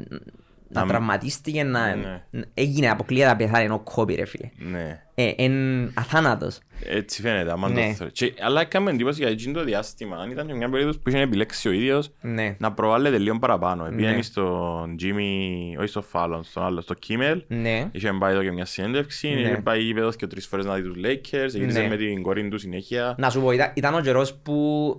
να 0.73 0.81
Να- 0.81 0.87
τραυματίστηκε, 0.87 1.63
να... 1.63 1.95
Ναι. 1.95 2.23
Έγινε 2.55 2.89
αποκλείεται 2.91 3.29
να 3.29 3.37
πεθάνει 3.37 3.69
ο 3.71 3.79
κόπη 3.79 4.15
ρε 4.15 4.25
φίλε. 4.25 4.49
Ναι. 4.57 5.03
Ε, 5.15 5.33
εν 5.37 5.53
αθάνατος. 5.95 6.59
Έτσι 6.85 7.21
φαίνεται, 7.23 7.51
άμα 7.53 7.67
το 7.69 7.73
Ναι. 7.75 7.93
θεωρείς. 7.93 8.13
Και- 8.13 8.35
Αλλά 8.41 8.61
έκαμε 8.61 8.91
εντύπωση 8.91 9.21
για 9.23 9.31
εκείνο 9.31 9.53
το 9.53 9.65
διάστημα. 9.65 10.17
Αν 10.17 10.31
ήταν 10.31 10.47
και 10.47 10.55
μια 10.55 10.69
περίοδος 10.69 10.99
που 10.99 11.09
είχε 11.09 11.19
επιλέξει 11.21 11.69
ο 11.69 11.73
ίδιος 11.73 12.11
Ναι, 12.21 12.57
να 12.59 12.73
προβάλλεται 12.73 13.19
λίγο 13.19 13.39
παραπάνω. 13.39 13.85
Πήγαινε 13.97 14.17
Ναι. 14.17 14.23
στον 14.23 14.97
Jimmy, 15.03 15.79
όχι 15.79 15.89
στο 15.89 16.05
Fallon, 16.13 16.41
στον 16.43 16.65
άλλο, 16.65 16.81
στο 16.81 16.95
Kimmel. 17.09 17.41
ναι, 17.47 17.89
Είχε 17.93 18.13
πάει 18.13 18.33
εδώ 18.33 18.43
και 18.43 18.51
μια 18.53 18.65
συνέντευξη, 18.65 19.29
Ναι. 19.29 19.41
είχε 19.41 19.61
πάει 19.63 19.81
γήπεδος 19.83 20.17
και 20.17 20.27
τρεις 20.27 20.47
φορές 20.47 20.65
να 20.67 20.75
δει 20.75 20.83
τους 20.83 20.97
Lakers, 20.97 21.49
γύρισε 21.51 21.81
Ναι. 21.81 21.89
με 21.89 21.97
την 21.97 22.23
κόρη 22.23 22.49
του 22.49 22.59
συνέχεια. 22.59 23.15
Να 23.19 23.31
σου 23.31 23.41
πω, 23.41 23.51
ήταν, 23.51 23.73
ήταν 23.75 23.95
ο 23.95 24.01
καιρός 24.01 24.35
που 24.35 24.55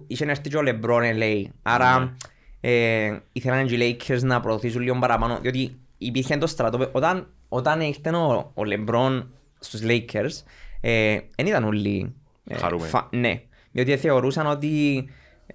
είχε 0.08 0.26
έρθει 0.26 0.50
και 0.50 0.58
ο 0.58 0.62
LeBron 0.66 1.02
LA. 1.20 1.44
Άρα 1.62 2.16
ε, 2.62 3.18
ήθελαν 3.32 3.68
και 3.68 3.76
οι 3.76 3.98
Lakers 4.10 4.20
να 4.22 4.40
προωθήσουν 4.40 4.82
λίγο 4.82 5.00
παραπάνω. 5.00 5.40
Διότι 5.42 5.76
υπήρχε 5.98 6.38
το 6.38 6.48
στρατό. 6.48 6.90
Όταν, 6.92 7.28
όταν 7.50 7.82
ήρθε 7.82 8.10
ο, 8.10 8.52
ο 8.54 8.62
LeBron 8.66 9.24
στους 9.60 9.82
Lakers, 9.84 10.44
ε, 10.82 11.20
δεν 11.36 11.46
ήταν 11.46 11.64
όλοι... 11.64 12.14
ε, 12.48 12.56
Χαρούμενοι. 12.56 12.92
ναι. 13.10 13.42
Διότι 13.72 13.98
θεωρούσαν 13.98 14.46
ότι 14.48 15.06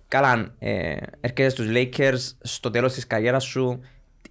Καλά, 0.08 0.54
ε, 0.58 0.96
έρχεσαι 1.20 1.48
στους 1.50 1.66
Lakers 1.72 2.34
στο 2.40 2.70
τέλος 2.70 2.92
της 2.92 3.06
καριέρας 3.06 3.44
σου 3.44 3.80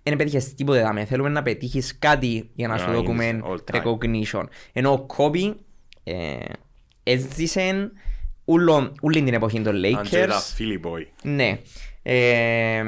δεν 0.03 0.15
πέτυχες 0.17 0.53
τίποτε 0.53 0.81
δάμε. 0.81 1.05
Θέλουμε 1.05 1.29
να 1.29 1.41
πετύχεις 1.43 1.97
κάτι 1.99 2.49
για 2.55 2.67
να 2.67 2.73
Να 2.73 2.79
σου 2.79 2.89
γίνεις 2.91 3.05
δούμε 3.05 3.41
all 3.45 3.57
time. 3.71 3.81
recognition. 3.83 4.43
Ενώ 4.73 4.91
ο 4.91 5.05
Kobe 5.17 5.53
ε, 6.03 6.35
έζησε 7.03 7.91
ούλο- 8.45 8.91
όλη 9.01 9.23
την 9.23 9.33
εποχή 9.33 9.61
των 9.61 9.75
Αντζέλα, 9.97 10.35
Lakers. 10.35 10.59
Philly 10.61 10.87
boy. 10.87 11.05
Ναι. 11.23 11.59
Ε, 12.07 12.83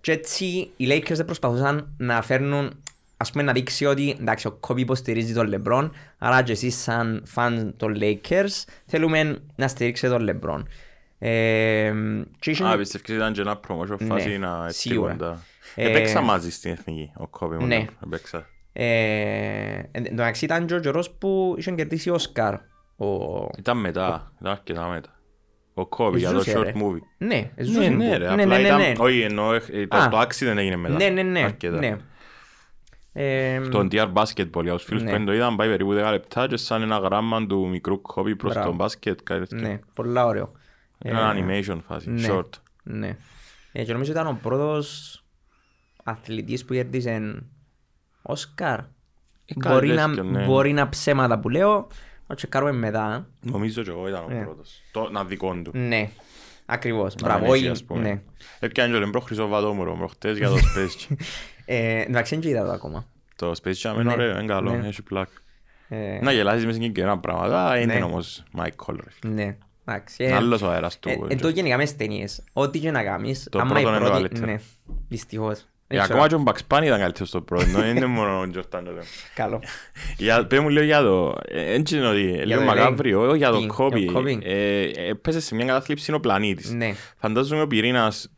και 0.00 0.12
έτσι 0.12 0.44
οι 0.76 0.86
Lakers 0.90 1.14
δεν 1.14 1.24
προσπαθούσαν 1.24 1.94
να 1.96 2.22
φέρνουν 2.22 2.82
ας 3.16 3.30
πούμε 3.30 3.42
να 3.44 3.52
δείξει 3.52 3.84
ότι 3.84 4.16
εντάξει 4.20 4.46
ο 4.46 4.58
Kobe 4.68 4.78
υποστηρίζει 4.78 5.32
τον 5.34 5.52
LeBron 5.54 5.90
άρα 6.18 6.42
και 6.42 6.52
εσείς 6.52 6.76
σαν 6.82 7.22
φαν 7.26 7.74
των 7.76 7.96
Lakers 8.00 8.64
θέλουμε 8.86 9.38
να 9.56 9.68
στηρίξετε 9.68 10.16
τον 10.16 10.28
LeBron. 10.30 10.62
Ε, 11.18 11.92
και 12.38 12.50
είχε- 12.50 12.64
Α, 12.64 12.76
πιστεύεις 12.76 13.16
ήταν 13.16 13.32
και 13.32 13.40
ένα 13.40 13.60
promotion 13.68 13.98
Ναι, 14.00 14.06
φάση 14.06 14.38
να 14.38 14.64
έτσι 14.66 14.88
σίγουρα. 14.88 15.12
κοντά. 15.12 15.42
Ε, 15.74 15.90
Έπαιξα 15.90 16.20
μαζί 16.20 16.50
στην 16.50 16.70
εθνική, 16.70 17.10
ο 17.16 17.26
Κόμπι 17.26 17.56
μου. 17.56 17.66
Ναι. 17.66 17.86
Έπαιξα. 18.04 18.46
Ε, 18.72 19.82
εν 19.90 20.04
τω 20.04 20.10
μεταξύ 20.10 20.44
ήταν 20.44 20.66
και 20.66 20.74
ο 20.74 20.80
καιρός 20.80 21.10
που 21.10 21.54
είχε 21.58 21.70
κερδίσει 21.70 22.10
Όσκαρ. 22.10 22.54
Ο... 22.96 23.06
Ήταν 23.58 23.76
μετά, 23.78 24.32
ήταν 24.40 24.52
αρκετά 24.52 24.86
μετά. 24.88 25.17
Ο 25.80 25.86
Κόμπι 25.86 26.18
για 26.18 26.30
το 26.32 26.36
Ζούσε, 26.38 26.58
short 26.58 26.62
ρε. 26.62 26.72
movie. 26.76 26.98
Ναι, 27.18 27.50
Ναι, 27.56 27.64
ζούσε. 27.64 27.88
ναι 27.88 28.16
ρε, 28.16 28.34
ναι, 28.34 28.42
απλά 28.42 28.58
ναι, 28.58 28.66
ήταν... 28.66 28.78
ναι. 28.78 28.92
Όχι, 28.98 29.20
εννοώ, 29.20 29.52
ε, 29.54 29.86
το- 29.88 29.96
Α. 29.96 30.08
το 30.08 30.20
accident 30.20 30.56
έγινε 30.56 30.76
μετά. 30.76 30.94
Ναι, 30.94 31.08
ναι, 31.08 31.22
ναι. 31.22 31.40
Αρκετά. 31.42 31.78
ναι. 31.78 31.96
Ε, 33.12 33.60
Το 33.68 33.88
DR 33.90 34.12
Basketball, 34.12 34.62
για 34.62 34.72
τους 34.72 34.84
φίλους 34.84 35.02
Ναι. 35.02 35.10
που 35.10 35.16
δεν 35.16 35.26
το 35.26 35.32
είδαν, 35.32 35.56
πάει 35.56 35.68
περίπου 35.68 35.92
10 35.94 36.10
λεπτά 36.10 36.46
και 36.46 36.56
σαν 36.56 36.82
ένα 36.82 36.98
γράμμα 36.98 37.46
του 37.46 37.68
μικρού 37.68 38.00
Κόμπι 38.00 38.36
προς 38.36 38.52
Μπράβο. 38.52 38.68
τον 38.68 38.76
μπάσκετ. 38.76 39.18
κάτι 39.22 39.40
τέτοιο. 39.46 39.68
ναι, 39.68 39.78
πολλά 39.94 40.26
ωραίο. 40.26 40.52
Ένα 40.98 41.34
Ε, 41.36 41.44
animation 41.62 41.78
φάση, 41.86 42.10
ναι. 42.10 42.28
short. 42.30 42.48
Ναι. 42.82 43.16
Ε, 43.72 43.84
και 43.84 43.92
νομίζω 43.92 44.12
ήταν 44.12 44.26
ο 44.26 44.38
πρώτος 44.42 45.22
αθλητής 46.04 46.64
που 46.64 46.72
κέρδισε 46.72 47.42
Όσκαρ. 48.22 48.78
κάτι 49.58 49.68
Μπορεί 49.74 49.88
να, 49.88 50.08
τέτοιο, 50.08 50.22
ναι. 50.22 50.44
μπορεί 50.44 50.72
να 50.72 50.88
ψέματα 50.88 51.38
που 51.38 51.48
λέω, 51.48 51.86
να 52.28 52.34
τσεκάρουμε 52.34 52.72
μετά. 52.72 53.28
Νομίζω 53.40 53.82
και 53.82 53.90
εγώ 53.90 54.08
ήταν 54.08 54.24
ο 54.24 54.28
Ναι. 54.28 54.42
πρώτος. 54.44 54.82
Το 54.92 55.08
να 55.10 55.24
δικό 55.24 55.54
του. 55.64 55.70
Ναι, 55.74 56.10
ακριβώς. 56.66 57.14
Να 57.14 57.26
Μπράβο, 57.28 57.44
μην 57.44 57.52
έχει, 57.54 57.62
όχι, 57.62 57.70
ας 57.72 57.84
πούμε. 57.84 58.00
ναι. 58.00 58.20
Έπιανε 58.60 58.94
και 58.94 59.00
τον 59.00 59.10
προ 59.10 59.20
Χρυσό 59.20 59.46
Βαδόμουρο 59.48 59.94
προχτές 59.96 60.38
για 60.38 60.48
το 60.48 60.54
Space 60.56 61.12
Jam. 61.12 61.16
Ε, 61.70 62.00
Εντάξει, 62.00 62.36
δεν 62.36 62.50
είδα 62.50 62.64
το 62.64 62.70
ακόμα. 62.70 63.06
Το 63.36 63.52
Space 63.62 63.72
Jam 63.82 63.94
Ναι. 63.94 64.00
είναι 64.00 64.12
ωραίο, 64.12 64.38
είναι 64.38 64.46
καλό, 64.46 64.74
Ναι. 64.76 64.86
έχει 64.88 65.02
πλάκα. 65.02 65.30
Ε, 65.88 66.18
Να 66.22 66.32
γελάσεις 66.32 66.64
μες 66.66 66.74
συγκεκριμένα 66.74 67.18
πράγματα, 67.18 67.78
είναι 67.80 67.94
Ναι. 67.94 68.02
όμως 68.02 68.42
Michael. 68.58 68.94
ρε 69.04 69.10
φίλε. 69.10 69.32
Ναι, 69.34 69.56
εντάξει. 69.84 70.24
ε, 70.24 70.32
Άλλος 70.34 70.62
ο 70.62 70.70
αέρας 70.70 70.98
του. 70.98 71.08
ε, 71.08 71.12
ε, 71.12 71.18
Εν 71.28 71.40
το 71.40 71.48
γενικά 71.48 71.76
μες 71.76 71.96
ταινίες. 71.96 72.42
Ό,τι 72.52 72.78
και 72.78 72.90
να 72.90 73.02
κάνεις, 73.04 73.48
Το 73.50 73.58
άμα 73.58 73.72
πρώτο 73.72 73.88
η 73.88 73.90
είναι 73.90 73.98
το 73.98 74.04
πρώτη- 74.04 74.20
καλύτερο. 74.28 74.52
Ναι, 74.52 74.58
δυστυχώς. 75.08 75.66
Ε, 75.90 75.96
Δεν 75.96 76.04
ξέρω. 76.04 76.22
Ακόμα 76.22 76.28
και 76.28 76.34
ο 76.34 76.42
Bugs 76.46 76.76
Bunny 76.78 76.84
ήταν 76.84 76.98
καλύτερος 76.98 77.28
στο 77.28 77.40
πρώτο, 77.40 77.64
δεν 77.64 77.96
είναι 77.96 78.06
μόνο 78.06 78.38
ο 78.40 78.42
Jordan. 78.54 78.82
ρε. 78.84 79.00
Καλό. 79.34 79.60
Για- 80.16 80.46
Πες 80.46 80.58
μου 80.58 80.68
λίγο 80.68 80.84
για 80.84 81.02
το... 81.02 81.36
ε, 81.48 81.74
Έτσι 81.74 81.96
είναι 81.96 82.06
ότι 82.06 82.34
ε, 82.38 82.44
λίγο 82.44 82.60
το 82.60 82.66
μακάβριο, 82.66 83.28
όχι 83.28 83.36
για 83.36 83.50
Τι, 83.50 83.52
το 83.52 83.58
για 83.58 83.74
Kobe. 83.78 84.04
το 84.12 84.18
Kobe. 84.18 84.38
Ε, 84.42 84.90
Έπεσε 85.08 85.40
σε 85.40 85.54
μια 85.54 85.64
κατάθλιψη 85.66 86.12
ο 86.12 86.20
πλανήτης. 86.20 86.72
Ναι. 86.72 86.94
Φαντάζομαι 87.16 87.62
ο 87.62 87.66
πυρήνας 87.66 88.32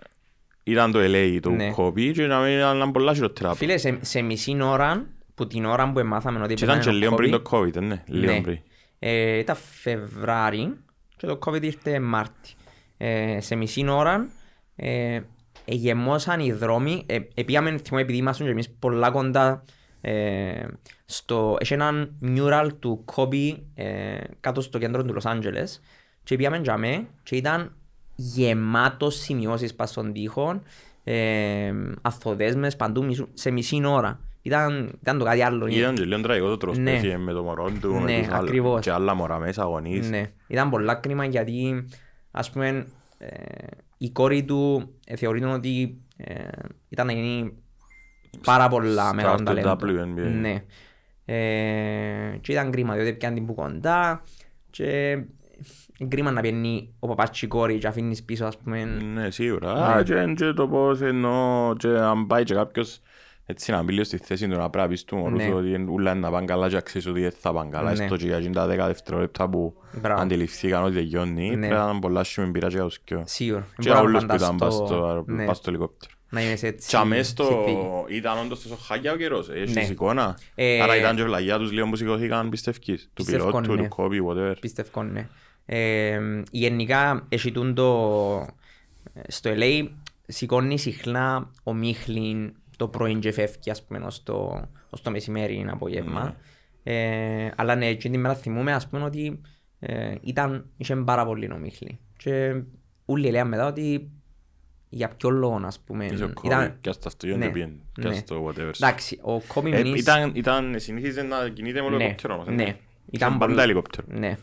ήταν 0.62 0.92
το 0.92 0.98
LA 1.02 1.38
του 1.42 1.50
Ναι. 1.50 1.74
Kobe 1.76 2.12
και 2.14 2.26
να 2.26 2.38
μην 2.40 2.52
ήταν 2.58 2.90
πολλά 2.92 3.14
χειρότερα. 3.14 3.54
Φίλε, 3.54 3.76
σε, 3.76 3.98
σε 4.00 4.20
μισή 4.22 4.58
ώρα, 4.62 5.06
που 5.34 5.46
την 5.46 5.64
ώρα 5.64 5.92
που 5.92 5.98
εμάθαμε 5.98 6.42
ότι 6.42 6.54
Και 6.54 6.64
ήταν 6.64 6.80
και 6.80 6.84
πέθανε 6.90 6.96
ο 6.96 7.00
λίγο 7.00 7.14
πριν 7.14 7.34
Kobe, 7.34 7.40
το 7.42 7.58
COVID, 7.58 7.82
ναι, 7.82 8.02
λίγο 8.06 8.32
ναι. 8.32 8.40
πριν. 8.40 8.58
Ε, 8.98 9.38
ήταν 9.38 9.56
Φεβράρι 9.82 10.76
και 11.16 11.26
το 11.26 11.38
COVID 11.46 11.62
ήρθε 11.62 12.00
Μάρτι. 12.00 12.50
Ε, 12.96 13.38
σε 13.40 13.54
μισή 13.54 13.88
ώρα 13.88 14.28
ε, 15.70 15.74
εγεμώσαν 15.74 16.40
οι 16.40 16.52
δρόμοι. 16.52 17.02
Ε, 17.06 17.18
επίαμε, 17.34 17.70
θυμώ, 17.84 17.98
επειδή 18.02 18.18
ήμασταν 18.18 18.46
και 18.46 18.52
εμείς 18.52 18.70
πολλά 18.78 19.10
κοντά 19.10 19.64
ε, 20.00 20.64
στο, 21.04 21.56
έχει 21.60 21.72
έναν 21.72 22.12
mural 22.22 22.68
του 22.78 23.04
Kobe 23.14 23.56
ε, 23.74 24.18
κάτω 24.40 24.60
στο 24.60 24.78
κέντρο 24.78 25.04
του 25.04 25.12
Λος 25.12 25.26
Άντζελες 25.26 25.80
και 26.24 26.36
πήγαμε 26.36 26.56
για 26.58 26.76
με 26.76 27.06
και 27.22 27.36
ήταν 27.36 27.72
γεμάτος 28.14 29.14
σημειώσεις 29.18 29.74
πας 29.74 29.90
στον 29.90 30.12
τοίχο 30.12 30.60
ε, 31.04 31.72
αυθοδέσμες 32.02 32.76
παντού 32.76 33.04
μισού- 33.04 33.28
σε 33.32 33.50
μισή 33.50 33.84
ώρα. 33.84 34.20
Ήταν, 34.42 34.98
ήταν 35.02 35.18
το 35.18 35.24
κάτι 35.24 35.42
άλλο. 35.42 35.66
Ήταν 35.66 35.94
και 35.94 36.04
λίγο 36.04 36.20
τραγικό 36.20 36.48
το 36.48 36.56
τρόπο 36.56 36.78
Ναι. 36.78 36.90
έφυγε 36.92 37.16
με 37.16 37.32
το 37.32 37.42
μωρό 37.42 37.70
του, 37.80 37.92
με 37.94 38.00
Ναι, 38.00 38.18
τους 38.18 38.28
άλλους- 38.28 38.48
ακριβώς. 38.48 38.80
και 38.80 38.90
άλλα 38.90 39.14
μωρά 39.14 39.38
μέσα 39.38 39.62
αγωνείς. 39.62 40.10
Ναι, 40.10 40.30
ήταν 40.46 40.70
πολλά 40.70 40.94
κρίμα 40.94 41.24
γιατί 41.24 41.84
ας 42.30 42.50
πούμε 42.50 42.68
ε, 42.68 42.84
η 43.98 44.10
κόρη 44.10 44.44
του 44.44 44.90
ε, 45.06 45.16
θεωρείται 45.16 45.46
ότι 45.46 46.00
ε, 46.16 46.48
ήταν 46.88 47.06
να 47.06 47.12
γίνει 47.12 47.52
πάρα 48.44 48.68
πολλά 48.68 49.10
Star 49.10 49.14
μεγάλο 49.14 49.36
του 49.36 49.42
ταλέντο. 49.42 49.76
WNBA. 49.80 50.32
Ναι. 50.40 50.64
Ε, 51.24 52.36
και 52.40 52.52
ήταν 52.52 52.70
κρίμα 52.70 52.94
διότι 52.94 53.12
πιάνε 53.12 53.34
την 53.34 53.46
που 53.46 53.54
κοντά 53.54 54.22
και 54.70 55.10
είναι 55.98 56.08
κρίμα 56.08 56.30
να 56.30 56.40
πιένει 56.40 56.94
ο 56.98 57.06
παπάς 57.06 57.30
και 57.30 57.44
η 57.44 57.48
κόρη 57.48 57.78
και 57.78 57.86
αφήνεις 57.86 58.24
πίσω 58.24 58.44
ας 58.44 58.56
πούμε 58.56 58.84
Ναι, 58.84 59.30
σίγουρα. 59.30 59.72
Α, 59.72 60.02
και, 60.02 60.32
και 60.36 60.52
το 60.52 60.68
πώς 60.68 61.00
εννοώ, 61.00 61.74
και 61.76 61.88
αν 61.88 62.26
πάει 62.26 62.44
και 62.44 62.54
κάποιος 62.54 63.00
έτσι 63.50 63.70
να 63.70 63.82
μπει 63.82 63.92
λίγο 63.92 64.04
στη 64.04 64.16
θέση 64.16 64.48
του 64.48 64.56
να 64.56 64.70
πρέπει 64.70 64.76
να 64.84 64.88
πεις 64.88 65.04
του 65.04 65.16
μωρούς 65.16 65.42
Ναι. 65.44 65.52
ότι 65.54 65.84
ούλα 65.88 66.10
είναι 66.10 66.20
να 66.20 66.30
πάνε 66.30 66.44
καλά 66.46 66.68
και 66.68 66.76
αξίζει 66.76 67.08
ότι 67.08 67.20
δεν 67.20 67.32
θα 67.40 67.52
πάνε 67.52 67.70
καλά. 67.70 67.92
Ναι. 67.92 68.02
Έστω 68.04 68.16
και 68.16 68.26
για 68.26 68.36
εκείνα 68.36 68.52
τα 68.52 68.66
δέκα 68.66 68.86
δευτερόλεπτα 68.86 69.48
που 69.48 69.74
Μπράβο. 70.00 70.20
αντιληφθήκαν 70.22 70.84
ότι 70.84 70.94
τελειώνει, 70.94 71.48
Ναι. 71.56 71.66
πρέπει 71.66 71.82
να 71.82 71.90
είναι 71.90 72.00
πολλά 72.00 72.24
σχήμη 72.24 72.50
πειρά 72.50 72.68
και 72.68 72.74
για 72.74 72.84
τους 72.84 73.00
δυο. 73.08 73.22
σίγουρα. 73.26 73.60
Και 73.60 73.88
Μπορώ 73.88 73.92
για 73.92 73.94
να 73.94 74.00
όλους 74.00 74.24
που 74.24 74.34
ήταν 74.34 74.56
πας 74.56 74.74
φανταστώ, 74.74 74.86
στο 74.86 75.04
αερο- 75.06 75.24
ναι, 75.28 75.44
πας 75.46 75.56
στο 75.56 75.70
ελικόπτερο. 75.70 76.12
να 76.30 76.42
είμαι 76.42 76.56
σε 76.56 76.66
έτσι 76.66 76.88
Και 76.88 76.96
αμέσως 76.96 77.32
το 77.34 77.44
συνθήκη. 77.44 78.16
ήταν 78.16 78.38
όντως 78.38 78.62
τόσο 78.62 78.76
χάγια 78.76 79.12
ο 79.12 79.16
καιρός, 79.16 79.48
ε, 79.48 79.52
έχεις 79.52 79.74
Ναι. 79.74 79.82
εικόνα. 79.82 80.38
Ε, 80.54 80.80
Άρα 80.80 80.96
ήταν 80.96 81.16
και 81.16 81.22
βλαγιά 81.24 81.58
τους 81.58 81.72
λίγο 81.72 81.88
που 81.88 81.96
σηκώθηκαν 81.96 82.48
πιστεύκεις, 82.48 83.02
του 83.02 83.10
Πιστεύω, 83.24 83.46
πιλότου, 83.50 83.74
ναι. 83.74 83.88
του 83.88 83.94
Kobe, 83.96 84.32
whatever. 84.32 84.54
Πιστεύω, 84.60 85.02
ναι. 85.02 85.28
Ε, 85.66 86.20
γενικά, 86.50 87.26
έχει 87.28 87.52
τούν 87.52 87.74
το... 87.74 88.46
Στο 89.28 89.50
LA 89.54 89.88
σηκώνει 90.26 90.78
συχνά 90.78 91.50
ο 91.62 91.74
Μίχλιν 91.74 92.52
το 92.80 92.88
πρωί 92.88 93.14
και 93.18 93.32
φεύγει, 93.32 93.70
ας 93.70 93.82
πούμε, 93.84 93.98
ως 93.98 94.22
το, 94.22 94.68
ως 94.90 95.02
το 95.02 95.10
μεσημέρι, 95.10 95.54
είναι 95.54 95.70
απόγευμα. 95.70 96.36
Ε, 96.82 97.50
αλλά 97.56 97.74
ναι, 97.74 97.86
εκείνη 97.86 98.12
την 98.12 98.22
μέρα 98.22 98.34
θυμούμε, 98.34 98.72
ας 98.72 98.88
πούμε, 98.88 99.04
ότι 99.04 99.40
ε, 99.78 100.14
ήταν, 100.20 100.66
είχε 100.76 100.96
πάρα 100.96 101.24
πολύ 101.26 101.52
ο 101.52 101.56
Μίχλιν. 101.56 101.96
Και 102.16 102.62
όλοι 103.04 103.30
λέγαν 103.30 103.48
μετά 103.48 103.66
ότι 103.66 104.10
για 104.88 105.08
ποιο 105.08 105.30
λόγο, 105.30 105.60
ας 105.64 105.80
πούμε. 105.80 106.04
Είσαι 106.04 106.24
ο 106.24 106.32
ήταν- 106.44 106.70
Kobe, 106.70 106.76
και 106.80 106.92
στο 106.92 107.08
αυτοκίνητο 107.08 107.38
ναι, 107.38 107.46
και 107.46 107.52
πήγαινε, 107.52 107.72
και 107.92 108.08
ναι. 108.08 108.14
στο 108.14 108.46
whatever. 108.46 108.70
Εντάξει, 108.74 109.20
ο 109.22 109.36
Kobe 109.54 109.72
Ε, 109.72 109.80
Minis- 109.80 109.96
ήταν, 109.96 110.30
ήταν, 110.34 110.74
συνήθιζε 110.80 111.22
να 111.22 111.48
κινείται 111.48 111.82
με 111.82 111.88
Ναι, 111.88 111.94
ελικόπτερο 111.96 112.34
όμως. 112.34 112.46
ναι. 112.46 112.52
Ήταν 112.62 112.76
Ήταν 113.10 113.38
πάντα 113.38 113.46
πολύ- 113.46 113.60
ελικόπτερο. 113.60 114.06
Ναι. 114.10 114.36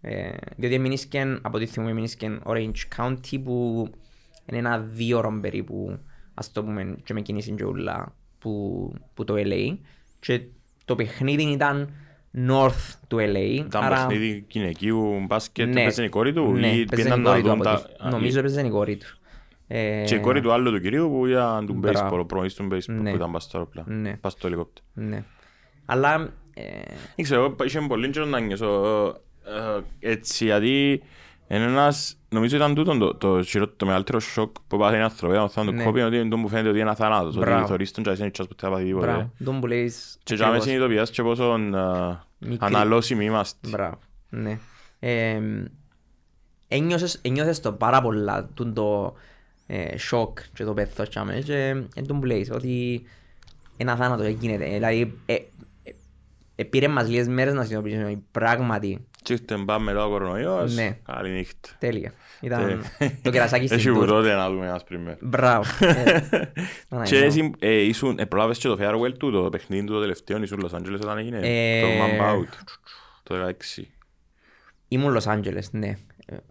Ε, 0.00 0.30
διότι 0.56 0.74
εμείνησκεν, 0.74 1.38
από 1.42 1.56
ό,τι 1.56 1.66
θυμούμε, 1.66 1.90
εμείνησκεν 1.90 2.42
Orange 2.44 2.96
County 2.96 3.40
που 3.44 3.88
είναι 4.46 4.58
ένα 4.58 4.78
δύο 4.78 5.18
ώρο 5.18 5.38
περίπου, 5.40 5.98
ας 6.38 6.52
το 6.52 6.64
πούμε, 6.64 6.96
και 7.04 7.12
με 7.14 7.20
κίνηση 7.20 7.52
και 7.52 7.64
ούλα 7.64 8.14
που, 8.38 8.92
που 9.14 9.24
το 9.24 9.34
LA. 9.36 9.76
Και 10.20 10.40
το 10.84 10.94
παιχνίδι 10.94 11.42
ήταν 11.42 11.90
north 12.48 12.94
του 13.08 13.16
LA. 13.16 13.64
Ήταν 13.66 13.82
άρα- 13.82 13.96
παιχνίδι 14.06 14.44
γυναικείου 14.48 15.24
μπάσκετ, 15.26 15.72
Ναι. 15.74 15.80
έπαιζε 15.80 16.04
η 16.04 16.08
κόρη 16.08 16.32
του 16.32 16.52
Ναι, 16.52 16.66
ή 16.66 16.80
έπαιζε 16.80 16.84
πήγαιναν 17.02 17.18
η 17.18 17.22
να 17.22 17.28
κόρη 17.30 17.42
του 17.42 17.48
δουν 17.48 17.54
από 17.56 17.64
τα... 17.64 17.72
ό,τι- 17.74 18.10
Νομίζω 18.10 18.38
έπαιζε 18.38 18.66
η 18.66 18.70
κόρη 18.70 18.96
του. 18.96 19.06
Ε, 19.66 20.04
Και 20.06 20.14
η 20.14 20.20
κόρη 20.20 20.40
του 20.40 20.52
άλλου 20.52 20.70
του 20.72 20.80
κυρίου 20.80 21.08
που 21.08 21.26
ήταν 21.26 21.66
του 21.66 21.72
Μπράβο. 21.74 22.16
baseball, 22.16 22.20
ο 22.20 22.24
πρώην 22.24 22.50
του 22.56 22.68
baseball 22.72 22.94
Ναι. 23.02 23.10
που 23.10 23.16
ήταν 23.16 23.30
πας 23.30 23.42
στο 23.42 23.58
αεροπλάνο, 23.58 23.94
Ναι. 23.94 24.16
πας 24.16 24.32
στο 24.32 24.46
ελικόπτερο. 24.46 24.86
Ναι. 24.94 25.24
Αλλά 25.86 26.32
ε, 26.54 26.62
Δεν 27.16 27.24
ξέρω, 27.24 27.44
εγώ 27.44 27.56
είχε 27.64 27.80
πολύ 27.80 28.10
καιρό 28.10 28.24
να 28.24 28.40
νιώσω 28.40 28.72
ε, 30.00 30.10
έτσι, 30.10 30.44
γιατί 30.44 31.02
είναι 31.48 31.64
ένας, 31.64 32.16
νομίζω 32.28 32.56
ήταν 32.56 32.74
τούτο 32.74 32.98
το, 32.98 33.14
το, 33.14 33.42
χειρό- 33.42 33.76
το 33.76 33.86
μεγαλύτερο 33.86 34.20
σοκ 34.20 34.56
που 34.68 34.78
πάθει 34.78 34.96
οι 34.96 35.00
άνθρωποι, 35.00 35.34
όταν 35.34 35.48
θα 35.48 35.64
το 35.64 35.72
Ναι. 35.72 35.84
κόπει, 35.84 36.00
ότι 36.00 36.16
είναι 36.16 36.28
το 36.28 36.36
που 36.36 36.48
φαίνεται 36.48 36.68
ότι 36.68 36.78
είναι 36.78 36.90
αθανάτος, 36.90 37.36
ότι 37.36 37.38
Μπράβο. 37.44 37.66
θωρείς 37.66 37.90
τον 37.90 38.04
και 38.04 38.10
δεν 38.12 38.30
ξέρεις 38.30 38.50
ποτέ 38.50 38.66
θα 38.66 38.72
πάθει 38.72 38.84
τίποτε. 38.84 39.06
μπράβο, 39.06 39.30
τον 39.44 39.60
που 39.60 39.66
λέεις 39.66 40.18
Και 40.22 40.34
για 40.34 40.44
με 40.44 40.50
ακριβώς. 40.50 40.68
συνειδητοποιάς 40.68 41.10
και 41.10 41.22
πόσο 41.22 41.54
ε, 41.54 42.18
Μικρή. 42.38 42.56
αναλώσιμοι 42.60 43.24
είμαστε. 43.24 43.68
Μπράβο, 43.68 43.98
ναι. 44.30 44.58
Ε, 44.98 45.40
ένιωσες, 46.68 47.18
ένιωσες 47.22 47.60
το 47.60 47.72
πάρα 47.72 48.02
πολλά 48.02 48.48
τούν 48.54 48.74
το 48.74 49.14
ε, 49.66 49.98
σοκ 49.98 50.38
και 50.54 50.64
το 50.64 50.74
πέθος 50.74 51.08
και 51.08 51.18
αμέ, 51.18 51.40
και 51.40 51.68
εν 51.94 52.06
τον 52.06 52.20
που 52.20 52.26
λέεις 52.26 52.50
ότι 52.50 53.02
ένα 53.76 53.96
θάνατο 53.96 54.26
γίνεται. 54.28 54.64
Δηλαδή, 54.64 55.14
ε, 55.26 55.32
ε, 55.34 55.40
ε, 56.54 56.64
πήρε 56.64 56.88
μας 56.88 57.08
λίγες 57.08 57.28
μέρες 57.28 57.54
να 57.54 57.64
συνειδητοποιήσουμε 57.64 58.04
ότι 58.10 58.24
πράγματι 58.30 59.06
Και 59.28 59.34
ήρθε 59.34 59.56
μπαμ 59.56 59.82
μετά 59.82 60.04
ο 60.04 60.08
κορονοϊός, 60.08 60.74
Ναι. 60.74 60.98
καλή 61.04 61.30
νύχτα. 61.30 61.68
τέλεια. 61.78 62.12
Ήταν 62.40 62.84
Ε, 62.98 63.10
το 63.22 63.30
κερασάκι 63.30 63.66
στην 63.66 63.78
Έχει 63.78 63.88
που 63.88 63.94
τούρτα. 63.94 64.12
τότε 64.12 64.34
να 64.34 64.50
δούμε 64.50 64.66
ένας 64.66 64.84
πριν 64.84 65.00
μέρα. 65.00 65.16
Μπράβο. 65.20 65.70
ε, 65.86 66.20
να, 66.88 67.02
Και 67.04 67.18
ναι. 67.18 67.24
εσύ 67.24 67.50
ε, 67.58 67.74
ήσουν, 67.82 68.18
ε, 68.18 68.24
προλάβες 68.26 68.58
και 68.58 68.68
το 68.68 68.76
farewell 68.80 69.12
του, 69.18 69.30
το 69.30 69.48
παιχνίδι 69.48 69.86
του 69.86 69.92
το 69.92 70.00
τελευταίο, 70.00 70.42
ήσουν 70.42 70.68
Los 70.70 70.76
Angeles 70.76 70.94
όταν 71.02 71.18
έγινε, 71.18 71.40
Ε, 71.42 71.80
το 71.80 71.88
Man 71.88 72.22
Out, 72.34 72.48
το 73.22 73.34
16. 73.76 73.82
Ήμουν 74.88 75.12
Λος 75.12 75.26
Άντζελες, 75.26 75.72
ναι. 75.72 75.98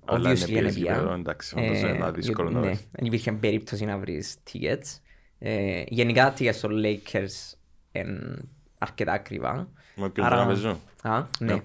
Αλλά 0.06 0.32
obviously 0.32 0.48
είναι 0.50 0.60
είναι 0.60 0.70
PSG 0.70 0.74
πια. 0.74 0.94
εδώ, 0.94 1.14
εντάξει, 1.14 1.56
όντως 1.60 1.80
είναι 1.80 1.90
ένα 1.90 2.12
δύσκολο 2.12 2.50
να 2.50 2.60
ναι, 2.60 2.66
βρεις. 2.68 2.88
δεν 2.92 3.06
υπήρχε 3.06 3.32
περίπτωση 3.32 3.86
να 3.86 3.98
βρεις 3.98 4.36
tickets. 4.52 5.00
Ε, 5.40 5.84
γενικά 5.88 6.24
τα 6.24 6.34
tickets 6.40 6.56
των 6.62 6.72
Lakers 6.84 7.56
είναι 7.92 8.38
αρκετά 8.78 9.12
ακριβά. 9.12 9.68
Με 9.96 10.06
όποιον 10.06 10.26
Άρα- 10.26 10.36
και 10.36 10.42
να 10.42 10.48
παίζουν. 10.48 10.80
Α, 11.02 11.26
Με 11.40 11.62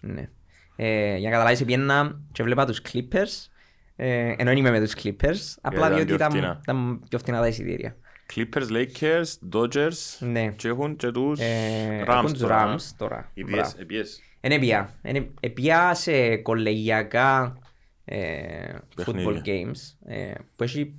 ναι. 0.00 0.28
Όποιον 0.78 0.86
και 0.86 0.86
να 0.86 0.94
παίζουν. 0.94 1.10
Ναι. 1.10 1.12
Ε, 1.14 1.16
για 1.16 1.28
να 1.30 1.36
καταλάβεις 1.36 1.64
πιένα 1.64 2.20
και 2.32 2.42
βλέπα 2.42 2.66
τους 2.66 2.80
Clippers 2.92 3.48
ε, 3.96 4.18
ενώ 4.18 4.44
δεν 4.44 4.56
είμαι 4.56 4.70
με 4.70 4.80
τους 4.80 4.94
Clippers 5.02 5.56
απλά 5.60 5.78
ήταν 5.86 5.88
διότι 5.94 6.04
πιο 6.04 6.14
ήταν, 6.14 6.30
φτηνά. 6.30 6.58
ήταν 6.62 7.00
πιο 7.08 7.18
φτηνά 7.18 7.40
τα 7.40 7.46
εισιτήρια. 7.46 7.96
Clippers, 8.34 8.66
Lakers, 8.70 9.24
Dodgers 9.52 10.18
Ναι. 10.18 10.48
και 10.48 10.68
έχουν 10.68 10.96
και 10.96 11.10
τους 11.10 11.40
Ε, 11.40 12.02
Rams 12.02 12.08
έχουν 12.08 12.30
τους 12.32 12.40
τώρα. 12.40 12.74
Rams 12.74 12.82
τώρα. 12.96 13.30
Οι 13.34 13.44
Μπράβο. 13.44 13.62
πιες, 13.62 13.76
οι 13.80 13.84
πιες. 13.84 14.20
Είναι 14.40 14.58
πια. 14.58 14.94
Είναι 15.02 15.30
πια 15.54 15.94
σε 15.94 16.36
κολεγιακά 16.36 17.58
ε, 18.04 18.76
football 18.96 19.04
Παιχνίδια. 19.14 19.42
games 19.44 20.08
ε, 20.12 20.32
που 20.56 20.62
έχει 20.62 20.94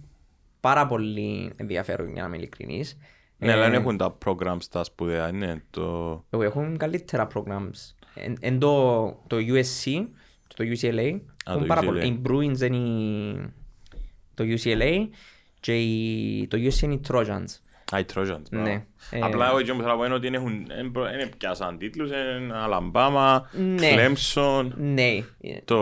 πάρα 0.60 0.88
πολύ 0.88 1.54
ενδιαφέρον 1.56 2.12
για 2.14 2.22
να 2.22 2.28
είμαι 2.28 2.38
ειλικρινής. 2.38 2.98
Ναι, 3.38 3.52
αλλά 3.52 3.66
Ε, 3.66 3.70
δεν 3.70 3.80
έχουν 3.80 3.98
τα 3.98 4.18
programs 4.26 4.64
τα 4.72 4.84
σπουδαία, 4.84 5.28
είναι 5.28 5.64
το... 5.70 5.82
εγώ 6.30 6.44
Έχουν 6.44 6.78
καλύτερα 6.78 7.28
programs. 7.34 7.96
Εν, 8.16 8.38
εν 8.40 8.60
το, 8.60 9.06
το 9.28 9.38
USC, 9.38 10.06
το 10.56 10.64
UCLA, 10.64 11.20
Α, 11.46 11.52
έχουν 11.52 11.62
το 11.62 11.66
πάρα 11.68 11.82
UCLA. 11.82 11.86
πολύ. 11.86 12.08
Οι 12.08 12.22
Bruins 12.28 12.60
είναι 12.62 12.78
οι- 12.78 13.54
το 14.34 14.44
UCLA 14.44 15.08
και 15.60 15.78
οι- 15.82 16.48
το 16.48 16.58
USC 16.58 16.82
είναι 16.82 16.94
οι 16.94 17.02
Trojans. 17.08 17.46
Α, 17.92 18.00
οι 18.00 18.06
Trojans. 18.14 18.42
μπράβο. 18.52 18.66
Ναι. 18.68 18.84
Ε, 19.12 19.20
Απλά 19.22 19.48
εγώ 19.48 19.58
εκείνο 19.58 19.76
που 19.76 19.82
θέλω 19.82 19.92
να 19.94 20.00
πω 20.00 20.06
είναι 20.06 20.14
ότι 20.14 20.30
δεν 20.30 20.34
έχουν- 20.34 20.66
δεν 20.68 20.92
προ- 20.92 21.04
δεν 21.18 21.30
πιάσαν 21.38 21.78
τίτλους, 21.78 22.10
είναι 22.10 22.58
Αλαμπάμα, 22.58 23.50
Ναι. 23.52 23.90
Clemson, 23.96 24.68
Ναι. 24.76 25.02
ε, 25.02 25.24
το, 25.66 25.76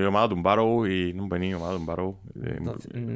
η 0.00 0.04
ομάδα 0.04 0.28
του 0.28 0.40
Μπάρου, 0.40 0.84
η, 0.84 1.12
νου 1.16 1.26
μπαίνει 1.26 1.48
η 1.48 1.54
ομάδα 1.54 1.74
του 1.74 1.82
Μπάρου, 1.84 2.16
ε, 2.44 2.50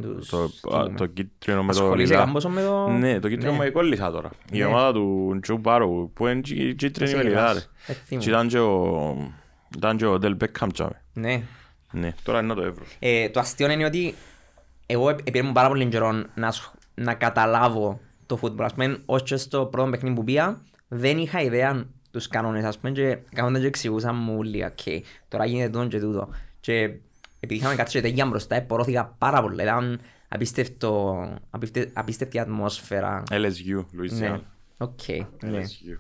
τους- 0.01 0.29
το, 0.29 0.47
τι 0.49 0.77
α, 0.77 0.83
λέμε. 0.83 0.97
το 0.97 1.07
κίτρινο 1.07 1.63
με 1.63 1.73
το 1.73 1.83
Ασχολείσαι 1.83 2.13
λιλά. 2.13 2.25
κάμποσο 2.25 2.49
με 2.49 2.63
το... 2.63 2.89
Ναι, 2.89 3.21
το 3.21 3.29
κίτρινο 3.29 3.53
Ναι. 3.53 3.59
με 3.59 3.69
κόλλησα 3.71 4.11
τώρα. 4.11 4.31
Η 4.53 4.59
Ναι. 4.59 4.65
ομάδα 4.65 4.93
του 4.93 5.39
Τζου 5.43 5.59
Μπάρου, 5.59 6.11
που 6.13 6.27
είναι 6.27 6.41
τσι- 6.41 6.75
κίτρινη 6.77 7.11
με 7.11 7.17
Πώς 7.17 7.25
λιλά, 7.27 7.41
ρε. 7.41 7.49
έγραφες; 7.49 7.71
Ε, 7.87 7.93
θυμούμαι. 7.93 8.25
Και 8.25 8.31
ήταν 8.31 8.49
και 8.49 8.59
ο- 8.59 9.33
ήταν 9.77 9.97
και 9.97 10.07
ο 10.07 10.19
Del 10.23 10.37
Beckham 10.43 10.69
τσάμε. 10.73 11.03
Ναι. 11.13 11.43
Ναι, 11.93 12.15
τώρα 12.23 12.41
είναι 12.41 12.55
το 12.55 12.63
ευρώ. 12.63 12.85
Ε, 12.99 13.29
το 13.29 13.41
αστείο 13.41 13.71
είναι 13.71 13.85
ότι 13.85 14.15
εγώ 14.87 15.09
επειδή 15.09 15.43
μου 15.43 15.53
πάρα 15.53 15.69
πολύ 15.69 15.87
καιρό 15.87 16.13
να, 16.35 16.47
ασχ- 16.47 16.75
να 16.95 17.15
καταλάβω 17.15 18.01
το 18.29 18.37
φούτμπολ. 18.37 18.65
Ας 18.65 18.73
πούμε, 18.75 18.99
ως 19.07 19.23
και 19.23 19.37
στο 19.37 19.67
πρώτο 19.67 19.91
παιχνίδι 19.91 20.15
που 20.15 20.25
πήγα, 20.25 20.61
δεν 20.89 21.19
είχα 21.19 21.41
ιδέα 21.43 21.85
τους 22.11 22.29
κανόνες, 22.29 22.65
ας 22.65 22.79
πούμε, 22.79 22.93
και 22.93 23.19
κάνονταν 23.35 23.61
και 23.61 23.67
εξηγούσαν 23.67 24.17
μου 24.17 24.35
όλοι, 24.39 24.65
«OK, 24.65 25.03
τώρα 25.29 25.45
γίνεται 25.47 25.69
τούτο 25.71 25.87
και 25.87 26.01
τούτο. 26.01 26.29
Και 26.61 26.75
επειδή 27.41 27.61
είχαμε 27.61 27.75
κάτσει 27.75 28.01
και 28.01 28.09
τέτοια 28.09 28.27
μπροστά, 28.27 28.55
επορώθηκα 28.57 29.15
πάρα 29.19 29.43
πολύ. 29.43 29.63
Ήταν 29.63 30.01
απίστευτο, 30.29 31.17
απίστε- 31.51 31.91
απίστευτη 31.93 32.39
ατμόσφαιρα. 32.39 33.23
LSU, 33.31 33.79
Louisiana. 33.79 34.19
Ναι. 34.19 34.41
Οκ, 34.79 35.09
ναι. 35.43 35.61
LSU. 35.63 35.99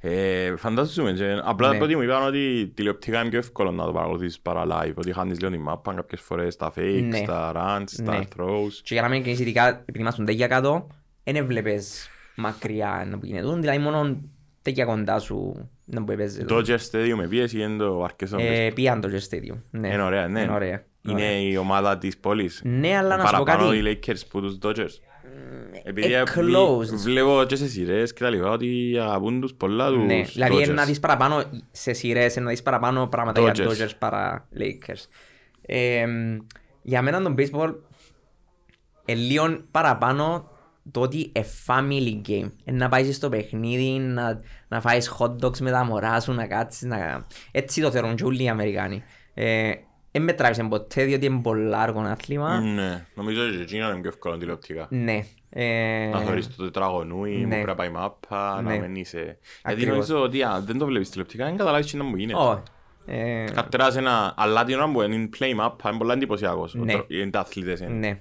Ε, 0.00 0.56
φαντάζομαι, 0.56 1.12
και 1.12 1.40
απλά 1.44 1.68
Ναι. 1.68 1.74
από 1.76 1.84
ότι 1.84 1.96
μου 1.96 2.02
είπαν 2.02 2.26
ότι 2.26 2.72
τηλεοπτικά 2.74 3.20
είναι 3.20 3.28
πιο 3.28 3.38
εύκολο 3.38 3.70
να 3.70 3.84
το 3.84 3.92
παρακολουθείς 3.92 4.40
παρά 4.40 4.64
live, 4.66 4.94
ότι 4.94 5.12
χάνεις 5.12 5.40
λίγο 5.40 5.50
τη 5.52 5.58
μάπα 5.58 5.94
κάποιες 5.94 6.20
φορές 6.20 6.54
στα 6.54 6.72
fakes, 6.76 7.04
Ναι. 7.08 7.16
στα 7.16 7.52
runs, 7.56 7.84
στα 7.86 8.18
Ναι. 8.18 8.24
throws. 8.36 8.72
Και 8.82 8.94
για 8.94 9.02
να 9.02 9.08
είμαι 9.08 9.14
ειλικρινής, 9.16 9.40
ειδικά 9.40 9.68
επειδή 9.68 9.98
ήμασταν 9.98 10.24
τέτοια 10.24 10.46
κάτω, 10.46 10.86
δεν 11.24 11.36
έβλεπες 11.36 12.08
μακριά 12.36 13.06
να 13.10 13.18
που 13.18 13.26
γίνεται. 13.26 13.54
Δηλαδή 13.60 13.78
μόνο 13.78 14.20
τέτοια 14.62 14.84
κοντά 14.84 15.18
σου 15.18 15.68
να 15.84 16.04
που 16.04 16.12
έπαιζε. 16.12 16.44
Dodger 16.48 16.78
Stadium 16.90 17.14
με 17.16 17.26
πίεση 17.28 17.60
είναι 17.60 17.76
το 17.76 18.02
αρκετό. 18.04 18.36
Ε, 18.40 18.70
πήγαν 18.74 19.00
το 19.00 19.08
Jet 19.12 19.34
Stadium. 19.34 19.56
Ναι. 19.70 19.88
Είναι 19.88 20.02
ωραία, 20.02 20.28
ναι. 20.28 20.40
Είναι 20.40 20.52
ωραία. 20.52 20.84
Είναι 21.02 21.40
η 21.40 21.56
ομάδα 21.56 21.98
της 21.98 22.18
πόλης. 22.18 22.60
Ναι, 22.64 22.96
αλλά 22.96 23.16
να 23.16 23.26
σου 23.26 23.36
πω 23.36 23.42
Παραπάνω 23.44 23.70
κάτι. 23.70 23.88
οι 23.88 24.00
Lakers 24.06 24.20
που 24.28 24.40
τους 24.40 24.58
Dodgers. 24.62 24.98
Επειδή 25.84 26.12
ε, 26.12 26.20
επειδή 26.20 26.52
close. 26.54 26.84
βλέπω 27.04 27.44
και 27.46 27.56
σε 27.56 27.68
σειρές 27.68 28.12
και 28.12 28.22
τα 28.22 28.30
λοιπά 28.30 28.50
ότι 28.50 28.96
αγαπούν 29.00 29.40
τους 29.40 29.54
πολλά 29.54 29.88
τους 29.88 30.04
Ναι, 30.04 30.22
δηλαδή 30.22 30.64
Dodgers. 30.64 30.74
να 30.74 30.84
δεις 30.84 31.00
παραπάνω 31.00 31.42
σε 31.72 31.92
σειρές, 31.92 32.36
να 32.36 32.48
δεις 32.48 32.62
παραπάνω 32.62 33.06
πράγματα 33.06 33.40
για 33.40 33.52
Dodgers. 33.54 33.68
Dodgers 33.70 33.90
παρά 33.98 34.48
Lakers. 34.58 35.04
Ε, 35.66 36.06
για 36.82 37.02
μένα 37.02 37.22
το 37.22 37.34
baseball 37.38 37.74
είναι 39.04 39.18
λίγο 39.18 39.64
παραπάνω 39.70 40.49
το 40.90 41.00
ότι 41.00 41.32
είναι 41.34 41.46
family 41.66 42.28
game. 42.28 42.50
Ε, 42.64 42.72
να 42.72 42.88
πάεις 42.88 43.16
στο 43.16 43.28
παιχνίδι, 43.28 43.98
να, 43.98 44.40
να 44.68 44.80
φάεις 44.80 45.16
hot 45.18 45.36
dogs 45.44 45.58
με 45.58 45.70
τα 45.70 45.84
μωρά 45.84 46.20
σου, 46.20 46.32
να 46.32 46.46
κάτσεις, 46.46 46.82
να... 46.82 47.26
Έτσι 47.50 47.80
το 47.80 47.90
θεωρούν 47.90 48.14
και 48.16 48.24
όλοι 48.24 48.42
οι 48.42 48.48
Αμερικάνοι. 48.48 49.02
Ε, 49.34 49.72
δεν 50.12 50.22
με 50.22 50.32
τράβησε 50.32 50.62
ποτέ 50.62 51.04
διότι 51.04 51.26
είναι 51.26 51.40
πολύ 51.42 51.76
άργο 51.76 52.00
άθλημα. 52.00 52.60
Ναι, 52.60 53.06
νομίζω 53.14 53.46
ότι 53.46 53.60
εκείνο 53.60 53.90
είναι 53.90 54.00
πιο 54.00 54.08
εύκολο 54.08 54.36
τηλεοπτικά. 54.38 54.86
Ναι. 54.90 55.24
Ε, 55.50 56.08
Να 56.12 56.20
θεωρείς 56.20 56.56
το 56.56 56.64
τετραγωνούι, 56.64 57.32
που 57.40 57.48
ναι. 57.48 57.48
πρέπει 57.54 57.66
να 57.66 57.74
πάει 57.74 57.88
μάπα, 57.88 58.54
να 58.62 58.70
Ναι. 58.70 58.78
μένει 58.78 59.04
σε... 59.04 59.18
Γιατί 59.18 59.38
Ακριβώς. 59.62 59.88
νομίζω 60.08 60.22
ότι 60.22 60.42
αν 60.42 60.64
δεν 60.64 60.78
το 60.78 60.86
βλέπεις 60.86 61.10
τηλεοπτικά, 61.10 61.44
δεν 61.44 61.56
καταλάβεις 61.56 61.90
τι 61.90 61.96
να 61.96 62.04
μου 62.04 62.16
γίνεται. 62.16 62.38
όχι. 62.38 62.62
Ε, 63.06 63.44
Κατεράς 63.54 63.96
ένα, 63.96 64.34
αλλά 64.36 64.64
την 64.64 64.74
ώρα 64.76 64.90
που 64.90 65.02
είναι 65.02 65.28
play 65.38 65.50
map, 65.60 65.88
είναι 65.88 65.98
πολλά 65.98 66.12
εντυπωσιακός. 66.12 66.74
Ναι. 66.74 66.94
Ο- 66.94 67.04
Είναι 67.08 67.30
τα 67.30 67.40
αθλητές. 67.40 67.80
είναι. 67.80 67.88
ναι. 67.90 68.20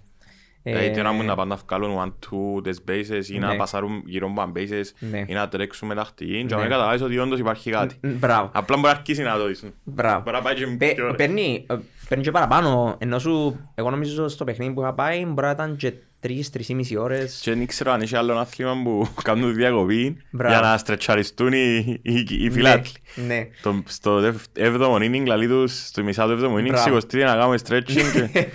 Δηλαδή 0.64 0.90
την 0.90 1.00
ώρα 1.06 1.16
που 1.16 1.22
Ε, 1.22 1.26
να 1.26 1.36
πάνε 1.36 1.56
να 1.56 1.62
βγάλουν 1.68 1.98
one-two 2.04 2.64
τις 2.64 2.84
bases 2.88 3.26
ή 3.30 3.38
να 3.40 3.48
Ναι. 3.48 3.56
πασάρουν 3.56 4.04
γύρω 4.06 4.34
από 4.38 4.52
bases 4.56 4.84
Ναι. 5.12 5.24
ή 5.28 5.34
να 5.34 5.48
τρέξουν 5.48 5.88
με 5.88 5.96
τακτική 5.96 6.46
και 6.48 6.56
Ναι. 6.56 6.62
να 6.62 6.68
καταλάβεις 6.68 7.02
ότι 7.02 7.18
όντως 7.18 7.40
υπάρχει 7.40 7.72
κάτι. 7.72 7.96
μ, 8.02 8.08
Μπράβο. 8.20 8.50
Απλά 8.54 8.76
μπορεί 8.78 8.88
να 8.94 9.00
αρχίσει 9.00 9.22
να 9.24 9.38
το 9.38 9.46
δεις. 9.48 9.64
Μπράβο. 9.84 10.22
Μπορεί 10.24 10.36
να 10.36 10.42
πάει 10.42 10.56
και 10.56 10.66
Παι- 10.78 10.94
πιο 10.96 11.04
ωραία. 11.04 11.16
Παίρνει, 11.16 11.66
ε, 11.70 11.76
παίρνει 12.10 12.24
και 12.24 12.32
παραπάνω, 12.32 12.96
ενώ 12.98 13.20
σου, 13.20 13.60
εγώ 13.76 13.90
νομίζω 13.90 14.28
στο 14.28 14.44
παιχνίδι 14.44 14.74
που 14.74 14.82
είχα 14.82 14.94
πάει 14.94 15.26
μπορεί 15.26 15.46
να 15.48 15.52
ήταν 15.52 15.76
και 15.76 15.94
τρεις, 16.20 16.50
τρεις 16.50 16.70
ή 16.70 16.74
μισή 16.76 16.98
ώρες. 16.98 17.40
Και 17.44 17.54
δεν 17.54 17.66
ξέρω 17.68 17.92
αν 17.92 18.02
έχει 18.02 18.16
άλλο 18.16 18.32
ένα 18.32 18.42
άθλημα 18.42 18.82
που 18.84 19.08
κάνουν 19.24 19.54
διακοπή 19.56 20.18
Μπράβο. 20.32 20.54
για 20.58 20.64
να 20.70 20.78
στρετσαριστούν 20.78 21.54
οι, 21.54 22.00
οι, 22.02 22.26
οι 22.30 22.50
φιλάθλοι. 22.50 22.92
Ναι, 23.16 23.26
ναι. 23.26 23.48
Το, 23.62 23.84
στο 23.86 24.20
δεύ- 24.20 24.40
έβδομο 24.54 24.96
inning, 24.96 25.22
δηλαδή 25.22 25.48
τους, 25.48 25.88
στο 25.88 26.04
μισά 26.04 26.26
του 26.26 26.32
έβδομο 26.32 26.56
inning, 26.58 26.68
Μπράβο. 26.70 26.98
23 26.98 27.14
να 27.14 27.36
κάνουμε 27.36 27.58
stretching 27.68 28.30
και... 28.32 28.48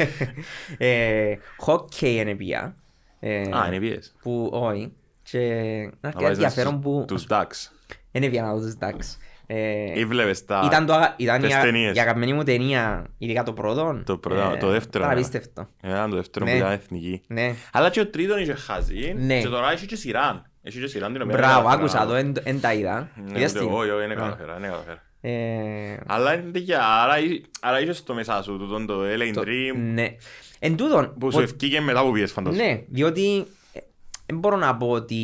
ε, 0.78 1.34
hockey 1.66 2.02
είναι 2.02 2.34
πια. 2.34 2.76
Ε, 3.20 3.40
Α, 3.40 3.66
είναι 3.66 3.78
πιες. 3.78 4.14
Που 4.22 4.50
όχι. 4.52 4.92
Και 5.22 5.38
είναι 5.38 5.90
Να 6.00 6.08
αρκετά 6.08 6.26
βάζεις 6.28 6.42
ενδιαφέρον 6.44 6.80
που 6.80 7.04
τους 7.06 7.26
ducks. 7.28 7.70
είναι 8.12 8.28
πια 8.28 8.42
να 8.42 8.54
δω 8.54 8.60
τους 8.60 8.74
Ducks. 8.80 9.16
Ε, 9.46 9.98
Ή 9.98 10.04
βλέπεις 10.04 10.44
τα... 10.44 10.62
Ήταν, 10.66 10.86
το, 10.86 10.92
αγα- 10.92 11.14
ήταν 11.18 11.40
τις 11.40 11.50
η, 11.50 11.54
α- 11.54 11.60
ταινίες. 11.60 11.96
η 11.96 12.00
αγαπημένη 12.00 12.32
μου 12.32 12.42
ταινία, 12.42 13.06
ειδικά 13.18 13.42
το 13.42 13.52
πρώτο. 13.52 14.02
Το 14.04 14.16
πρώτο- 14.18 14.56
το 14.60 14.68
δεύτερο, 14.68 15.04
Ήταν 15.04 15.16
ναι. 15.16 15.20
απίστευτο. 15.20 15.68
Ήταν 15.84 16.10
το 16.10 16.16
δεύτερο 16.16 16.44
που 16.44 16.50
Ναι. 16.50 16.56
ήταν 16.56 16.72
εθνική. 16.72 17.20
Ναι. 17.26 17.54
Αλλά 17.72 17.90
και 17.90 18.00
ο 18.00 18.06
τρίτον 18.06 18.38
είχε 18.38 18.54
χάσει 18.54 19.14
Ναι. 19.18 19.40
και 19.40 19.48
τώρα 19.48 19.72
έχει 19.72 19.86
και 19.86 19.96
σειράν. 19.96 20.50
Έχει 20.62 20.80
και 20.80 20.86
σειράν 20.86 21.12
την 21.12 21.22
οποία 21.22 21.36
Μπράβο, 21.36 21.54
καταφέρα 21.54 21.80
άκουσα 21.80 21.98
να 21.98 22.04
το, 22.04 22.10
δω. 22.10 22.16
εν- 22.16 22.36
εν 22.42 22.60
τα 22.60 22.72
είδα. 22.74 23.08
Ναι, 23.24 23.38
Είδες 23.38 23.50
ούτε 23.50 23.58
την; 23.60 23.68
εγώ, 23.68 23.82
εγώ, 23.82 24.02
είναι 24.02 24.12
Α. 24.12 24.16
καταφέρα, 24.16 24.56
είναι 24.58 24.66
καταφέρα. 24.66 25.02
Ε, 25.20 25.96
Αλλά 26.06 26.34
είναι 26.34 26.50
τέτοια, 26.50 26.84
άρα 26.86 27.18
εί- 27.18 27.44
άρα 27.60 27.80
είχες 27.80 28.02
το 28.02 28.14
μέσα 28.14 28.42
σου, 28.42 28.58
τούτον 28.58 28.86
το 28.86 29.00
LA 29.00 29.30
το- 29.34 29.42
Dream, 29.44 29.76
Ναι. 29.92 30.16
Εν 30.58 30.76
τούτον, 30.76 31.14
που 31.18 31.30
σου 31.32 31.38
ο- 31.38 31.42
εφκήκε 31.42 31.80
μετά 31.80 32.02
που 32.04 32.12
πήες 32.12 32.32
φαντάζομαι. 32.32 32.64
Ναι, 32.64 32.82
διότι 32.88 33.36
ε, 33.72 33.80
δεν 34.26 34.38
μπορώ 34.38 34.56
να 34.56 34.76
πω 34.76 34.90
ότι 34.90 35.16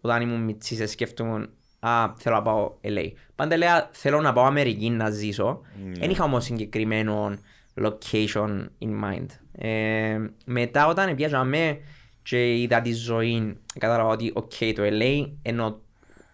όταν 0.00 0.22
ήμουν 0.22 0.40
μιτσής 0.40 0.90
σκέφτομαι 0.90 1.48
«Α, 1.84 2.12
θέλω 2.16 2.34
να 2.34 2.42
πάω 2.42 2.72
LA». 2.82 3.10
Πάντα 3.34 3.54
έλεγα 3.54 3.88
θέλω 3.92 4.20
να 4.20 4.32
πάω 4.32 4.44
Αμερική 4.44 4.90
να 4.90 5.10
ζήσω. 5.10 5.60
Ναι. 5.84 5.98
Δεν 5.98 6.10
είχα 6.10 6.24
όμως 6.24 6.44
συγκεκριμένο 6.44 7.38
location 7.82 8.66
in 8.78 9.04
mind. 9.04 9.26
Ε, 9.52 10.18
μετά 10.44 10.86
όταν 10.86 11.14
πιάσαμε 11.14 11.78
και 12.22 12.56
είδα 12.60 12.80
τη 12.80 12.92
ζωή, 12.92 13.56
κατάλαβα 13.78 14.10
ότι 14.10 14.30
οκ, 14.34 14.52
το 14.74 14.82
LA 14.82 15.30
είναι 15.42 15.62
ο, 15.62 15.80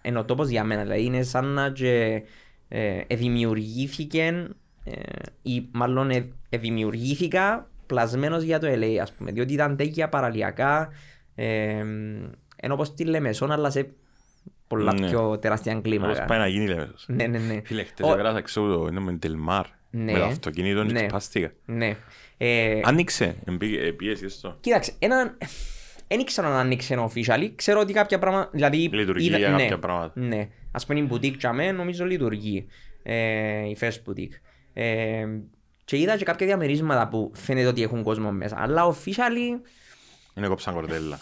είναι 0.03 0.19
ο 0.19 0.25
τόπος 0.25 0.49
για 0.49 0.65
μένα. 0.65 0.83
Δηλαδή 0.83 1.05
είναι 1.05 1.23
σαν 1.23 1.45
να 1.45 1.71
και, 1.71 2.23
ε, 2.69 3.01
δημιουργήθηκε 3.15 4.49
ε, 4.85 5.01
ή 5.43 5.69
μάλλον 5.73 6.11
ε, 6.11 6.29
δημιουργήθηκα 6.59 7.71
πλασμένος 7.87 8.43
για 8.43 8.59
το 8.59 8.67
LA 8.71 8.97
ας 9.03 9.13
πούμε 9.13 9.31
διότι 9.31 9.53
ήταν 9.53 9.77
τέτοια 9.77 10.09
παραλιακά 10.09 10.89
ε, 11.35 11.85
ενώ 12.57 12.75
όπως 12.75 12.95
τη 12.95 13.05
Λεμεσόν 13.05 13.51
αλλά 13.51 13.71
σε 13.71 13.91
πολλά 14.69 14.93
Ναι. 14.93 15.09
πιο 15.09 15.39
τεράστια 15.39 15.73
Πώς 15.73 15.83
κλίμακα. 15.83 16.25
πάει 16.25 16.39
να 16.39 16.47
γίνει 16.47 16.67
λέμεσος. 16.69 17.05
Ναι, 17.09 17.27
ναι, 17.27 17.39
ναι. 17.39 17.61
Φίλε, 17.65 17.85
χτες 17.85 18.07
Ο- 18.09 18.13
επέρασα 18.13 18.39
έξω 18.39 18.61
το 18.61 18.87
είναι 18.91 19.01
με 19.01 19.13
Τελμάρ, 19.13 19.67
Ναι. 19.91 20.13
με 20.13 20.19
το 20.19 20.25
αυτοκίνητο 20.25 20.85
και 20.85 20.93
Ναι. 20.93 21.09
σπάστηκα. 21.09 21.53
Ναι. 21.65 21.97
Ε, 22.37 22.81
Άνοιξε, 22.85 23.37
εμπή- 23.45 23.77
ε, 23.79 23.91
πιέσεις 23.93 24.35
στο. 24.35 24.57
Κοίταξε, 24.61 24.93
έναν... 24.99 25.39
Δεν 26.09 26.21
ήξερα 26.21 26.47
αν 26.49 26.55
άνοιξε 26.55 27.09
officially. 27.09 27.51
Ξέρω 27.55 27.81
ότι 27.81 27.93
κάποια 27.93 28.19
πράγματα... 28.19 28.51
Δηλαδή, 28.53 28.77
Λειτουργεί 28.93 29.27
είδα- 29.27 29.39
για 29.39 29.49
ναι, 29.49 29.63
κάποια 29.63 29.79
πράγματα. 29.79 30.13
Ναι. 30.21 30.49
Ας 30.71 30.87
πούμε 30.87 30.99
η 31.01 31.09
boutique 31.13 31.37
για 31.39 31.53
μένα 31.53 31.73
νομίζω 31.73 32.05
λειτουργεί. 32.05 32.67
Ε, 33.03 33.69
η 33.69 33.77
first 33.81 34.11
boutique. 34.11 34.33
Ε, 34.73 35.27
και 35.85 35.97
είδα 35.99 36.17
και 36.17 36.25
κάποια 36.25 36.47
διαμερίσματα 36.47 37.09
που 37.09 37.31
φαίνεται 37.35 37.67
ότι 37.67 37.83
έχουν 37.83 38.03
κόσμο 38.03 38.33
μέσα. 38.33 38.57
Αλλά 38.59 38.95
officially 38.95 39.61
Είναι 40.35 40.47
κόψαν 40.47 40.75
κορδέλα. 40.75 41.21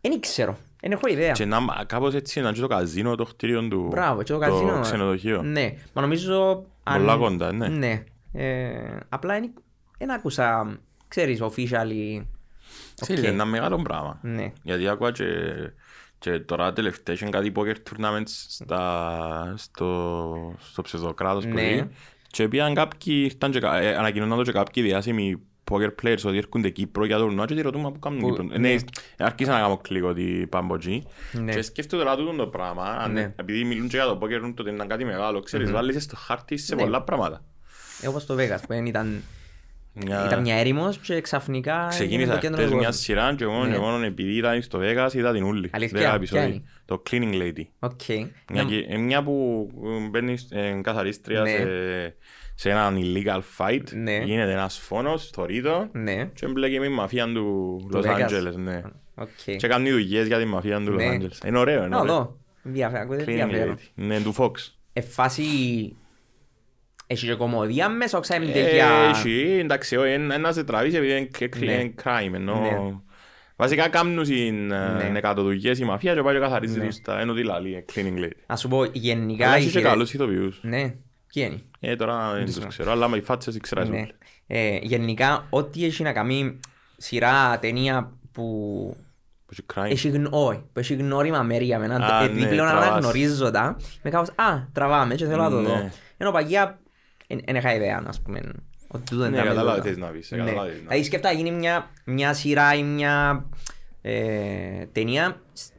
δεν 0.00 0.12
ήξερα. 0.12 0.58
Δεν 0.80 0.92
έχω 0.92 1.08
ιδέα. 1.08 1.32
Και 1.32 1.44
να, 1.44 1.58
κάπως 1.86 2.14
έτσι 2.14 2.40
είναι 2.40 2.52
και 2.52 2.60
το 2.60 2.66
καζίνο, 2.66 3.14
το 3.14 3.24
κτίριο 3.24 3.68
του. 3.68 3.86
Μπράβο, 3.90 4.22
και 4.22 4.32
το 4.32 4.38
καζίνο. 4.38 4.80
ξενοδοχείο. 4.80 5.42
Ναι. 5.42 5.74
Μα 5.92 6.02
νομίζω... 6.02 6.64
αν- 6.82 6.98
Πολλά 7.00 7.16
κοντά, 7.16 7.52
ναι. 7.52 7.68
Ναι. 7.68 8.04
Ε, 8.32 8.96
απλά 9.08 9.40
δεν 9.98 10.10
άκουσα, 10.10 10.78
ξέρεις, 11.08 11.40
officially. 11.42 12.22
Ξέρεις, 13.00 13.22
οκ. 13.22 13.26
είναι 13.26 13.26
ένα 13.28 13.44
μεγάλο 13.44 13.76
πράγμα. 13.82 14.18
Ναι. 14.22 14.52
Γιατί 14.62 14.88
άκουα 14.88 15.12
και, 15.12 15.24
και 16.18 16.38
τώρα 16.38 16.72
τελευταία 16.72 17.14
είχε 17.14 17.28
κάτι 17.28 17.52
poker 17.56 17.74
tournaments 17.74 18.22
στα, 18.48 19.54
στο, 19.56 20.54
στο 20.70 20.82
ψευδοκράτος 20.82 21.44
που 21.46 21.54
Ναι. 21.54 21.62
λέει. 21.62 21.90
Και 22.26 22.48
πήγαν 22.48 22.74
κάποιοι, 22.74 23.14
ήρθαν 23.32 23.50
και, 23.50 23.60
κα- 23.60 23.76
ε, 23.76 23.96
ανακοινώναν 23.96 24.36
το 24.38 24.44
και 24.44 24.52
κάποιοι 24.52 24.82
διάσημοι 24.82 25.40
poker 25.70 25.90
players 26.02 26.22
ότι 26.24 26.36
έρχονται 26.36 26.68
Κύπρο 26.68 27.04
για 27.04 27.16
το 27.16 27.22
τουρνουά 27.24 27.44
και 27.46 27.54
τη 27.54 27.60
ρωτούμε 27.60 27.90
που 27.92 27.98
κάνουν 27.98 28.18
Που- 28.20 28.28
Κύπρο. 28.28 28.42
ναι. 28.44 28.58
Ναι, 28.58 28.76
άρχισα 29.18 29.52
να 29.52 29.58
κάνω 29.60 29.76
κλικ 29.76 30.04
ότι 30.04 30.46
πάμε 30.50 30.64
από 30.66 30.74
εκεί. 30.74 31.06
Ναι. 31.32 31.52
Και 31.52 31.62
σκέφτομαι 31.62 32.02
τώρα 32.02 32.16
τούτο 32.16 32.32
το 32.32 32.46
πράγμα, 32.46 32.82
αν- 32.84 33.12
Ναι. 33.12 33.32
επειδή 33.36 33.64
μιλούν 33.64 33.88
και 33.88 33.96
για 33.96 34.06
το 34.06 34.18
poker, 34.22 34.52
τότε 34.54 34.70
είναι 34.70 34.84
κάτι 34.86 35.04
μεγάλο, 35.04 35.40
ξέρεις, 35.40 35.70
βάλεις 35.70 36.02
στο 36.02 36.16
χάρτη 36.16 36.56
σε 36.56 36.74
Ναι. 36.74 36.82
πολλά 36.82 37.02
πράγματα. 37.02 37.44
Ε, 38.02 38.08
Όπως 38.08 38.26
το 38.26 38.34
Vegas 38.38 38.58
που 38.66 38.72
ήταν, 38.72 39.22
Μια- 39.94 40.26
ήταν 40.26 40.40
μια 40.40 40.56
έρημος 40.56 40.98
και 40.98 41.20
ξαφνικά 41.20 41.72
έγινε 41.74 41.88
Ξεκίνησα 41.88 42.32
το 42.32 42.38
κέντρο 42.38 42.56
χτες 42.56 42.70
του 42.70 42.76
μια 42.76 42.86
κόσμου. 42.86 43.02
σειρά 43.02 43.34
και 43.34 43.46
μόνο 43.46 43.64
Ναι. 43.64 43.72
και 43.72 43.78
μόνο 43.78 44.04
επειδή 44.04 44.36
ήταν 44.36 44.62
στο 44.62 44.78
Vegas 44.82 45.14
είδα 45.14 45.32
την 45.32 45.42
ούλη. 45.44 45.70
Αλήθεια, 45.72 45.96
Δέκα 45.98 46.08
ποια 46.08 46.16
επεισόδια. 46.16 46.44
είναι; 46.46 46.62
Το 46.84 47.02
Cleaning 47.10 47.34
Lady. 47.42 47.62
OK. 47.78 48.00
Μια, 48.08 48.28
Μια- 48.52 48.64
και- 48.64 48.86
ε, 48.88 48.96
μια 48.96 49.22
που 49.22 49.66
ε, 50.04 50.08
μπαίνεις 50.08 50.46
ε, 50.50 50.80
καθαρίστρια 50.82 51.40
Ναι. 51.40 51.48
σε, 51.50 51.56
σε 52.60 52.70
έναν 52.70 52.96
illegal 53.02 53.40
fight, 53.58 53.82
Ναι. 53.92 54.16
γίνεται 54.24 54.52
ένας 54.52 54.78
φόνος, 54.78 55.30
θωρεί 55.34 55.74
το 55.74 55.88
Ναι. 55.92 56.30
και 56.34 56.46
μπλέκει 56.46 56.78
με 56.78 56.86
τη 56.86 56.92
μαφία 56.92 57.26
του 57.26 57.76
Του 57.90 57.98
Los 57.98 58.06
Vegas. 58.06 58.28
Angeles. 58.28 58.54
Ναι. 58.56 58.82
Οκ. 59.14 59.56
Και 59.56 59.66
κάνει 59.68 59.90
δουλειές 59.90 60.26
για 60.26 60.38
τη 60.38 60.44
μαφία 60.44 60.78
του 60.80 60.92
Los 60.92 60.96
Ναι. 60.96 61.16
Angeles. 61.16 61.46
Είναι 61.46 61.58
ωραίο, 61.58 61.78
είναι 61.78 61.88
Να 61.88 61.98
ωραίο. 62.00 62.14
δω. 62.14 62.38
Ενδιαφέρον, 62.64 63.02
ακούγεται 63.02 63.24
Cleaning 63.32 63.38
ενδιαφέρον. 63.38 63.76
Lady. 63.78 63.90
Ναι, 63.94 64.20
του 64.20 64.34
Fox. 64.38 64.50
Ε, 64.92 65.00
φάση... 65.00 65.42
Έχει 67.06 67.26
και 67.26 67.34
κομμωδία 67.34 67.88
μέσα, 67.88 68.18
όξα 68.18 68.36
είναι 68.36 68.44
Ε, 68.50 68.52
τέτοια... 68.52 68.86
Έχει, 69.10 69.58
εντάξει, 69.62 69.96
όχι, 69.96 70.10
ένας 70.10 70.38
να 70.40 70.52
σε 70.52 70.64
τραβήσει 70.64 70.96
επειδή 70.96 71.10
είναι 71.16 71.20
και- 71.38 71.48
Ναι. 71.58 71.72
είναι 71.72 71.94
crime, 72.04 72.34
ενώ... 72.34 72.60
Ναι. 72.60 72.94
Βασικά 73.56 73.88
κάνουν 73.88 74.24
συν 74.24 74.66
Ναι. 74.66 75.12
εκατοδουλειές 75.16 75.78
η 75.78 75.84
μαφία 75.84 76.14
και 76.14 76.22
πάει 76.22 76.34
και 76.34 76.40
καθαρίζει 76.40 76.78
Ναι. 76.78 76.86
τους 76.86 77.00
τα 77.00 77.20
ενώ 77.20 77.34
τι 77.34 77.42
λαλεί, 77.44 77.74
ε, 77.74 77.84
cleaning 77.94 78.24
lady. 78.24 78.30
Να 78.46 78.56
σου 78.56 78.68
πω, 78.68 78.84
γενικά... 78.84 79.44
Αλλά 79.46 79.54
οι 79.54 79.56
έχει 79.56 79.64
και 79.64 79.70
σειρές- 79.70 79.90
καλούς 79.90 80.12
ηθοποιούς. 80.14 80.58
Ναι, 80.62 80.94
ποιοι 81.34 81.48
είναι; 81.50 81.60
Ε, 81.80 81.96
τώρα 81.96 82.32
δεν 82.32 82.44
τους 82.44 82.66
ξέρω, 82.66 82.90
αλλά 82.90 83.08
με 83.08 83.16
οι 83.16 83.20
φάτσες 83.20 83.54
ήξερα 83.54 83.84
Ναι. 83.84 83.96
όλοι. 83.96 84.12
Ε, 84.46 84.76
γενικά, 84.82 85.46
ό,τι 85.50 85.84
έχει 85.84 86.02
να 86.02 86.12
κάνει 86.12 86.60
σειρά, 86.96 87.58
ταινία 87.58 88.12
που 88.32 88.42
Που 89.46 89.52
έχει 89.52 89.64
crime. 89.74 89.90
έχει, 89.90 90.08
γνω... 90.08 90.28
όχι, 90.32 90.58
που 90.72 90.78
έχει 90.78 90.94
γνώριμα 90.94 91.42
μέρη 91.42 91.64
για 91.64 91.78
μένα, 91.78 91.96
Α, 91.96 92.24
επειδή 92.24 92.40
ναι, 92.40 92.48
πλέον 92.48 92.66
τραβάς. 92.68 92.88
αναγνωρίζω 92.88 93.50
τα, 93.50 93.76
με 94.02 94.10
κάπως, 94.10 94.28
α, 94.28 94.66
τραβάμε 94.72 95.14
και 95.14 95.26
θέλω 95.26 95.42
να 95.42 95.50
το 95.50 95.60
Ναι. 95.60 95.68
δω. 95.68 95.90
Ενώ 96.16 96.30
παγιά, 96.30 96.78
δεν 97.44 97.56
είχα 97.56 97.74
ιδέα, 97.74 98.02
ας 98.06 98.20
πούμε, 98.20 98.40
ότι 98.88 99.04
τούτο 99.04 99.22
Ναι, 99.22 99.28
ήταν 99.36 99.46
κατάλαβα 99.46 99.70
τούτο. 99.70 99.82
τι 99.82 99.88
θες 99.88 99.98
να 99.98 100.06
πεις, 100.06 100.32
ε, 100.32 100.36
Ναι. 100.36 100.42
κατάλαβα 100.42 100.66
τι 100.66 100.72
θες 100.72 100.82
να 100.82 100.88
Δηλαδή 100.88 101.04
σκέφτα 101.04 101.32
γίνει 101.32 101.50
μια, 101.50 101.90
μια 102.04 102.34
σειρά 102.34 102.74
ή 102.74 102.82
μια 102.82 103.44
ε, 104.02 104.86
ταινία 104.92 105.40
σ- 105.52 105.72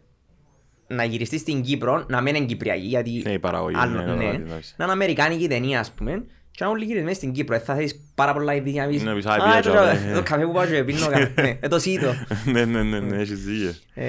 να 0.96 1.04
γυριστεί 1.04 1.38
στην 1.38 1.62
Κύπρο, 1.62 2.06
να 2.10 2.22
μην 2.22 2.36
είναι 2.36 2.46
Κυπριακή, 2.46 2.86
γιατί 2.86 3.22
Ναι, 3.26 3.32
η 3.32 3.40
παραγωγή, 3.40 3.76
άλλο- 3.78 3.92
ναι, 3.98 4.04
ναι, 4.04 4.12
κατάλαβα 4.14 4.38
τι 4.44 4.50
θες. 4.52 4.74
να 4.78 4.84
είναι 4.84 4.94
Αμερικάνικη 4.94 5.48
ταινία, 5.48 5.80
ας 5.80 5.92
πούμε, 5.92 6.24
και 6.52 6.64
να 6.64 6.70
όλοι 6.70 6.86
γυρισμένοι 6.86 7.16
στην 7.16 7.32
Κύπρο, 7.32 7.56
ε, 7.56 7.60
θα 7.60 7.76
θέλεις 7.76 8.00
πάρα 8.16 8.34
πολλά 8.34 8.54
επειδή 8.54 8.78
να 8.78 8.88
πεις 8.88 9.04
Ναι, 9.04 9.14
πεις, 9.14 9.26
«Α, 9.26 9.34
«Α, 9.34 9.36
πήγα 9.36 9.62
το- 9.62 9.70
τώρα, 9.70 9.90
ε». 9.92 10.14
το 10.14 10.24
καφέ 10.24 10.46
που 10.46 10.52
πάω 10.52 10.66
και 10.66 10.84
πίνω 10.84 11.08
καφέ, 11.12 11.34
ναι, 11.42 11.58
ε, 11.60 11.68
το 11.68 11.80
σίτο. 11.80 12.14
Ναι, 12.46 12.66
ναι, 12.66 12.84
ναι, 12.84 13.00
ναι, 13.00 13.18
έχεις 13.18 13.44
δίκιο. 13.46 13.74
Ε, 13.94 14.06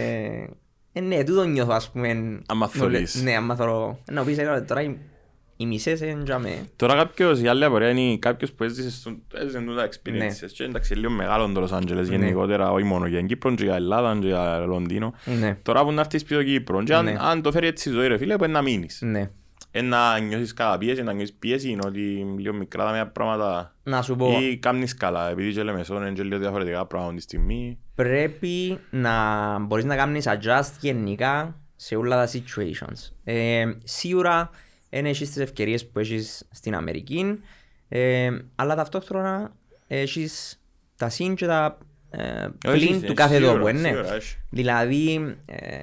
ε, 0.92 1.00
ναι, 1.00 1.24
τούτο 1.24 1.44
νιώθω, 1.44 1.72
ας 1.72 1.90
πούμε. 1.90 2.08
Άμα 2.46 2.70
νο- 2.74 2.80
θωρείς. 2.80 3.22
Ναι, 3.22 3.36
άμα 3.36 3.54
θωρώ. 3.56 3.98
Να 4.10 4.24
πεις, 4.24 4.38
ε, 4.38 4.64
τώρα 4.68 4.96
οι- 5.62 5.64
οι 5.64 5.66
μισές 5.66 6.00
είναι 6.00 6.22
για 6.24 6.38
με. 6.38 6.66
Τώρα 6.76 6.94
κάποιος, 6.94 7.40
η 7.40 7.46
άλλη 7.48 7.64
απορία 7.64 7.88
είναι 7.90 8.16
κάποιος 8.16 8.52
που 8.52 8.64
έζησε 8.64 8.90
στον- 8.90 9.22
έζησε 9.34 9.58
τούτα 9.60 9.82
Ναι. 9.82 9.88
experiences 9.88 10.50
και 10.52 10.64
εντάξει 10.64 10.94
λίγο 10.94 11.12
μεγάλο 11.12 11.52
το 11.52 11.68
Los 11.70 11.78
Angeles 11.78 12.04
γενικότερα, 12.08 12.70
όχι 12.70 12.84
μόνο 12.84 13.06
για 13.06 13.18
την 13.18 13.26
Κύπρο 13.26 13.54
και 13.54 13.64
για 13.64 13.74
Ελλάδα 13.74 14.18
και 14.20 14.26
για 14.26 14.58
Λονδίνο. 14.58 15.14
Ναι, 15.40 15.54
Τώρα 15.62 15.84
που 15.84 15.92
να 15.92 16.00
έρθεις 16.00 16.24
πίσω 16.24 16.42
Κύπρο 16.42 16.82
και 16.82 16.94
αν, 16.94 17.04
Ναι. 17.04 17.16
αν 17.20 17.42
το 17.42 17.52
φέρει 17.52 17.66
έτσι 17.66 17.88
η 17.88 17.92
ζωή 17.92 18.06
ρε 18.08 18.16
φίλε, 18.18 18.36
πρέπει 18.36 18.52
να 18.52 18.62
μείνεις. 18.62 18.98
ναι. 19.02 19.30
Ε, 19.74 19.80
να 19.82 20.18
νιώσεις 20.18 20.54
καταπίεση, 20.54 21.02
να 21.02 21.12
νιώσεις 21.12 21.32
πίεση, 21.38 21.68
είναι 21.70 21.82
ότι 21.86 22.00
λίγο 22.38 22.54
μικρά 22.54 22.84
τα 22.84 22.92
μια 22.92 23.06
πράγματα 23.06 23.74
Να 23.82 24.02
σου 24.02 24.16
πω, 24.16 24.38
ή 24.40 24.56
κάνεις 24.56 24.94
καλά, 24.94 25.30
επειδή 25.30 25.52
και 25.52 25.62
λέμε 25.62 25.84
σόν 25.84 26.02
είναι 26.02 26.10
και 26.12 26.22
λίγο 26.22 26.38
διαφορετικά 26.38 26.86
πράγματα 26.86 27.14
τη 27.14 27.20
στιγμή. 27.22 27.78
πρέπει 27.94 28.78
να 28.90 29.12
μπορείς 29.58 29.84
να 29.84 29.96
κάνεις 29.96 30.26
adjust 30.28 30.70
γενικά 30.80 31.60
σε 31.76 31.96
όλα 31.96 32.16
τα 32.26 32.30
situations. 32.32 33.12
Ε, 33.24 33.64
σίγουρα 33.84 34.50
δεν 34.92 35.06
έχεις 35.06 35.28
τις 35.28 35.42
ευκαιρίες 35.42 35.86
που 35.86 35.98
έχεις 35.98 36.48
στην 36.50 36.74
Αμερική, 36.74 37.40
ε, 37.88 38.30
αλλά 38.54 38.74
ταυτόχρονα 38.74 39.52
έχεις 39.86 40.62
τα 40.96 41.08
συν 41.08 41.34
και 41.34 41.46
τα 41.46 41.78
ε, 42.10 42.48
Όχι, 42.68 42.86
πλήν 42.86 42.94
έχει, 42.94 43.06
του 43.06 43.14
κάθε 43.14 43.34
σίγουρα, 43.34 43.52
τόπου, 43.52 43.66
ε, 43.68 43.72
ναι. 43.72 43.88
σίγουρα 43.88 44.14
έχει. 44.14 44.36
Δηλαδή, 44.50 45.36
ε, 45.46 45.80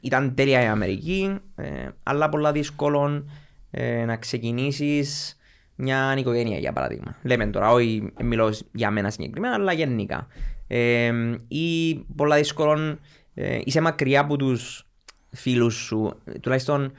ήταν 0.00 0.34
τέλεια 0.34 0.62
η 0.62 0.66
Αμερική, 0.66 1.38
ε, 1.56 1.88
αλλά 2.02 2.28
πολλά 2.28 2.52
δύσκολο 2.52 3.24
ε, 3.70 4.04
να 4.04 4.16
ξεκινήσεις 4.16 5.36
μια 5.74 6.14
οικογένεια, 6.18 6.58
για 6.58 6.72
παράδειγμα. 6.72 7.16
Λέμε 7.22 7.46
τώρα, 7.46 7.72
όχι 7.72 8.12
μιλώ 8.22 8.54
για 8.72 8.90
μένα 8.90 9.10
συγκεκριμένα, 9.10 9.54
αλλά 9.54 9.72
γενικά. 9.72 10.26
Ε, 10.66 11.12
ή 11.48 11.94
πολλά 12.16 12.36
δύσκολο 12.36 12.98
ε, 13.34 13.58
είσαι 13.64 13.80
μακριά 13.80 14.20
από 14.20 14.36
τους 14.36 14.86
φίλους 15.30 15.74
σου. 15.74 16.20
Τουλάχιστον 16.40 16.92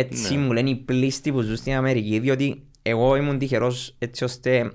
έτσι 0.00 0.34
Ναι. 0.36 0.40
μου 0.44 0.52
λένε 0.52 0.70
οι 0.70 0.76
πλήστοι 0.76 1.32
που 1.32 1.40
ζουν 1.40 1.56
στην 1.56 1.72
Αμερική, 1.74 2.18
διότι 2.18 2.62
εγώ 2.82 3.16
ήμουν 3.16 3.38
τυχερός 3.38 3.94
έτσι 3.98 4.24
ώστε 4.24 4.72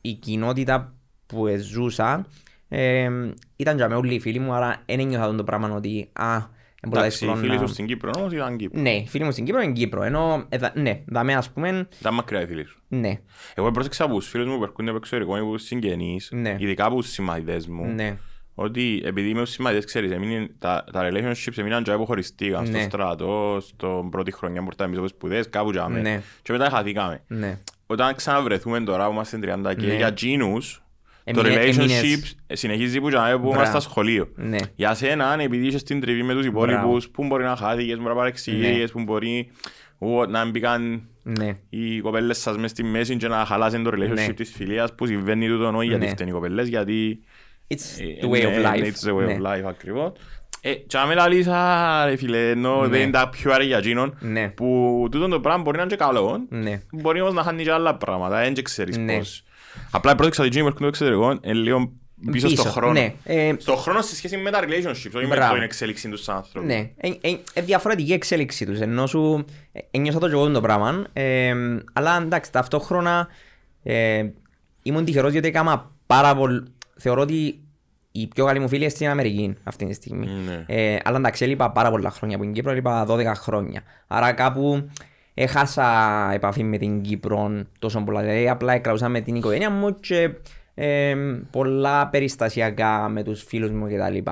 η 0.00 0.12
κοινότητα 0.12 0.94
που 1.26 1.46
ζούσα 1.58 2.26
ε, 2.68 3.08
ήταν 3.56 3.76
για 3.76 3.88
μένα 3.88 3.96
όλοι 3.98 4.14
οι 4.14 4.20
φίλοι 4.20 4.38
μου, 4.38 4.52
άρα 4.52 4.82
δεν 4.86 5.00
ένιωθα 5.00 5.34
το 5.34 5.44
πράγμα 5.44 5.70
ότι 5.74 6.08
α, 6.12 6.24
είναι 6.82 6.92
πολλά 6.92 7.04
Εντάξει, 7.04 7.24
οι 7.24 7.26
δύσκολο 7.28 7.36
φίλοι 7.46 7.60
να... 7.60 7.66
σου 7.66 7.72
στην 7.72 7.86
Κύπρο 7.86 8.10
όμως 8.16 8.32
ήταν 8.32 8.56
Κύπρο. 8.56 8.80
Ναι, 8.80 8.90
οι 8.90 9.06
φίλοι 9.08 9.24
μου 9.24 9.30
στην 9.30 9.44
Κύπρο 9.44 9.60
είναι 9.60 9.72
Κύπρο, 9.72 10.02
ενώ 10.02 10.44
ε, 10.48 10.58
δα- 10.58 10.72
ναι, 10.74 11.02
δαμέ 11.06 11.34
ας 11.34 11.50
πούμε, 11.50 11.88
Ήταν 12.00 12.14
μακριά 12.14 12.42
οι 12.42 12.46
φίλοι 12.46 12.64
σου. 12.66 12.80
ναι, 12.88 13.18
Εγώ 13.54 13.70
πρόσεξα 13.70 14.04
από 14.04 14.14
τους 14.14 14.28
φίλους 14.28 14.46
μου 14.46 14.56
που 14.56 14.62
έρχονται 14.62 14.88
από 14.88 14.98
εξωτερικό 14.98 15.36
ή 15.36 15.40
από 15.40 15.52
τους 15.52 15.62
συγγενείς, 15.62 16.28
Ναι. 16.32 16.56
ειδικά 16.58 16.84
από 16.84 16.96
τους 16.96 17.10
συμμαθητές 17.10 17.66
μου, 17.66 17.84
ναι, 17.86 18.16
ότι 18.62 19.02
επειδή 19.04 19.28
είμαι 19.28 19.40
στους 19.40 19.50
συμμαθητές, 19.54 19.84
ξέρεις, 19.84 20.10
έμεινε, 20.10 20.48
τα, 20.58 20.84
τα 20.92 21.08
relationships 21.10 21.56
έμειναν 21.58 21.82
και 21.82 21.92
που 21.92 22.06
χωριστήκαν 22.06 22.66
στο 22.66 22.76
Ναι. 22.76 22.82
στρατό, 22.82 23.58
στον 23.60 24.10
πρώτη 24.10 24.32
χρονιά 24.32 24.60
που 24.62 24.66
ήρθαμε 24.70 24.96
από 24.96 25.08
σπουδές, 25.08 25.48
κάπου 25.48 25.70
τζάμε. 25.70 26.00
Ναι. 26.00 26.22
Και 26.42 26.52
μετά 26.52 26.70
χαθήκαμε. 26.70 27.22
ναι. 27.26 27.58
Όταν 27.86 28.14
ξαναβρεθούμε 28.14 28.80
τώρα 28.80 29.06
που 29.06 29.12
είμαστε 29.12 29.38
30 29.42 29.74
και 29.74 29.86
Ναι. 29.86 29.94
για 29.96 30.06
εκείνους, 30.06 30.82
το 31.32 31.40
Έμεινε- 31.40 31.62
relationship 31.62 31.78
έμεινες- 31.78 32.34
συνεχίζει 32.52 33.00
που 33.00 33.08
τζάμε 33.08 33.32
που 33.32 33.38
Μπράβο. 33.38 33.54
είμαστε 33.54 33.80
στο 33.80 33.90
σχολείο. 33.90 34.28
Ναι. 34.34 34.58
Για 34.74 34.94
σένα, 34.94 35.36
επειδή 35.40 35.66
είσαι 35.66 35.78
στην 35.78 36.00
τριβή 36.00 36.22
με 36.22 36.34
τους 36.34 36.44
υπόλοιπους, 36.46 37.08
που 37.08 37.24
μπορεί 37.26 37.44
να 37.44 37.56
χάθηκες, 37.56 37.96
μπορεί 37.96 38.08
να 38.08 38.14
παρεξηγήσεις, 38.14 38.90
που 38.92 39.02
μπορεί 39.02 39.50
ου, 39.98 40.24
να 40.28 40.44
μπήκαν 40.50 41.02
Ναι, 41.22 41.52
οι 41.68 42.00
κοπέλες 42.00 42.38
σας 42.38 42.56
μες 42.58 42.70
στη 42.70 42.82
μέση 42.84 43.16
και 43.16 43.28
να 43.28 43.44
χαλάσουν 43.44 43.82
το 43.82 43.90
relationship 43.94 44.14
Ναι. 44.26 44.32
της 44.32 44.50
φιλίας 44.52 44.94
που 44.94 45.06
συμβαίνει 45.06 45.48
τούτο 45.48 45.72
όχι 45.76 45.86
γιατί 45.88 46.04
Ναι. 46.04 46.10
φταίνουν 46.10 46.32
οι 46.32 46.34
κοπέλες, 46.34 46.68
γιατί 46.68 47.20
it's 47.74 48.00
ε, 48.00 48.26
the 48.26 48.30
way 48.30 48.42
ναι, 48.42 48.56
of 48.60 48.72
life. 48.74 48.84
It's 48.84 49.08
the 49.10 49.14
way 49.16 49.26
Ναι. 49.26 49.36
of 49.40 49.46
life 49.46 49.64
ακριβώς. 49.68 50.12
Ε, 50.62 50.74
και 50.74 50.98
αν 50.98 51.08
με 51.08 51.14
λαλείς, 51.14 51.46
«Α, 51.46 52.04
ρε 52.06 52.16
φίλε, 52.16 52.50
ενώ 52.50 52.80
Ναι. 52.80 52.86
δεν 52.88 53.00
είναι 53.00 53.10
τα 53.10 53.28
πιο 53.28 53.52
άρη 53.52 53.64
για 53.64 53.76
εκείνον, 53.78 54.16
Ναι. 54.20 54.48
που 54.48 55.08
τούτο 55.10 55.28
το 55.28 55.40
πράγμα 55.40 55.62
μπορεί 55.62 55.76
να 55.76 55.82
είναι 55.82 55.90
και 55.92 55.96
καλό, 56.04 56.46
Ναι. 56.48 56.82
μπορεί 56.92 57.20
όμως 57.20 57.34
να 57.34 57.42
χάνει 57.42 57.62
και 57.62 57.72
άλλα 57.72 57.96
πράγματα, 57.96 58.40
δεν 58.40 58.54
και 58.54 58.62
ξέρεις 58.62 58.96
Ναι. 58.98 59.16
πώς. 59.18 59.42
Απλά 59.90 60.14
πρόσεξα 60.14 60.42
ότι 60.42 60.50
εκείνοι 60.50 60.70
που 60.70 60.76
έρχονται 60.80 60.96
στο 60.96 61.04
εξωτερικό 61.04 61.38
είναι 61.50 61.60
λίγο 61.62 61.92
πίσω 62.30 62.46
Πίσω, 62.46 62.60
στον 62.60 62.72
χρόνο. 62.72 62.92
ναι. 62.92 63.14
Ε, 63.24 63.54
Στον 63.58 63.76
χρόνο 63.76 64.02
σε 64.02 64.14
σχέση 64.14 64.36
με 64.36 64.50
τα 64.50 64.60
relationships, 64.62 65.12
όχι 65.14 65.26
με 65.26 65.34
Μπράβο. 65.34 65.54
την 65.54 65.62
εξέλιξη 65.62 66.08
τους 66.08 66.22
σαν 66.22 66.36
άνθρωπους. 66.36 66.68
Ναι, 66.68 66.90
είναι 67.20 67.40
διαφορετική 67.54 68.12
εξέλιξη 68.12 68.66
τους, 68.66 68.80
ενώ 68.80 69.06
σου 69.06 69.44
ε, 69.72 69.80
ένιωσα 69.90 70.18
το 70.18 70.26
και 70.28 70.32
εγώ 70.34 70.50
το 70.50 70.60
πράγμα, 70.60 71.04
ε, 71.12 71.54
αλλά 71.92 72.16
εντάξει, 72.22 72.52
ταυτόχρονα 72.52 73.28
ε, 73.82 74.24
ήμουν 74.82 75.04
τυχερός 75.04 75.32
γιατί 75.32 75.48
έκανα 75.48 75.90
πάρα 76.06 76.34
πολύ, 76.34 76.62
θεωρώ 77.00 77.20
ότι 77.20 77.60
η 78.12 78.26
πιο 78.26 78.44
καλή 78.44 78.58
μου 78.58 78.68
φίλη 78.68 78.80
είναι 78.80 78.90
στην 78.90 79.08
Αμερική 79.08 79.54
αυτή 79.64 79.86
τη 79.86 79.92
στιγμή. 79.92 80.26
Ναι. 80.26 80.64
Ε, 80.66 80.98
αλλά 81.04 81.16
εντάξει, 81.16 81.44
έλειπα 81.44 81.70
πάρα 81.70 81.90
πολλά 81.90 82.10
χρόνια 82.10 82.36
από 82.36 82.44
την 82.44 82.54
Κύπρο, 82.54 82.70
έλειπα 82.70 83.06
12 83.08 83.24
χρόνια. 83.34 83.82
Άρα 84.06 84.32
κάπου 84.32 84.88
έχασα 85.34 85.88
επαφή 86.32 86.62
με 86.62 86.78
την 86.78 87.00
Κύπρο 87.00 87.64
τόσο 87.78 88.00
πολλά. 88.00 88.20
Δηλαδή 88.20 88.48
απλά 88.48 88.78
κρατούσα 88.78 89.08
με 89.08 89.20
την 89.20 89.34
οικογένεια 89.34 89.70
μου 89.70 89.94
και 89.94 90.30
ε, 90.74 91.14
πολλά 91.50 92.08
περιστασιακά 92.08 93.08
με 93.08 93.22
τους 93.22 93.42
φίλους 93.42 93.70
μου 93.70 93.86
κτλ. 93.86 94.30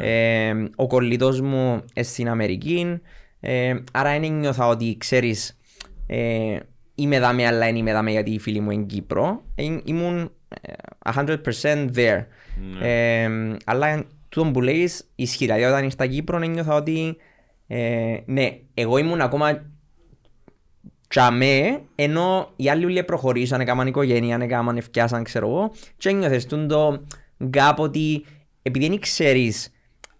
Ε, 0.00 0.54
ο 0.76 0.86
κολλητός 0.86 1.40
μου 1.40 1.84
είναι 1.94 2.04
στην 2.04 2.28
Αμερική, 2.28 3.00
ε, 3.40 3.74
άρα 3.92 4.18
δεν 4.18 4.32
νιώθα 4.32 4.66
ότι 4.66 4.96
ξέρεις 4.98 5.58
ε, 6.06 6.58
είμαι 6.94 7.20
δάμε 7.20 7.46
αλλά 7.46 7.58
δεν 7.58 7.76
είμαι 7.76 7.92
δάμε 7.92 8.10
γιατί 8.10 8.30
οι 8.30 8.38
φίλοι 8.38 8.60
μου 8.60 8.70
είναι 8.70 8.84
Κύπρο. 8.84 9.42
Ε, 9.54 9.76
ήμουν 9.84 10.32
ε, 10.60 10.72
100% 11.14 11.36
there. 11.94 12.24
Ε, 12.82 13.28
αλλά 13.64 14.04
τούτο 14.28 14.50
που 14.50 14.60
λέεις 14.60 15.10
ισχύει. 15.14 15.44
Δηλαδή 15.44 15.64
όταν 15.64 15.84
ήρθα 15.84 16.06
Κύπρο 16.06 16.38
νιώθα 16.38 16.74
ότι 16.74 17.16
ε, 17.66 18.16
ναι, 18.24 18.58
εγώ 18.74 18.98
ήμουν 18.98 19.20
ακόμα 19.20 19.62
τσαμέ, 21.08 21.80
ενώ 21.94 22.52
οι 22.56 22.70
άλλοι 22.70 22.84
όλοι 22.84 23.04
προχωρήσαν, 23.04 23.60
έκαναν 23.60 23.86
οικογένεια, 23.86 24.38
έκαναν 24.40 24.76
ευκιάσαν, 24.76 25.22
ξέρω 25.22 25.48
εγώ, 25.48 25.72
και 25.96 26.08
ένιωθες 26.08 26.46
τούν 26.46 26.68
το 26.68 27.04
γκάπ 27.44 27.80
ότι 27.80 28.24
επειδή 28.62 28.88
δεν 28.88 29.00
ξέρεις, 29.00 29.72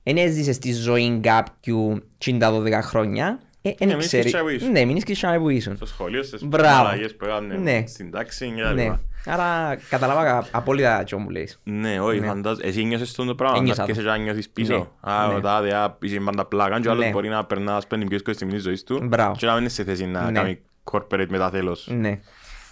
δεν 0.02 0.16
έζησες 0.16 0.58
τη 0.58 0.72
ζωή 0.72 1.20
κάποιου 1.22 2.02
50-12 2.24 2.78
χρόνια, 2.82 3.40
ε, 3.40 3.40
Ναι, 3.40 3.51
δεν 3.62 3.74
μείνεις 3.88 4.06
ξέρεις. 4.06 4.24
και 4.26 4.30
τσάι 4.32 4.42
που 4.42 4.48
ήσουν. 4.48 4.70
Ναι, 4.70 4.84
μείνεις 4.84 5.04
και 5.04 5.12
τσάι 5.12 5.38
που 5.38 5.48
ήσουν. 5.48 5.76
Στο 5.76 5.86
σχολείο, 5.86 6.22
στις 6.22 6.44
Μπράβο. 6.44 6.82
μαλαγές 6.82 7.16
που 7.16 7.24
έκαναν 7.24 7.62
Ναι. 7.62 7.84
στην 7.86 8.10
τάξη 8.10 8.52
και 8.56 8.62
Ναι. 8.62 8.84
τα 8.86 9.00
Άρα 9.26 9.76
καταλάβα 9.88 10.46
απόλυτα 10.50 11.04
τι 11.04 11.16
μου 11.16 11.30
λες. 11.30 11.60
Ναι, 11.64 12.00
όχι, 12.00 12.20
Ναι. 12.20 12.26
φαντάζομαι. 12.26 12.66
Εσύ 12.66 12.84
νιώσες 12.84 13.12
τον 13.12 13.26
το 13.26 13.34
πράγμα, 13.34 13.56
Ένιωσα 13.58 13.80
να 13.80 13.86
το. 13.86 13.90
έρχεσαι 13.90 14.08
και 14.08 14.16
να 14.18 14.22
νιώθεις 14.24 14.46
Ναι. 14.46 14.52
πίσω. 14.52 14.92
Α, 15.00 15.26
Ναι. 15.26 15.34
ο 15.34 15.40
τάδε, 15.40 15.74
α, 15.74 15.96
είσαι 16.00 16.20
πάντα 16.24 16.44
πλάκα, 16.44 16.80
και 16.80 16.88
ο 16.88 16.90
άλλος 16.90 17.04
Ναι. 17.04 17.10
μπορεί 17.10 17.28
να 17.28 17.44
περνά 17.44 17.76
ας 17.76 17.86
πέντε 17.86 18.00
πιο 18.04 18.10
δύσκολη 18.12 18.36
στιγμή 18.36 18.52
της 18.54 18.62
ζωής 18.62 18.82
του 18.84 19.00
Μπράβο. 19.02 19.34
και 19.38 19.46
να 19.46 19.52
μην 19.52 19.60
είναι 19.60 19.70
σε 19.70 19.84
θέση 19.84 20.06
να 20.06 20.30
Ναι. 20.30 20.38
κάνει 20.40 20.58
corporate 20.92 21.26
μετά 21.28 21.50
θέλος. 21.50 21.88
Ναι. 21.90 22.20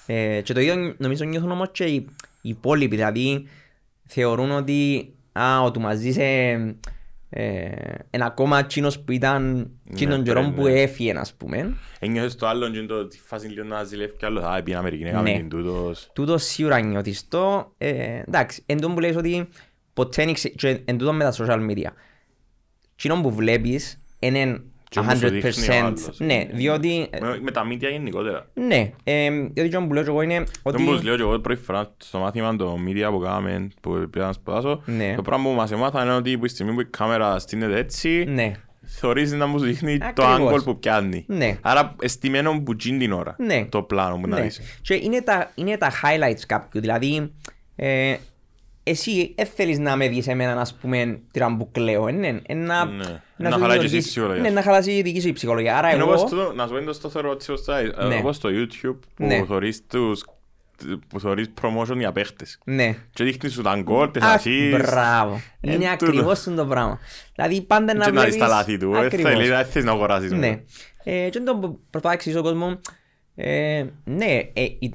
Ε, 0.07 0.41
και 0.41 0.53
το 0.53 0.61
ίδιο 0.61 0.95
νομίζω 0.99 1.25
νιώθουν 1.25 1.51
όμως 1.51 1.69
και 1.73 1.85
οι, 1.85 1.95
οι 2.41 2.49
υπόλοιποι, 2.49 2.97
δηλαδή 2.97 3.49
θεωρούν 4.07 4.51
ότι 4.51 5.13
α, 5.33 5.61
ο 5.63 5.71
του 5.71 5.81
μαζί 5.81 6.13
σε 6.13 6.23
ε, 6.23 6.75
ένα 8.11 8.25
ακόμα 8.25 8.59
εκείνος 8.59 9.01
που 9.01 9.13
ήταν 9.13 9.71
εκείνον 9.91 10.19
Ναι, 10.19 10.25
καιρό 10.25 10.43
ναι, 10.43 10.51
που 10.53 10.63
ναι. 10.63 10.81
έφυγε, 10.81 11.19
ας 11.19 11.35
πούμε. 11.35 11.77
Ένιωσες 11.99 12.35
το 12.37 12.47
άλλο 12.49 12.71
και 12.71 12.81
το 12.83 13.07
τη 13.07 13.19
φάση 13.21 13.49
λίγο 13.49 13.65
να 13.67 13.85
ζηλεύει 13.85 14.17
κι 14.17 14.25
άλλος. 14.25 14.45
Α, 14.45 14.63
πήγαινε 14.63 14.79
Αμερική, 14.81 15.03
έκαμε 15.03 15.31
Ναι. 15.31 15.37
την 15.37 15.49
τούτος. 15.49 16.11
Τούτος 16.15 16.43
σίγουρα 16.45 16.81
νιώθεις 16.81 17.29
το. 17.29 17.75
Ε, 17.79 18.23
εντάξει, 18.27 18.63
εν 18.67 18.81
τω 18.81 18.91
που 18.91 19.01
λες 19.01 19.17
ότι 19.17 19.49
ποτέ 19.95 20.25
δεν 20.25 20.35
ξε- 20.35 20.55
και 20.55 20.81
εν 20.85 20.99
τούτο 20.99 21.13
με 21.13 21.25
τα 21.25 21.33
social 21.39 21.71
media. 21.71 21.89
Εκείνο 22.95 23.21
που 23.21 23.31
βλέπεις 23.31 24.01
είναι 24.19 24.63
Και 24.91 24.99
όμως 24.99 25.19
σου 25.19 25.29
δείχνει 25.29 25.51
ο 25.69 25.73
100% 25.73 25.85
άλλος. 25.87 26.19
ναι, 26.19 26.47
διότι 26.53 27.09
Με- 27.21 27.39
Με 27.43 27.51
τα 27.51 27.67
media 27.69 27.91
γενικότερα. 27.91 28.47
ναι, 28.55 28.93
ε, 29.05 29.31
διότι 29.31 29.61
εκείνο 29.61 29.87
που 29.87 29.93
λέω 29.95 30.03
και 30.03 30.09
εγώ 30.09 30.23
είναι 30.23 30.35
Δεν 30.65 30.83
μπορείς 30.83 30.89
ότι 30.89 31.05
λέω 31.05 31.17
και 31.17 31.23
εγώ 31.23 31.39
πρώτη 31.39 31.63
φορά 31.63 31.95
στο 31.97 32.19
μάθημα 32.19 32.57
το 32.57 32.77
media 32.89 33.09
που 33.11 33.19
κάναμε, 33.19 33.69
που 33.81 34.07
πήγα 34.11 34.27
να 34.27 34.33
σπουδάσω, 34.33 34.83
Ναι. 34.85 35.15
το 35.17 35.23
πράγμα 35.23 35.51
που 35.51 35.55
μας 35.57 35.71
έμαθαν 35.71 36.05
είναι 36.07 36.15
ότι 36.15 36.39
που 36.39 36.45
τη 36.47 36.51
στιγμή 36.51 36.73
που 36.75 36.81
η 36.81 36.85
κάμερα 36.87 37.39
στείνεται 37.39 37.79
έτσι, 37.79 38.25
ναι, 38.29 38.53
θωρείς 38.87 39.33
να 39.33 39.47
μου 39.47 39.59
δείχνει 39.59 39.99
το 40.15 40.27
Ακριβώς. 40.27 40.61
angle 40.61 40.65
που 40.65 40.79
πιάνει. 40.79 41.25
Ναι. 41.29 41.59
Άρα 41.61 41.95
εστιμένο 42.03 42.63
που 42.63 42.73
γίνει 42.79 42.99
την 42.99 43.13
ώρα, 43.13 43.35
Ναι. 43.39 43.65
το 43.69 43.83
πλάνο 43.83 44.19
που 44.21 44.29
να 44.29 44.37
Ναι. 44.37 44.43
δεις. 44.43 44.61
Και 44.83 44.95
είναι 44.95 45.21
τα, 45.23 45.51
είναι 45.55 45.77
τα 45.77 45.91
highlights 45.91 46.43
κάποιου. 46.47 46.81
Δηλαδή, 46.81 47.33
ε, 47.77 48.15
εσύ 48.91 49.35
δεν 49.37 49.47
θέλεις 49.47 49.79
να 49.79 49.97
με 49.97 50.09
δεις 50.09 50.27
εμένα, 50.27 50.61
ας 50.61 50.75
πούμε, 50.75 51.19
τυράν 51.31 51.57
που 51.57 51.71
κλαίω. 51.73 52.09
ε, 52.09 52.13
Ναι, 52.13 52.29
ε, 52.47 52.55
να, 52.55 52.85
Ναι. 52.85 53.05
να, 53.37 53.49
Να 53.49 53.51
σου 53.51 53.61
χαλάσει 53.61 53.79
δημιουργήσει- 53.79 53.95
η 54.07 54.09
ψυχολογία 54.09 54.43
Ναι, 54.43 54.49
σου. 54.49 54.55
να 54.55 54.63
χαλάσει 54.63 54.91
η 54.91 55.03
δική 55.03 55.21
σου 55.21 55.29
η 55.29 55.33
ψυχολογία. 55.33 55.79
Άρα 55.79 55.91
Είναι 55.95 56.03
εγώ... 56.03 56.13
όπως 56.13 56.31
το, 56.31 56.53
να 56.55 56.67
σου 56.67 56.73
πω 56.73 56.79
είναι 56.79 56.93
το 56.93 57.09
θεωρώ 57.09 57.31
ότι 57.31 57.45
σωστά, 57.45 57.79
ε, 57.79 57.93
Ναι. 58.09 58.17
όπως 58.17 58.39
το 58.39 58.49
YouTube 58.53 58.99
που 59.15 59.25
Ναι. 59.25 59.45
θωρείς 59.49 59.87
τους 59.87 60.25
που 61.09 61.21
θωρείς 61.21 61.47
promotion 61.63 61.97
για 61.97 62.13
παίχτες. 62.13 62.59
Ναι. 62.65 62.97
Και 63.13 63.25
δείχνεις 63.25 63.53
σου 63.53 63.63
τα 63.63 63.77
γκολ, 63.83 64.11
τις 64.11 64.23
Αχ, 64.23 64.33
ασίς. 64.35 64.71
Μπράβο. 64.71 65.41
Εν 65.61 65.73
Είναι 65.73 65.77
τούτο. 65.79 65.91
ακριβώς 65.93 66.39
αυτό 66.39 66.55
το 66.55 66.67
πράγμα. 66.67 66.99
Δηλαδή 67.35 67.61
πάντα 67.61 67.95
να 67.95 68.05
Και 68.05 68.11
να 68.11 68.23
δεις 68.25 68.35
βλέπεις... 68.35 68.37
τα 68.37 68.47
λάθη 68.57 68.79
του. 68.79 68.95
ε, 68.95 68.99
Ακριβώς. 69.05 69.33
θέλεις- 69.33 69.49
Δεν 69.49 69.65
θες 69.67 69.85
να 69.85 69.91
αγοράσεις. 69.91 70.33
Ναι. 70.33 70.61
Ε, 71.05 71.29
και 71.29 71.41
το 71.41 71.53
που 71.57 71.61
προσπαθώ 71.91 72.09
να 72.09 72.13
εξηγήσω 72.13 72.41
στον 72.43 72.53
κόσμο, 72.53 72.81
ε, 73.35 73.85
ναι, 74.05 74.41
ε, 74.53 74.63
η- 74.63 74.95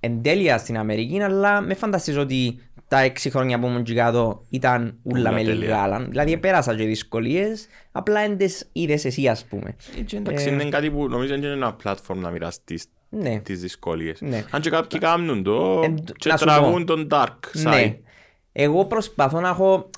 εν 0.00 0.22
τέλεια 0.22 0.58
στην 0.58 0.78
Αμερική, 0.78 1.22
αλλά 1.22 1.60
με 1.60 1.74
φανταστείς 1.74 2.16
ότι 2.16 2.60
τα 2.92 3.00
έξι 3.00 3.30
χρόνια 3.30 3.58
που 3.58 3.66
ήμουν 3.66 3.82
και 3.82 3.94
κάτω 3.94 4.42
ήταν 4.48 4.98
ούλα 5.02 5.18
Ούλα 5.20 5.30
με 5.32 5.36
τέλεια. 5.36 5.54
λιγάλα. 5.54 5.98
Δηλαδή 6.08 6.36
πέρασα 6.36 6.74
και 6.76 6.84
δυσκολίες, 6.84 7.66
απλά 7.92 8.20
εν 8.20 8.36
τις 8.36 8.68
είδες 8.72 9.04
εσύ 9.04 9.28
ας 9.28 9.44
πούμε. 9.44 9.76
Και 10.06 10.16
εντάξει, 10.16 10.48
Ε, 10.48 10.52
είναι 10.52 10.64
κάτι 10.64 10.90
που 10.90 11.08
νομίζω 11.08 11.34
είναι 11.34 11.46
ένα 11.46 11.76
platform 11.84 12.16
να 12.16 12.30
μοιραστείς 12.30 12.84
Ναι. 13.08 13.38
τις 13.40 13.60
δυσκολίες. 13.60 14.20
Ναι. 14.20 14.44
Αν 14.50 14.60
και 14.60 14.70
κάποιοι 14.70 14.98
κάνουν 15.00 15.42
το 15.42 15.80
Εν- 15.84 16.04
και 16.16 16.28
να 16.28 16.36
σου 16.36 16.44
τραβούν 16.44 16.84
πω. 16.84 16.94
τον 16.94 17.06
dark 17.10 17.26
side 17.56 17.62
Ναι. 17.62 17.98
Εγώ 18.52 18.84
προσπαθώ 18.84 19.40
να 19.40 19.48
έχω 19.48 19.90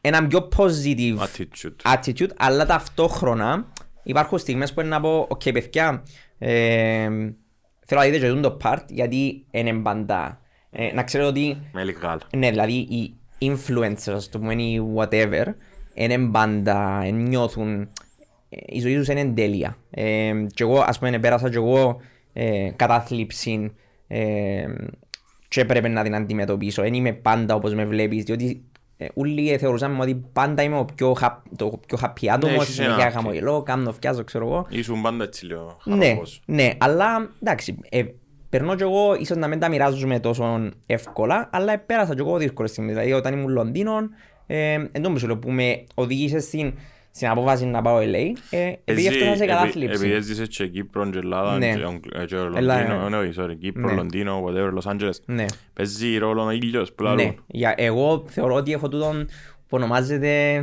ένα 0.00 0.26
πιο 0.26 0.48
positive 0.56 1.16
attitude. 1.18 1.94
attitude, 1.94 2.30
αλλά 2.36 2.66
ταυτόχρονα 2.66 3.66
υπάρχουν 4.02 4.38
στιγμές 4.38 4.72
που 4.72 4.80
είναι 4.80 4.88
να 4.88 5.00
πω 5.00 5.26
«ΟΚ 5.30 5.42
παιδιά, 5.52 6.02
ε, 6.38 7.08
θέλω 7.86 8.00
να 8.00 8.06
δείτε 8.06 8.18
και 8.18 8.40
το 8.40 8.56
part 8.64 8.82
γιατί 8.88 9.46
είναι 9.50 9.72
πάντα». 9.74 10.40
Ε, 10.78 10.92
να 10.94 11.02
ξέρετε 11.02 11.28
ότι, 11.28 11.56
Με 11.72 11.84
λιγάλα. 11.84 12.20
ναι, 12.36 12.50
δηλαδή 12.50 12.72
οι 12.72 13.14
influencers, 13.40 14.12
ας 14.14 14.28
το 14.28 14.38
πούμε, 14.38 14.54
ή 14.62 14.82
whatever, 14.96 15.44
είναι 15.94 16.18
πάντα, 16.18 17.00
ε, 17.04 17.10
νιώθουν, 17.10 17.80
ε, 18.48 18.56
η 18.66 18.80
ζωή 18.80 18.96
τους 18.96 19.08
είναι 19.08 19.24
τέλεια. 19.24 19.76
Ε, 19.90 20.32
και 20.54 20.62
εγώ, 20.62 20.80
ας 20.86 20.98
πούμε, 20.98 21.18
πέρασα 21.18 21.50
και 21.50 21.56
εγώ 21.56 22.00
ε, 22.32 22.70
κατάθλιψη 22.76 23.72
ε, 24.06 24.64
και 25.48 25.60
έπρεπε 25.60 25.88
να 25.88 26.02
την 26.02 26.14
αντιμετωπίσω. 26.14 26.82
Δεν 26.82 26.94
είμαι 26.94 27.12
πάντα 27.12 27.54
όπως 27.54 27.74
με 27.74 27.84
βλέπεις, 27.84 28.22
διότι 28.24 28.64
ε, 28.96 29.06
όλοι 29.14 29.56
θεωρούσαμε 29.58 30.02
ότι 30.02 30.14
πάντα 30.32 30.62
είμαι 30.62 30.78
ο 30.78 30.84
πιο, 30.94 31.16
hap- 31.20 31.42
το 31.56 31.80
πιο 31.86 31.98
happy 32.02 32.26
άτομος, 32.26 32.56
Ναι, 32.56 32.62
έχεις 32.62 32.78
ένα 32.78 32.88
συνέχεια 32.88 33.08
happy. 33.10 33.14
χαμογελώ, 33.14 33.62
κάνω 33.62 33.92
φτιάζω, 33.92 34.24
ξέρω 34.24 34.46
εγώ. 34.46 34.66
Ήσουν 34.68 35.02
πάντα 35.02 35.24
έτσι 35.24 35.46
λίγο 35.46 35.76
Ναι, 35.84 36.04
χαροπός. 36.04 36.42
ναι, 36.46 36.70
αλλά 36.78 37.30
εντάξει, 37.42 37.78
ε, 37.88 38.02
περνώ 38.48 38.74
κι 38.74 38.82
εγώ, 38.82 39.14
ίσως 39.20 39.36
να 39.36 39.48
μην 39.48 39.58
τα 39.58 39.68
μοιράζουμε 39.68 40.20
τόσο 40.20 40.68
εύκολα, 40.86 41.48
αλλά 41.52 41.78
πέρασα 41.78 42.14
κι 42.14 42.20
εγώ 42.20 42.36
δύσκολες 42.36 42.70
στιγμές. 42.70 42.94
Δηλαδή 42.94 43.12
όταν 43.12 43.32
ήμουν 43.32 43.48
Λονδίνο, 43.52 43.92
ε, 44.46 44.72
εν 44.72 45.02
τω 45.02 45.10
μεταξύ, 45.10 45.36
που 45.36 45.50
με 45.50 45.84
οδήγησες 45.94 46.44
στην, 46.44 46.74
στην 47.10 47.28
απόφαση 47.28 47.66
να 47.66 47.82
πάω 47.82 47.98
LA, 47.98 48.32
ε, 48.50 48.72
επειδή 48.84 49.06
Εσύ, 49.06 49.16
έφτασα 49.16 49.36
σε 49.36 49.42
επει- 49.44 49.54
κατάθλιψη. 49.54 49.94
Επειδή 49.94 50.12
έζησες 50.12 50.48
και 50.48 50.66
Κύπρο 50.66 51.10
και 51.10 51.18
Ελλάδα 51.18 51.58
Ναι. 51.58 51.74
και 51.74 51.84
Ογγ- 51.84 52.14
ε, 52.20 52.24
και 52.24 52.34
Ελλάδα, 52.36 52.80
Λονδίνο, 52.88 53.02
ναι. 53.08 53.08
ναι, 53.08 53.16
όχι, 53.28 53.40
sorry, 53.42 53.56
Κύπρο, 53.60 53.88
Ναι. 53.88 53.94
Λονδίνο, 53.94 54.44
whatever, 54.46 54.78
Los 54.78 54.92
Angeles. 54.92 55.14
Ναι. 55.24 55.44
Παίζει 55.72 56.18
ρόλο 56.18 56.42
ο 56.44 56.50
ήλιος 56.50 56.92
που 56.92 57.02
Ναι, 57.02 57.08
λαλούν. 57.08 57.44
για, 57.46 57.74
εγώ 57.76 58.24
θεωρώ 58.28 58.54
ότι 58.54 58.72
έχω 58.72 58.88
τούτον 58.88 59.24
που 59.68 59.76
ονομάζεται 59.76 60.56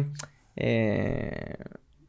ε, 0.54 0.68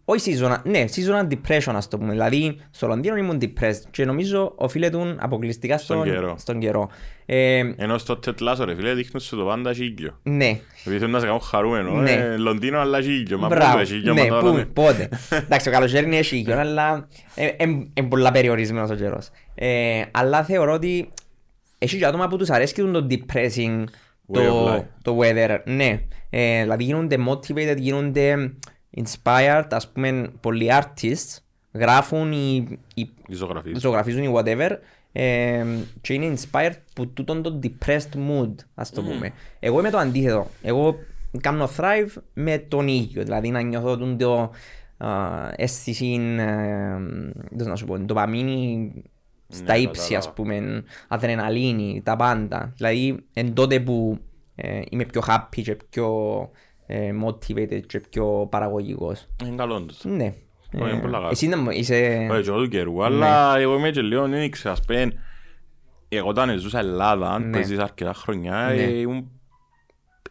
όχι 0.05 0.39
seasonal, 0.41 0.57
ναι, 0.65 0.85
seasonal 0.97 1.29
depression 1.33 1.73
ας 1.75 1.89
το 1.89 1.99
πούμε. 1.99 2.11
Δηλαδή 2.11 2.57
στο 2.71 2.87
Λονδίνο 2.87 3.17
ήμουν 3.17 3.39
depressed 3.41 3.81
και 3.91 4.05
νομίζω 4.05 4.53
οφείλεται 4.57 5.17
αποκλειστικά 5.19 5.79
στον, 5.79 5.97
Στον 5.97 6.13
καιρό. 6.13 6.35
στον 6.39 6.59
καιρό. 6.59 6.91
Ε, 7.27 7.59
Ενώ 7.77 7.99
στο 7.99 8.17
τετλάσο 8.17 8.65
ρε 8.65 8.75
φίλε 8.75 8.95
δείχνουν 8.95 9.23
σου 9.23 9.37
το 9.37 9.45
πάντα 9.45 9.71
έχει 9.71 9.85
ήλιο. 9.85 10.19
ναι, 10.23 10.61
Επειδή 10.81 10.99
θέλουν 10.99 11.11
να 11.11 11.19
σε 11.19 11.25
κάνουν 11.27 11.41
χαρούμενο. 11.41 11.91
Ναι. 11.93 12.11
ε, 12.13 12.37
Λονδίνο 12.37 12.81
αλλά 12.81 12.99
έχει 12.99 13.13
ήλιο. 13.13 13.39
Μα 13.39 13.49
Μπράβο, 13.49 13.73
πού 13.73 13.79
έχει 13.79 13.95
ήλιο, 13.95 14.13
ναι, 14.13 14.21
μα 14.23 14.29
τώρα, 14.29 14.51
πού, 14.51 14.57
ναι. 14.57 14.65
πότε. 14.65 15.09
Εντάξει, 15.45 15.67
το 15.67 15.71
καλοκαίρι 15.73 16.07
είναι 16.07 16.21
ήλιο, 16.31 16.59
αλλά 16.59 17.09
είναι 17.97 18.09
πολλά 18.09 18.31
περιορισμένος 18.31 18.91
ο 18.91 18.95
καιρός. 18.95 19.31
Ε, 19.55 20.03
αλλά 20.11 20.45
θεωρώ 20.45 20.73
ότι 20.73 21.09
έχει 21.79 21.99
και 21.99 22.07
άτομα 22.07 22.29
που 22.29 22.37
τους 22.37 22.51
αρέσει 22.51 22.75
το 22.75 23.07
depressing 23.11 23.85
Way 24.33 24.39
of 24.39 24.45
το, 24.45 24.75
life. 24.75 24.83
το 25.03 25.19
weather. 25.21 25.59
Ναι, 25.65 26.01
ε, 26.31 26.61
δηλαδή 26.63 26.85
γίνονται 26.85 27.17
motivated, 27.29 27.77
γίνονται 27.77 28.53
inspired, 28.97 29.67
ας 29.71 29.89
πούμε, 29.93 30.31
πολλοί 30.41 30.69
artists 30.73 31.39
γράφουν 31.73 32.33
ή, 32.33 32.67
ή 32.95 33.09
Η 33.29 33.35
ζωγραφή. 33.35 33.73
ζωγραφίζουν 33.79 34.23
ή 34.23 34.33
whatever 34.37 34.71
ε, 35.13 35.65
και 36.01 36.15
είναι 36.15 36.35
inspired 36.37 36.73
που 36.95 37.07
τούτον 37.09 37.43
το 37.43 37.59
depressed 37.63 38.17
mood, 38.29 38.55
ας 38.75 38.91
το 38.91 39.03
πούμε. 39.03 39.33
Εγώ 39.61 39.79
είμαι 39.79 39.91
το 39.91 39.99
αντίθετο. 39.99 40.47
Εγώ 40.63 40.97
κάνω 41.41 41.71
thrive 41.77 42.09
με 42.35 42.59
τον 42.59 42.89
ίδιο, 42.89 43.23
δηλαδή 43.23 43.51
να 43.51 43.61
νιώθω 43.61 43.97
τον 43.97 44.19
το 44.19 44.51
α, 44.97 45.09
αίσθηση, 45.57 46.13
ε, 46.39 46.97
πώς 47.57 47.67
να 47.67 47.77
σου 47.77 47.85
πω, 47.85 47.99
ντοπαμίνη 47.99 48.93
στα 49.49 49.73
Ναι, 49.73 49.79
ύψη, 49.79 50.15
ας 50.15 50.25
κατάλαβα. 50.27 50.33
πούμε, 50.33 50.85
αδρεναλίνη, 51.09 52.01
τα 52.05 52.17
πάντα. 52.17 52.73
Δηλαδή, 52.77 53.25
εν 53.33 53.55
τότε 53.55 53.81
που 53.81 54.19
ε, 54.55 54.81
είμαι 54.91 55.05
πιο 55.05 55.23
happy 55.29 55.63
και 55.63 55.77
πιο 55.91 56.07
ε, 56.41 56.74
motivated 57.25 57.81
και 57.87 58.01
πιο 58.11 58.47
παραγωγικός. 58.51 59.27
Είναι 59.45 59.57
καλό 59.57 59.81
τούτο. 59.81 60.09
Ναι. 60.09 60.35
Είναι 60.73 60.91
Ε, 60.91 60.95
πολύ 61.01 61.13
καλό. 61.13 61.29
Εσύ 61.31 61.47
να 61.49 61.57
μου 61.59 61.71
είσαι... 61.71 62.29
Όχι, 62.31 62.43
και 62.43 62.49
εγώ 62.51 62.59
του 62.63 62.69
καιρού, 62.69 62.93
Ναι. 62.97 63.05
αλλά 63.05 63.59
εγώ 63.59 63.75
είμαι 63.75 63.91
και 63.91 64.01
λίγο, 64.01 64.29
δεν 64.29 64.43
ήξερα, 64.43 64.73
ας 64.75 64.85
πούμε, 64.85 65.13
εγώ 66.09 66.29
όταν 66.29 66.59
ζούσα 66.59 66.79
Ελλάδα, 66.79 67.39
Ναι. 67.39 67.51
που 67.51 67.59
έζησα 67.59 67.83
αρκετά 67.83 68.13
χρόνια, 68.15 68.53
Ναι. 68.75 68.83
ε, 68.83 68.99
ήμουν, 68.99 69.31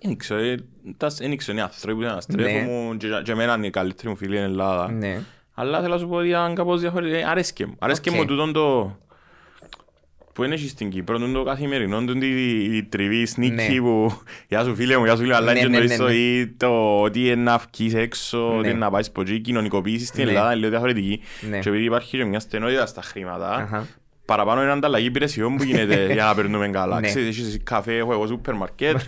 δεν 0.01 0.11
ήξερα, 0.11 0.39
ε, 0.41 0.55
τας- 0.97 1.17
δεν 1.17 1.31
ήξερα 1.31 1.57
οι 1.57 1.61
άνθρωποι 1.61 1.95
που 1.97 2.03
ήταν 2.03 2.17
αστρέφω 2.17 2.49
Ναι. 2.59 2.61
μου 2.71 2.97
και 2.97 3.07
και 3.23 3.31
εμένα 3.31 3.55
είναι 3.55 3.67
η 3.67 3.69
καλύτερη 3.69 4.09
μου 4.09 4.15
φίλη 4.15 4.35
στην 4.35 4.49
Ελλάδα. 4.49 4.91
Ναι. 4.91 5.19
Αλλά 5.53 5.81
θέλω 5.81 5.93
να 5.93 5.99
σου 5.99 6.07
πω 6.07 6.15
ότι 6.15 6.27
ήταν 6.27 6.55
κάπως 6.55 6.81
διαφορετικό, 6.81 7.17
Ε, 7.17 7.23
αρέσκε 7.23 7.65
μου. 7.65 7.75
Αρέσκε 7.79 8.09
Οκ. 8.09 8.15
μου 8.15 8.25
τούτον 8.25 8.53
το... 8.53 8.97
Που 10.33 10.43
είναι 10.43 10.55
και 10.55 10.67
στην 10.67 10.89
Κύπρο, 10.89 11.15
τούτον 11.17 11.33
το 11.33 11.43
καθημερινό, 11.43 12.03
τούτη 12.05 12.25
η- 12.27 12.77
η 12.77 12.83
τριβή 12.83 13.25
τζείνη 13.25 13.53
Ναι. 13.73 13.79
που 13.79 14.11
«Γεια 14.47 14.63
σου 14.63 14.75
φίλε 14.75 14.97
μου, 14.97 15.03
γεια 15.05 15.15
σου 15.15 15.21
φίλε, 15.21 15.35
αλλά 15.35 15.53
Ναι, 15.53 15.59
είναι 15.59 15.67
ναι, 15.67 15.77
το 15.77 15.83
ναι, 15.87 15.93
ίσο» 15.93 16.05
ναι. 16.05 16.13
ή 16.13 16.47
το 16.47 17.01
ότι 17.01 17.19
είναι 17.25 17.35
να 17.35 17.61
βγεις 17.73 17.93
έξω, 17.93 18.37
Ναι. 18.37 18.57
ότι 18.57 18.69
είναι 18.69 18.77
να 18.77 18.89
πάεις 18.91 19.07
από 19.07 19.21
εκεί, 19.21 19.33
η 19.33 19.39
κοινωνικοποίηση 19.39 20.05
στην 20.05 20.23
Ναι. 20.23 20.29
Ελλάδα 20.29 20.47
είναι 20.47 20.55
λίγο 20.55 20.69
διαφορετική. 20.69 21.19
Ναι. 21.49 21.59
Και 21.59 21.69
επειδή 21.69 21.83
υπάρχει 21.83 22.17
και 22.17 22.25
μια 22.25 22.39
στενότητα 22.39 22.85
στα 22.85 23.01
χρήματα, 23.01 23.49
Αχα. 23.49 23.87
παραπάνω 24.25 24.61
είναι 24.61 24.71
ανταλλαγή 24.71 25.05
υπηρεσιών 25.05 25.55
που 25.55 25.63
γίνεται 25.63 26.05
για 26.13 26.23
να 26.25 26.35
περνούμε 26.35 26.69
καλά. 26.69 26.99
Ναι. 26.99 27.07
Ξέρεις, 27.07 27.27
έχεις 27.39 27.59
καφέ, 27.63 27.95
έχω 27.97 28.11
εγώ 28.13 28.27
σούπερ 28.27 28.53
μαρκέτ, 28.53 28.99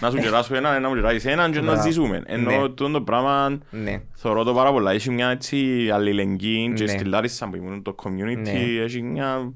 να 0.00 0.10
σου 0.10 0.16
κεράσω 0.16 0.54
έναν, 0.54 0.82
να 0.82 0.88
μου 0.88 0.94
κεράσει 0.94 1.28
έναν 1.28 1.52
και 1.52 1.60
να 1.60 1.64
Μπράβο. 1.64 1.82
ζήσουμε. 1.82 2.22
Ενώ 2.26 2.50
Ναι. 2.50 2.56
τούτο 2.68 2.88
το 2.90 3.00
πράγμα 3.00 3.58
Ναι. 3.70 4.00
θεωρώ 4.14 4.44
το 4.44 4.54
πάρα 4.54 4.72
πολλά. 4.72 4.92
Έχει 4.92 5.10
μια 5.10 5.28
έτσι 5.28 5.88
αλληλεγγύη 5.92 6.72
και 6.74 6.82
Ναι. 6.84 6.90
στη 6.90 7.04
Λάρισα 7.04 7.48
που 7.48 7.56
ήμουν 7.56 7.82
το 7.82 7.94
community, 8.02 8.42
Ναι. 8.42 8.82
έχει 8.84 9.02
μια... 9.02 9.52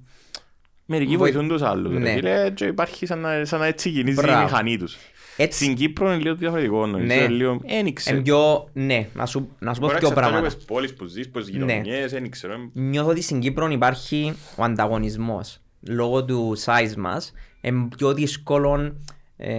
Μερικοί 0.91 1.16
Βοη- 1.16 1.32
βοηθούν 1.32 1.49
τους 1.49 1.62
άλλους. 1.62 1.93
ρε 1.93 1.99
Ναι. 1.99 2.12
φίλε, 2.12 2.51
και 2.55 2.64
υπάρχει 2.64 3.07
σαν 3.07 3.18
να, 3.18 3.45
σαν 3.45 3.61
να 3.61 3.66
έτσι 3.66 3.91
κινήσει 3.91 4.18
η 4.20 4.22
Μπράβο. 4.22 4.43
μηχανή 4.43 4.76
τους. 4.78 4.97
Έτσι, 5.36 5.64
Στην 5.64 5.76
Κύπρο 5.76 6.12
είναι 6.12 6.22
λίγο 6.22 6.34
διαφορετικό. 6.34 6.86
νομίζω, 6.86 7.07
Ναι. 7.14 7.14
είναι 7.14 7.28
λίγο- 7.28 7.61
Εν 7.64 7.93
ξέρω. 7.95 8.16
εν 8.16 8.22
πιο, 8.22 8.68
ναι, 8.72 9.07
να 9.14 9.26
σου, 9.26 9.49
να 9.59 9.74
σου 9.74 9.80
πω 9.80 9.86
Μπορεί 9.86 9.93
να 9.95 9.99
δύο 10.01 10.09
εξαρτάται 10.09 10.20
πράγματα. 10.20 10.47
από 10.47 10.57
τις 10.57 10.64
πόλεις 10.64 10.95
που 10.95 11.05
ζεις, 11.05 11.26
από 11.26 11.39
τις 11.41 11.49
Ναι. 11.51 11.55
γειτονιές, 11.59 12.12
εν 12.12 12.30
ξέρω. 12.30 12.55
Νιώθω 12.72 13.09
ότι 13.11 13.22
στην 13.22 13.41
Κύπρο 13.41 13.68
υπάρχει 13.68 14.32
ο 14.57 14.62
ανταγωνισμός. 14.64 15.59
Λόγω 15.89 16.24
του 16.24 16.55
size 16.64 16.95
μας, 16.97 17.32
είναι 17.61 17.89
πιο 17.97 18.14
δύσκολο 18.14 18.97
ε, 19.36 19.51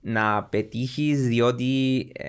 να 0.00 0.42
πετύχεις 0.42 1.26
διότι 1.28 1.98
ε, 2.12 2.28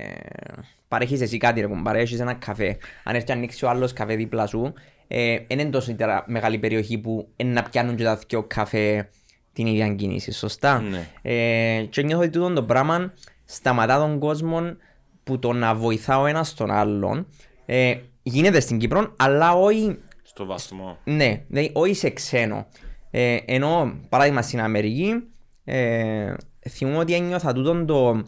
παρέχεις 0.88 1.22
εσύ 1.22 1.38
κάτι 1.38 1.62
ρε 1.62 1.68
κουμπάρε, 1.68 2.00
έχεις 2.00 2.20
ένα 2.20 2.34
καφέ. 2.34 2.78
Αν 3.04 3.16
έρθει 3.16 3.28
να 3.30 3.34
ανοίξει 3.34 3.66
ο 3.66 3.70
άλλος 3.70 3.94
καφέ 3.94 4.16
δίπλα 4.16 4.48
σου, 4.48 4.74
ε, 5.08 5.38
δεν 5.48 5.60
είναι 5.60 5.70
τόσο 5.70 5.96
τερα- 5.96 6.24
μεγάλη 6.28 6.58
περιοχή 6.58 6.98
που 6.98 7.28
είναι 7.36 7.52
να 7.52 7.64
πιάνουν 7.64 7.96
και 7.96 8.04
τα 8.04 8.16
δυο 8.28 8.44
καφέ 8.44 9.10
την 9.54 9.66
ίδια 9.68 9.94
κίνηση, 9.94 10.32
σωστά; 10.32 10.80
Ναι. 10.82 11.08
Ε, 11.22 11.84
και 11.90 12.02
νιώθω 12.02 12.22
ότι 12.24 12.32
τούτο 12.32 12.54
το 12.54 12.64
πράγμα 12.64 13.14
σταματά 13.46 13.98
τον 13.98 14.20
κόσμο 14.20 14.76
που 15.24 15.40
το 15.40 15.54
να 15.54 15.76
βοηθά 15.76 16.20
ο 16.20 16.26
ένας 16.26 16.54
τον 16.54 16.72
άλλον. 16.72 17.28
Ε, 17.66 17.96
γίνεται 18.24 18.60
στην 18.60 18.78
Κύπρο, 18.78 19.14
αλλά 19.18 19.54
όχι 19.54 19.98
Στο 20.24 20.46
βαθμό. 20.46 20.98
ναι, 21.04 21.42
δηλαδή 21.48 21.70
όχι 21.74 21.94
σε 21.94 22.10
ξένο. 22.10 22.68
Ε, 23.12 23.38
ενώ 23.46 23.94
παράδειγμα 24.10 24.42
στην 24.42 24.62
Αμερική, 24.62 25.14
ε, 25.64 26.34
θυμούμαι 26.70 26.98
ότι 26.98 27.14
ένιωθα 27.14 27.54
τούτον 27.54 27.86
το, 27.86 28.24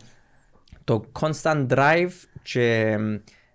το 0.83 1.03
constant 1.19 1.67
drive 1.67 2.09
και 2.41 2.95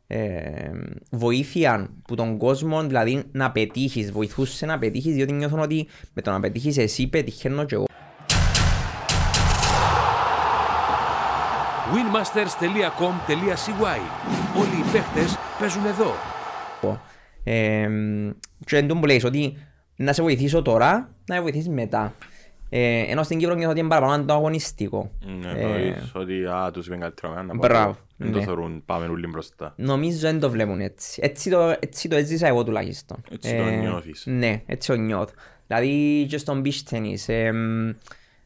ε, 0.07 0.71
βοήθεια 1.11 1.91
που 2.09 2.15
τον 2.15 2.39
κόσμο, 2.39 2.83
δηλαδή 2.83 3.23
να 3.33 3.51
πετύχεις, 3.51 4.13
βοηθούσε 4.13 4.67
να 4.67 4.79
πετύχεις, 4.79 5.15
διότι 5.15 5.33
νιώθω 5.33 5.61
ότι 5.61 5.87
με 6.13 6.23
το 6.23 6.31
να 6.31 6.41
πετύχεις 6.41 6.79
εσύ 6.79 7.07
πετυχαίνω 7.07 7.65
και 7.65 7.75
εγώ. 7.75 7.85
winmasters.com.cy 11.95 14.01
Όλοι 14.59 14.79
οι 14.79 14.85
παίχτες 14.93 15.39
παίζουν 15.59 15.85
εδώ. 15.85 16.15
Ε, 17.45 17.89
και 18.65 18.77
εν 18.77 18.87
τω 18.87 18.97
που 18.97 19.07
λέεις 19.07 19.25
ότι 19.25 19.57
να 19.97 20.13
σε 20.13 20.23
βοηθήσω 20.23 20.63
τώρα, 20.63 21.09
να 21.27 21.35
σε 21.35 21.41
βοηθήσεις 21.41 21.69
μετά. 21.69 22.13
Ε, 22.77 23.05
ενώ 23.09 23.23
στην 23.23 23.39
Κύπρο 23.39 23.55
νιώθω 23.55 23.71
ότι 23.71 23.81
είναι 23.81 23.89
παραπάνω 23.89 24.23
ανταγωνιστικό. 24.23 25.11
Ναι, 25.41 25.51
Ε, 25.51 25.61
εννοείς 25.61 26.13
ότι 26.15 26.45
α, 26.45 26.71
τους 26.73 26.87
είπαν 26.87 26.99
καλύτερα 26.99 27.43
να 27.43 27.55
Μπράβο, 27.55 27.97
Δεν 28.17 28.33
το 28.33 28.39
ναι. 28.39 28.45
θεωρούν 28.45 28.83
πάμε 28.87 29.07
όλοι 29.07 29.27
μπροστά. 29.27 29.73
Νομίζω 29.77 30.19
δεν 30.19 30.41
το 30.41 30.51
βλέπουν 30.51 30.81
έτσι. 30.81 31.21
Έτσι 31.25 31.51
το, 31.51 31.75
έτσι 31.81 32.09
το 32.09 32.17
έζησα 32.17 32.47
εγώ 32.47 32.65
τουλάχιστον. 32.65 33.23
Έτσι 33.31 33.57
το 33.57 33.65
νιώθεις. 33.65 34.23
Ναι, 34.27 34.63
έτσι 34.67 34.89
το 34.89 34.97
νιώθω. 34.97 35.33
Δηλαδή 35.67 36.27
και 36.29 36.39
στον 36.39 36.63
beach 36.65 36.95
tennis. 36.95 37.25
Ε, 37.27 37.51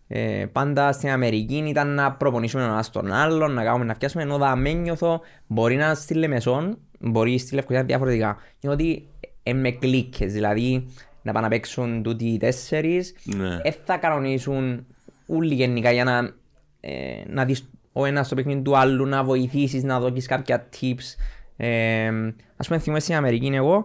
ε, 0.09 0.47
πάντα 0.53 0.93
στην 0.93 1.11
Αμερική 1.11 1.65
ήταν 1.69 1.95
να 1.95 2.13
προπονήσουμε 2.13 2.63
ο 2.63 2.67
ένας 2.67 2.91
τον 2.91 3.13
άλλον, 3.13 3.53
να 3.53 3.65
κάνουμε 3.65 3.85
να 3.85 3.95
φτιάσουμε, 3.95 4.23
ενώ 4.23 4.39
δαμέ 4.39 4.73
νιώθω 4.73 5.21
μπορεί 5.47 5.77
να 5.77 5.95
στη 5.95 6.15
Λεμεσόν, 6.15 6.79
μπορεί 6.99 7.39
στη 7.39 7.55
Λευκοσία 7.55 7.85
διαφορετικά. 7.85 8.37
Νιώθω 8.61 8.79
ότι 8.79 9.09
ε, 9.43 9.53
με 9.53 9.71
κλίκες, 9.71 10.33
δηλαδή 10.33 10.87
να 11.23 11.33
πάνε 11.33 11.47
να 11.47 11.53
παίξουν 11.53 12.03
τούτοι 12.03 12.25
οι 12.27 12.37
τέσσερις, 12.37 13.15
Ναι. 13.25 13.59
ε, 13.63 13.71
θα 13.85 13.97
κανονίσουν 13.97 14.87
όλοι 15.27 15.55
γενικά 15.55 15.91
για 15.93 16.05
να, 16.05 16.33
ε, 16.81 17.23
να 17.27 17.45
δεις 17.45 17.71
ο 17.93 18.05
ένας 18.05 18.27
στο 18.27 18.35
παιχνίδι 18.35 18.61
του 18.63 18.77
άλλου, 18.77 19.07
να 19.07 19.25
βοηθήσεις, 19.25 19.83
να 19.83 20.01
δώσεις 20.01 20.27
κάποια 20.27 20.69
tips. 20.81 21.15
Ε, 21.57 22.11
ας 22.57 22.67
πούμε 22.67 22.79
θυμάμαι 22.79 23.01
στην 23.01 23.15
Αμερική 23.15 23.47
εγώ, 23.47 23.85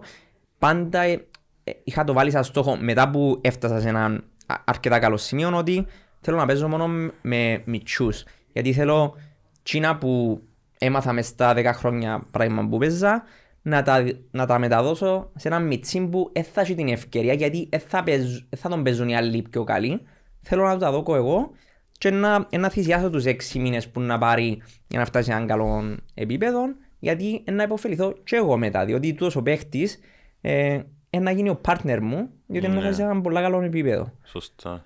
πάντα 0.58 1.00
ε, 1.00 1.26
ε, 1.64 1.72
είχα 1.84 2.04
το 2.04 2.12
βάλει 2.12 2.30
σαν 2.30 2.44
στόχο 2.44 2.76
μετά 2.76 3.10
που 3.10 3.38
έφτασα 3.40 3.80
σε 3.80 3.88
έναν 3.88 4.24
α- 4.46 4.54
αρκετά 4.64 4.98
καλό 4.98 5.16
σημείο 5.16 5.56
ότι 5.56 5.86
θέλω 6.20 6.36
να 6.36 6.46
παίζω 6.46 6.68
μόνο 6.68 6.86
με 7.22 7.62
μητσούς. 7.64 8.24
Γιατί 8.52 8.72
θέλω 8.72 9.14
τσίνα 9.62 9.96
που 9.98 10.42
έμαθα 10.78 11.12
μες 11.12 11.26
στα 11.26 11.54
10 11.56 11.64
χρόνια 11.74 12.22
πράγμα 12.30 12.68
που 12.68 12.78
παίζα 12.78 13.22
να 13.66 13.82
τα, 13.82 14.04
να 14.30 14.46
τα 14.46 14.58
μεταδώσω 14.58 15.30
σε 15.36 15.48
έναν 15.48 15.66
μιτσί 15.66 16.00
που 16.06 16.30
δεν 16.32 16.44
θα 16.44 16.60
έχει 16.60 16.74
την 16.74 16.88
ευκαιρία 16.88 17.32
γιατί 17.32 17.66
δεν 17.70 17.80
θα, 17.80 18.02
παίζ- 18.02 18.44
δεν 18.48 18.58
θα 18.60 18.68
τον 18.68 18.82
παίζουν 18.82 19.08
οι 19.08 19.16
άλλοι 19.16 19.42
πιο 19.50 19.64
καλοί. 19.64 20.00
Θέλω 20.40 20.64
να 20.64 20.72
του 20.72 20.78
τα 20.78 20.90
δώκω 20.90 21.14
εγώ 21.16 21.50
και 21.98 22.10
να, 22.10 22.48
να 22.58 22.68
θυσιάσω 22.70 23.10
τους 23.10 23.24
6 23.26 23.34
μήνες 23.54 23.88
που 23.88 24.00
να 24.00 24.18
πάρει 24.18 24.62
για 24.86 24.98
να 24.98 25.04
φτάσει 25.04 25.24
σε 25.24 25.32
έναν 25.32 25.46
καλό 25.46 25.96
επίπεδο 26.14 26.60
γιατί 26.98 27.44
να 27.52 27.62
υποφεληθώ 27.62 28.12
και 28.24 28.36
εγώ 28.36 28.56
μετά 28.56 28.84
διότι 28.84 29.10
τούτος 29.14 29.36
ο 29.36 29.42
παίχτης 29.42 29.98
ε, 30.40 30.80
ε, 31.10 31.18
να 31.18 31.30
γίνει 31.30 31.48
ο 31.48 31.60
partner 31.68 31.98
μου 32.02 32.28
διότι 32.46 32.66
να 32.68 32.74
Ναι. 32.74 32.80
φτάσει 32.80 32.94
σε 32.96 33.02
έναν 33.02 33.22
πολύ 33.22 33.34
καλό 33.36 33.60
επίπεδο. 33.62 34.12
Σωστά. 34.24 34.84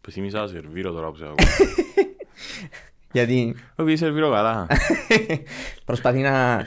Πεσήμισα 0.00 0.46
σερβίρο 0.46 0.92
τώρα 0.92 1.10
που 1.10 1.16
σε 1.16 1.24
ακούω. 1.30 1.36
Γιατί 3.12 3.54
Όχι, 3.76 3.96
σερβίρο 3.96 4.30
καλά. 4.30 4.66
προσπαθεί 5.84 6.18
να 6.18 6.64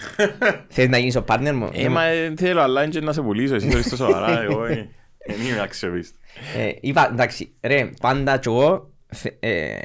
θέλεις 0.67 0.89
να 0.89 0.97
γίνεις 0.97 1.15
ο 1.15 1.23
partner 1.27 1.51
μου; 1.55 1.69
Ε, 1.73 1.89
μα 1.89 2.03
ε, 2.03 2.33
θέλω, 2.37 2.61
αλλά 2.61 2.81
είναι 2.83 2.91
και 2.91 2.99
να 2.99 3.13
σε 3.13 3.21
πουλήσω, 3.21 3.55
εσύ 3.55 3.67
θέλεις 3.69 3.89
το 3.89 3.95
σοβαρά, 3.95 4.41
εγώ 4.41 4.65
ε, 4.65 4.89
δεν 5.27 5.45
είμαι 5.51 5.61
αξιοπίστη. 5.61 6.17
Ε, 6.57 6.71
είπα, 6.81 7.09
εντάξει, 7.11 7.53
ρε, 7.61 7.89
πάντα 8.01 8.37
κι 8.37 8.47
εγώ 8.47 8.89
θε- 9.07 9.43
ε, 9.43 9.77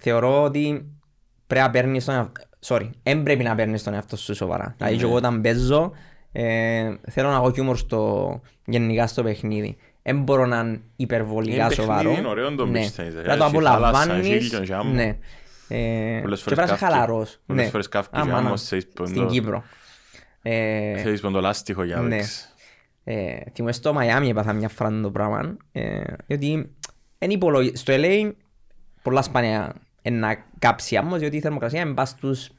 θεωρώ 0.00 0.42
ότι 0.42 0.86
πρέπει 1.46 1.64
να 1.64 1.70
παίρνεις 1.70 2.04
τον 2.04 2.14
εαυτό, 2.14 2.42
sorry, 2.66 2.90
δεν 3.02 3.22
πρέπει 3.22 3.42
να 3.42 3.54
παίρνεις 3.54 3.82
τον 3.82 3.94
εαυτό 3.94 4.16
σου 4.16 4.34
σοβαρά. 4.34 4.74
Δηλαδή 4.78 4.96
κι 4.96 5.02
εγώ 5.02 5.14
όταν 5.14 5.40
παίζω, 5.40 5.92
ε, 6.32 6.94
θέλω 7.10 7.28
να 7.28 7.34
έχω 7.34 7.52
χιούμορ 7.52 7.76
στο, 7.76 8.40
γενικά 8.66 9.06
στο 9.06 9.22
παιχνίδι. 9.22 9.76
Δεν 10.02 10.22
μπορώ 10.22 10.46
να 10.46 10.58
είναι 10.60 10.80
υπερβολικά 10.96 11.64
Είναι 11.64 11.74
σοβαρό. 11.74 11.98
παιχνίδι, 11.98 12.18
είναι 12.18 12.28
ωραίο 12.28 12.54
το 12.54 12.66
Ναι. 12.66 12.80
beach 12.80 13.00
tennis, 13.00 13.12
Πρέπει 13.12 13.28
ε, 13.30 13.34
να 13.34 13.36
το 13.36 13.44
έχει 13.44 13.52
θάλασσα, 13.54 13.74
απολαμβάνεις. 14.02 14.26
χίλιο 14.26 14.60
και 14.60 14.74
άμμο. 14.74 14.92
Ναι. 14.92 15.16
Ε, 15.72 16.18
Πολλές 16.22 16.38
και 16.42 16.44
φορές 16.44 16.44
πρέπει 16.44 16.56
να 16.58 16.64
είσαι 16.64 16.74
καύκει. 16.74 16.84
χαλαρός. 16.84 17.38
Πολλές 17.46 17.64
Ναι. 17.64 17.70
φορές 17.70 17.88
καύκει 17.88 18.10
και 18.12 18.18
Άμα, 18.20 18.36
άμμο 18.36 18.48
να. 18.48 18.56
σε 18.56 18.76
ποντό. 18.94 19.08
Στην 19.10 19.26
Κύπρο. 19.26 19.64
Ε, 20.42 20.96
Θέλεις 20.98 21.20
πον 21.20 21.32
το 21.32 21.40
λάστιχο 21.40 21.82
για 21.82 21.96
να 21.96 22.02
ναι. 22.02 22.08
παίξεις. 22.16 22.54
Ε, 23.04 23.36
θυμάμαι 23.54 23.72
στο 23.72 23.92
Μαϊάμι 23.92 24.28
έπαθα 24.28 24.52
μια 24.52 24.68
φορά 24.68 25.00
το 25.00 25.10
πράγμα. 25.10 25.56
Ε, 25.72 26.02
γιατί 26.26 26.74
εν 27.18 27.30
υπολογι... 27.30 27.76
στο 27.76 27.92
LA 27.96 28.32
πολλά 29.02 29.22
σπάνια 29.22 29.74
να 30.10 30.44
κάψει 30.58 30.96
άμμος 30.96 31.18
διότι 31.18 31.36
η 31.36 31.40
θερμοκρασία 31.40 31.80
είναι 31.80 31.94
πας 31.94 32.08
στους 32.08 32.50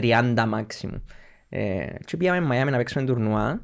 30 0.00 0.34
maximum. 0.36 1.00
Ε, 1.48 1.86
και 2.04 2.16
πήγαμε 2.16 2.40
Μαϊάμι 2.40 2.70
να 2.70 2.76
παίξουμε 2.76 3.04
τουρνουά 3.04 3.62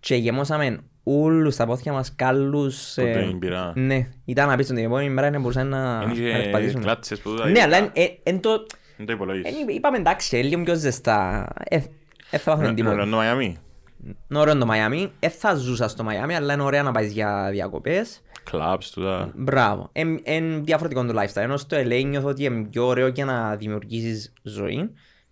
και 0.00 0.14
γεμώσαμε 0.14 0.78
όλους 1.22 1.56
τα 1.56 1.66
πόθια 1.66 1.92
μας 1.92 2.12
κάλους. 2.16 2.92
Που 2.94 3.00
ε, 3.00 3.26
την 3.26 3.38
πειρά. 3.38 3.72
ναι, 3.76 4.06
ήταν 4.24 4.50
απίστευτο 4.50 4.74
την 4.74 4.84
επόμενη 4.84 5.10
μέρα 5.10 5.30
δεν 5.30 5.40
μπορούσαμε 5.40 5.68
να, 5.76 6.02
Είναι 6.16 6.30
να 6.30 6.36
και 6.38 6.42
περπατήσουμε. 6.42 6.82
κλάτσες 6.82 7.18
που 7.20 7.30
τούτα 7.30 7.44
Ναι, 7.44 7.50
είναι- 7.50 7.60
αλλά 7.62 7.76
εν- 7.76 7.90
εν- 7.92 8.18
εν 8.22 8.40
το... 8.40 8.66
Δεν 8.96 9.06
το 9.06 9.12
υπολογίζεις. 9.12 9.60
εν- 9.60 9.68
είπαμε 9.68 9.96
εντάξει, 9.96 10.36
ε, 10.36 10.42
λίγο 10.42 10.62
πιο 10.62 10.74
ζεστά. 10.74 11.48
Ε, 11.68 11.76
ε, 12.30 12.38
θα 12.38 12.50
πάθουμε 12.50 12.68
Ναι, 12.68 12.74
τίποτα. 12.74 12.94
ναι, 12.96 13.04
ναι, 13.04 13.16
Μαϊάμι. 13.16 13.56
Είναι 14.30 14.38
ωραίο 14.40 14.58
το 14.58 14.66
Μαϊάμι. 14.66 15.12
Δεν 15.20 15.30
θα 15.30 15.54
ζούσα 15.54 15.88
στο 15.88 16.04
Μαϊάμι, 16.04 16.34
αλλά 16.34 16.52
είναι 16.52 16.62
ωραία 16.62 16.82
να 16.82 16.92
πάεις 16.92 17.12
για 17.12 17.48
διακοπές. 17.50 18.22
Κλαμπς, 18.50 18.90
τούτα. 18.90 19.30
Μπράβο. 19.34 19.90
Είναι 19.92 20.60
διαφορετικό 20.64 21.04
το 21.04 21.20
lifestyle. 21.20 21.42
Ενώ 21.42 21.56
στο 21.56 21.76
LA 21.76 22.04
νιώθω 22.06 22.28
ότι 22.28 22.44
είναι 22.44 22.66
πιο 22.70 22.86
ωραίο 22.86 23.06
για 23.06 23.24
να 23.24 23.56
δημιουργήσεις 23.56 24.32
ζωή. 24.42 24.90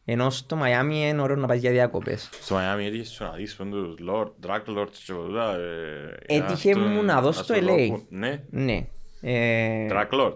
Ενώ 0.09 0.31
στο 0.31 0.57
Μαϊάμι 0.57 1.09
είναι 1.09 1.23
ωραίο 1.23 1.37
να 1.37 1.47
πάει 1.47 1.59
για 1.59 1.71
διακοπές. 1.71 2.29
Στο 2.41 2.55
Μαϊάμι 2.55 2.87
έτυχες 2.87 3.09
σου 3.09 3.25
να 3.25 3.31
δεις 3.31 3.55
πον 3.57 3.71
τους 3.71 3.95
Lord, 4.11 4.29
Drag 4.47 4.79
Lords 4.79 4.91
και 5.07 5.13
τούτα. 5.13 5.57
ε, 5.57 6.37
Έτυχε 6.37 6.71
αυτό, 6.73 6.83
μου 6.85 7.03
να 7.03 7.21
δω 7.21 7.33
σου 7.33 7.43
στο 7.45 7.55
το 7.55 7.61
LA. 7.67 7.89
πω. 7.89 8.03
Ναι, 8.09 8.43
Ναι. 8.51 8.87
Ε, 9.21 9.87
Drag 9.91 10.09
Lord. 10.21 10.35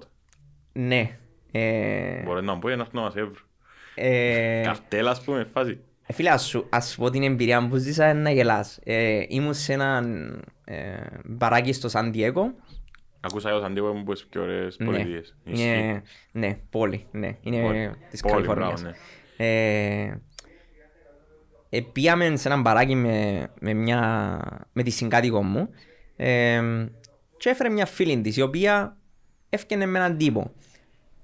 ναι. 0.72 1.10
Ε, 1.52 2.22
Μπορεί 2.22 2.44
να 2.44 2.52
μου 2.54 2.58
πει 2.58 2.66
να 2.66 2.72
έρθουν 2.72 2.88
να 2.92 3.00
μας 3.00 3.14
έβρουν. 3.16 3.36
ε, 3.94 4.62
Καρτέλα, 4.64 5.10
ας 5.10 5.20
πούμε, 5.22 5.44
φάση. 5.52 5.78
Ε, 6.06 6.12
Φίλε, 6.12 6.30
ας 6.30 6.44
σου, 6.46 6.66
ας 6.70 6.90
σου 6.90 6.98
πω 7.00 7.10
την 7.10 7.22
εμπειρία 7.22 7.68
που 7.68 7.76
ζήσα 7.76 8.10
είναι 8.10 8.20
να 8.20 8.30
γελάς. 8.30 8.78
Ε, 8.84 9.22
ήμουν 9.28 9.54
σε 9.54 9.72
ένα 9.72 10.02
ε, 10.64 10.76
μπαράκι 11.24 11.72
στο 11.72 11.88
Σαν 11.88 12.12
Διέγκο. 12.12 12.52
Ακούσα 13.20 13.48
για 13.50 13.58
το 13.58 13.64
Σαντίγο 13.64 13.92
μου 13.94 14.02
πως 14.04 14.24
πιο 14.26 14.42
ωραίες 14.42 14.78
Ναι. 14.78 14.86
πολιτείες. 14.86 15.36
Ναι, 15.44 16.02
ναι, 16.32 16.58
πόλη, 16.70 17.06
ναι. 17.10 17.36
Είναι 17.40 17.62
Πόλη. 17.62 17.90
της 18.10 18.20
Πόλη, 18.20 18.32
Καλιφόρνιας. 18.34 18.80
μπράβο, 18.82 18.96
Ε, 19.42 20.20
ε, 21.68 21.80
πήγαμε 21.92 22.36
σε 22.36 22.48
ένα 22.48 22.60
μπαράκι 22.60 22.94
με, 22.94 23.48
με, 23.60 23.72
μια, 23.72 24.40
με 24.72 24.82
τη 24.82 24.90
συγκάτοικο 24.90 25.42
μου 25.42 25.68
ε, 26.16 26.62
και 27.36 27.48
έφερε 27.48 27.68
μια 27.68 27.86
φίλη 27.86 28.20
της 28.20 28.36
η 28.36 28.42
οποία 28.42 28.96
έφκαινε 29.48 29.86
με 29.86 29.98
έναν 29.98 30.16
τύπο. 30.16 30.52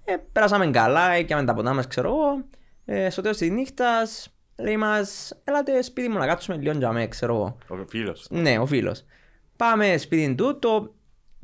Ε, 0.04 0.16
πέρασαμε 0.32 0.70
καλά, 0.70 1.10
έκαμε 1.10 1.44
τα 1.44 1.54
ποτά 1.54 1.74
μας, 1.74 1.86
ξέρω 1.86 2.08
εγώ. 2.08 2.44
Ε, 2.84 3.10
στο 3.10 3.22
τέλος 3.22 3.36
της 3.36 3.50
νύχτας 3.50 4.34
λέει 4.56 4.76
μας, 4.76 5.40
έλατε 5.44 5.82
σπίτι 5.82 6.08
μου 6.08 6.18
να 6.18 6.26
κάτσουμε 6.26 6.56
λίγο 6.56 6.78
για 6.78 6.92
μέ, 6.92 7.06
ξέρω 7.06 7.34
εγώ. 7.34 7.56
Ο 7.68 7.86
φίλος. 7.88 8.26
Ναι, 8.30 8.58
ο 8.58 8.66
φίλος. 8.66 9.04
Πάμε 9.56 9.96
σπίτι 9.96 10.34
του, 10.34 10.58
το 10.58 10.94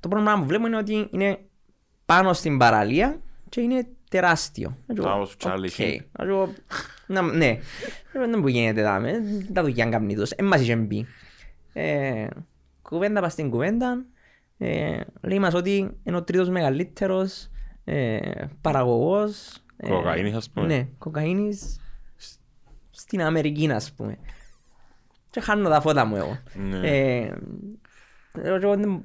το 0.03 0.09
πρώτο 0.09 0.25
πράγμα 0.25 0.41
που 0.43 0.49
βλέπω 0.49 0.67
είναι 0.67 0.77
ότι 0.77 1.09
είναι 1.11 1.39
πάνω 2.07 2.33
στην 2.33 2.59
παραλία 2.59 3.21
και 3.49 3.61
είναι 3.61 3.87
τεράστιο. 4.13 4.77
Να 4.87 4.95
σου 4.95 5.03
πω, 5.03 5.09
Μπράβο 5.09 5.25
σου, 5.25 5.37
Charlie 5.41 5.65
OK. 5.65 5.71
Sheen. 5.77 5.99
Να 6.19 6.25
σου 6.25 6.31
πω, 6.31 6.53
να- 7.07 7.23
Ναι, 7.23 7.59
δεν 8.13 8.39
μου 8.39 8.47
γίνεται 8.47 8.83
δάμε, 8.83 9.13
τα 9.53 9.63
δουλειά 9.63 9.87
κάνεις 9.87 10.17
τόσο, 10.17 10.35
εν 10.39 10.45
μας 10.47 10.61
είχε 10.61 10.77
μπει. 10.77 11.07
Ε, 11.73 12.27
Κουβέντα 12.83 13.21
πας 13.21 13.33
στην 13.33 13.51
κουβέντα, 13.51 14.05
ε, 14.59 15.01
λέει 15.23 15.39
μας 15.39 15.55
ότι 15.55 15.91
είναι 16.03 16.17
ο 16.17 16.23
τρίτος 16.23 16.49
μεγαλύτερος 16.49 17.51
ε, 17.85 18.19
παραγωγός 18.61 19.57
ε, 19.77 19.89
Κοκαίνης, 19.89 20.35
ας 20.35 20.51
πούμε. 20.51 20.67
Ναι, 20.67 20.87
κοκαίνης 20.99 21.81
σ- 22.17 22.39
στην 22.91 23.23
Αμερική 23.23 23.71
ας 23.73 23.93
πούμε. 23.93 24.17
Και 25.31 25.41
χάνω 25.41 25.69
τα 25.69 25.81
φώτα 25.81 26.05
μου 26.05 26.17
εγώ. 26.17 26.39
Ναι. 28.33 28.49
Ε, 28.49 28.55
εγώ 28.63 28.77
δεν- 28.77 29.03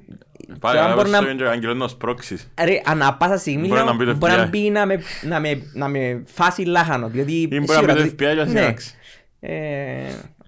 Πάει 0.60 0.72
και 0.74 0.78
αν 0.80 0.94
μπορεί 0.94 1.10
να... 1.10 1.20
να- 1.20 1.34
και 1.34 1.44
αγγελός 1.44 1.76
να 1.76 1.88
σπρώξεις. 1.88 2.50
Ρε, 2.64 2.80
ανά 2.84 3.14
πάσα 3.14 3.36
στιγμή 3.38 3.66
Μπορεί 3.68 3.80
λέω, 3.80 3.84
να 3.84 3.94
μπει 3.94 4.04
το 4.04 4.14
μπορεί 4.14 4.32
να 4.32 4.46
FBI. 4.46 4.50
μπει 4.50 4.70
να 4.70 4.86
με, 4.86 5.02
να 5.22 5.40
με, 5.40 5.62
να 5.72 5.88
με 5.88 6.22
φάσιν 6.26 6.62
λάχανο, 6.62 7.08
διότι 7.08 7.32
Ή 7.32 7.46
μπορεί 7.46 7.60
να 7.66 7.72
σίγουρα 7.72 7.92
μπει 7.94 7.98
το 8.02 8.06
το- 8.06 8.12
FBI 8.12 8.16
και 8.16 8.34
να 8.34 8.44
ναι. 8.44 8.48
συνάξει. 8.50 8.94
Ε, 9.40 9.52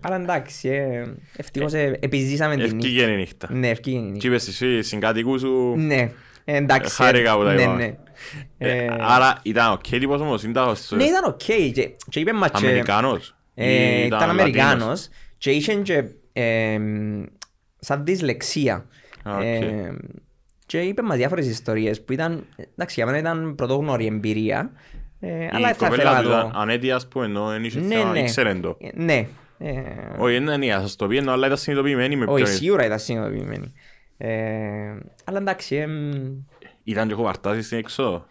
αλλά 0.01 0.17
εντάξει, 0.17 0.69
ε, 0.69 1.05
ευτυχώς 1.37 1.73
ε, 1.73 1.99
επιζήσαμε 2.01 2.55
την 2.55 2.63
νύχτα. 2.63 2.77
Εφκήκεν 2.77 3.12
η 3.12 3.17
νύχτα. 3.17 3.49
Ναι, 3.53 3.69
εφκήκεν 3.69 4.03
η 4.03 4.07
Και 4.07 4.13
νύχτα. 4.13 4.29
είπες 4.29 4.49
εσύ 4.49 4.83
συγκάτοικούς 4.83 5.41
σου... 5.41 5.75
Ναι, 5.77 6.11
ε, 6.45 6.57
εντάξει. 6.57 6.95
Χάρηκα 6.95 7.37
που 7.37 7.45
τα 7.45 7.53
ναι, 7.53 7.63
είπαμε. 7.63 7.77
ναι. 8.59 8.69
Ε, 8.69 8.85
Ε, 8.85 8.97
Άρα 9.01 9.39
ήταν 9.43 9.73
οκ 9.73 9.81
τύπος 9.89 10.21
όμως, 10.21 10.43
ήταν 10.43 10.77
Ναι, 10.91 11.05
ήταν 11.05 11.25
οκ. 11.25 11.39
Και, 11.73 11.91
και 12.09 12.21
είπε 12.21 12.33
μας 12.33 12.51
και- 12.51 12.57
Αμερικάνος. 12.67 13.35
Ε, 13.55 13.73
Ή 13.73 14.07
ήταν 14.07 14.11
Λατίνος; 14.11 14.31
Αμερικάνος 14.41 15.09
και 15.39 15.51
είχε 15.51 15.75
και 15.75 16.05
ε, 16.33 16.79
σαν 17.81 18.05
δυσλεξία. 18.05 18.87
Α, 19.23 19.37
οκ. 19.37 19.43
Ε, 19.43 19.93
και 20.67 20.81
είπε 20.81 21.03
μας 21.03 21.17
διάφορες 21.17 21.47
ιστορίες 21.47 22.03
που 22.05 22.13
ήταν, 22.13 22.45
εντάξει, 22.57 22.95
για 22.95 23.07
μένα 23.07 23.19
ήταν 23.19 23.55
πρωτόγνωρη 23.55 24.07
εμπειρία. 24.07 24.71
Ε, 25.21 25.49
αλλά 25.53 25.71
Η 25.71 25.73
θα 25.73 25.87
ήθελα 25.87 25.89
κοπέλα 25.89 26.13
να 26.13 26.23
του 26.23 26.29
το... 26.29 26.35
ήταν 26.39 26.51
ανέτεια 26.55 26.95
ας 26.97 27.09
πούμε, 27.09 27.25
ενώ 27.25 27.47
δεν 27.49 27.65
είχε 27.65 27.81
Ναι, 27.81 27.95
θέμα, 27.95 28.11
ναι. 28.13 28.19
ήξερε 28.19 28.55
το. 28.55 28.77
Ε, 28.81 28.89
Ναι. 28.95 29.27
Ε, 29.59 29.73
Όχι, 30.19 30.39
δεν 30.39 30.63
είναι, 30.63 30.73
σας 30.73 30.97
το 30.97 31.07
πει, 31.07 31.19
αλλά 31.19 31.47
ήταν 31.47 31.59
συνειδητοποιημένη 31.59 32.17
με 32.17 32.25
Όχι, 32.29 32.43
ποιον. 32.43 32.57
σίγουρα 32.57 32.85
ήταν 32.85 32.99
συνειδητοποιημένη. 32.99 33.73
Ε, 34.17 34.31
αλλά 35.25 35.39
εντάξει, 35.39 35.77
εμ, 35.77 36.11
Ήταν 36.85 37.07
και 37.07 37.13
έχω 37.13 37.23
βαρτάσει 37.23 37.63
στην 37.63 37.79
έξοδο, 37.79 38.27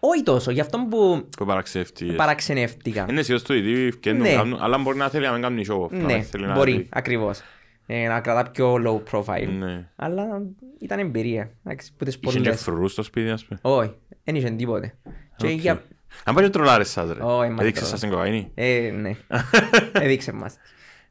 όχι 0.00 0.22
τόσο, 0.22 0.50
γι' 0.50 0.60
αυτό 0.60 0.78
που 0.90 1.26
που 1.36 1.44
παραξεύτηκες. 1.46 2.14
παραξενεύτηκα. 2.16 3.06
Είναι 3.10 3.20
αισιός 3.20 3.42
το 3.42 3.54
ίδιο, 3.54 3.90
φκαίνουν, 3.92 4.22
Ναι. 4.22 4.34
κάνουν, 4.34 4.58
αλλά 4.62 4.78
μπορεί 4.78 4.96
να 4.98 5.08
θέλει 5.08 5.24
να 5.26 5.32
μην 5.32 5.42
κάνει 5.42 5.64
show 5.68 5.80
off, 5.84 5.90
να 5.90 5.98
Ναι, 5.98 6.12
μην 6.14 6.24
θέλει 6.24 6.46
να 6.46 6.54
μπορεί, 6.54 6.72
δει. 6.72 6.86
ακριβώς. 6.90 7.40
Ε, 7.92 8.08
να 8.08 8.20
κρατά 8.20 8.50
πιο 8.50 8.74
low 8.74 9.12
profile. 9.14 9.48
Ναι. 9.58 9.88
Αλλά 9.96 10.42
ήταν 10.80 10.98
εμπειρία. 10.98 11.50
Εντάξει, 11.64 11.92
που 11.96 12.04
τις 12.04 12.14
Είχε 12.14 12.30
και 12.32 12.38
πολλές. 12.42 12.62
φρουρούς 12.62 12.92
στο 12.92 13.02
σπίτι, 13.02 13.30
ας 13.30 13.44
πούμε. 13.44 13.60
Όχι, 13.62 13.94
δεν 14.24 14.34
είχε 14.34 14.50
τίποτε. 14.50 14.94
Και 15.36 15.46
Οκ. 15.46 15.52
για... 15.52 15.82
Αν 16.24 16.34
πάει 16.34 16.44
και 16.44 16.50
τρολάρες 16.50 16.90
σας, 16.90 17.10
ρε. 17.12 17.22
Όχι, 17.22 17.50
μας 17.50 17.60
Έδειξες 17.60 17.88
σας 17.88 18.00
την 18.00 18.10
κοκαίνη. 18.10 18.50
Ε, 18.54 18.90
ναι. 19.00 19.16
Έδειξε 20.04 20.32
μας. 20.32 20.56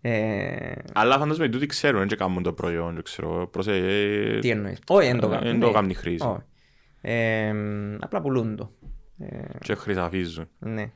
Ε, 0.01 0.71
Αλλά 0.93 1.17
φαντάζομαι 1.17 1.43
ότι 1.43 1.53
τούτοι 1.53 1.65
ξέρουν, 1.65 2.07
δεν 2.07 2.17
κάνουν 2.17 2.43
το 2.43 2.53
προϊόν, 2.53 2.93
δεν 2.93 3.03
ξέρω. 3.03 3.47
Προσε... 3.47 3.71
ε, 3.75 4.39
τι 4.39 4.49
εννοείς. 4.49 4.77
Όχι, 4.87 5.07
δεν 5.07 5.19
το 5.19 5.27
Ε, 5.27 5.29
κάνω. 5.35 5.49
εν 5.49 5.59
το 5.59 5.71
κάνει 5.71 5.93
χρήση. 5.93 6.25
Όχι. 6.27 6.41
Ε, 7.01 7.53
απλά 7.99 8.21
πουλούν 8.21 8.55
το. 8.55 8.71
Ε, 9.19 9.27
Και 9.59 9.75
χρυσαφίζουν. 9.75 10.47
ναι. 10.59 10.91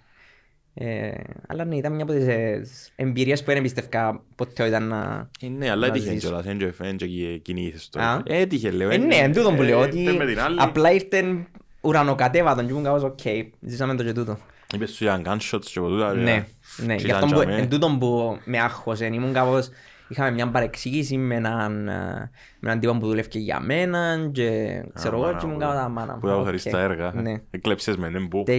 Ε, 0.76 1.12
αλλά 1.48 1.66
ναι, 1.66 1.76
ήταν 1.76 1.94
μια 1.94 2.04
από 2.04 2.14
τις 2.14 2.28
ε, 2.28 2.62
εμπειρίες 2.96 3.40
που 3.40 3.46
δεν 3.46 3.58
επίστευκα 3.58 4.22
ποτέ 4.36 4.68
ήταν 4.68 4.88
να... 4.88 5.30
Ε, 5.42 5.48
ναι, 5.48 5.70
αλλά 5.70 5.88
να 5.88 5.94
έτυχε 5.94 6.10
ζήσω. 6.14 6.28
κιόλας, 6.28 6.44
δεν 6.46 6.58
και- 6.58 6.72
δεν 6.78 6.98
και 6.98 7.06
κινήθηκες 7.38 7.90
το. 7.90 8.00
Α. 8.00 8.22
Ε, 8.26 8.40
Έτυχε, 8.42 8.72
λέω. 8.72 8.90
Ε, 8.90 8.98
ναι, 8.98 9.16
εν 9.16 9.34
τούτο 9.34 9.52
που 9.52 9.62
λέω, 9.62 9.80
ότι 9.80 10.00
ήρθε 10.02 10.18
με 10.18 10.26
την 10.26 10.40
άλλη. 10.40 10.58
απλά 10.60 10.92
ήρθε 10.92 11.48
ουρανοκατέβατον 11.82 12.66
και 12.66 12.72
ήμουν 12.72 12.84
κάπως 12.84 13.04
οκ, 13.04 13.20
ζήσαμε 13.62 13.96
το 13.96 14.04
και 14.04 14.12
τούτο. 14.14 14.38
Είπες 14.74 14.92
σου 14.92 15.04
για 15.04 15.22
gunshots 15.26 15.66
και 15.72 15.80
από 15.80 15.88
τούτα. 15.88 16.14
Ναι, 16.14 16.46
ναι, 16.78 16.96
γι' 16.96 17.12
αυτό 17.12 17.26
που, 17.26 17.42
εν 17.42 17.70
τούτον 17.70 18.00
που 18.00 18.38
με 18.46 18.60
άγχωσε, 18.60 19.06
ήμουν 19.06 19.34
κάπως, 19.34 19.70
είχαμε 20.08 20.32
μια 20.32 20.48
παρεξήγηση 20.50 21.18
με 21.18 21.36
έναν, 21.36 21.88
ε, 21.88 22.30
με 22.60 22.70
έναν 22.70 22.80
τύπο 22.80 22.98
που 22.98 23.08
δουλεύει 23.08 23.40
για 23.40 23.60
μένα 23.60 24.30
και 24.32 24.82
ξέρω 24.94 25.22
εγώ 25.22 25.38
και 25.38 25.46
ήμουν 25.46 25.60
κάπως 25.60 25.76
«Α, 25.76 25.90
μάνα 25.90 26.14
μου». 26.14 26.20
Που 26.20 26.28
θα 26.28 26.36
OK». 26.36 26.44
θωρείς 26.46 26.64
τα 26.64 26.80
έργα. 26.80 27.12
Ναι, 27.16 27.42
Εκλέψες 27.52 27.98
με, 27.98 28.10
δεν 28.10 28.28
που. 28.28 28.44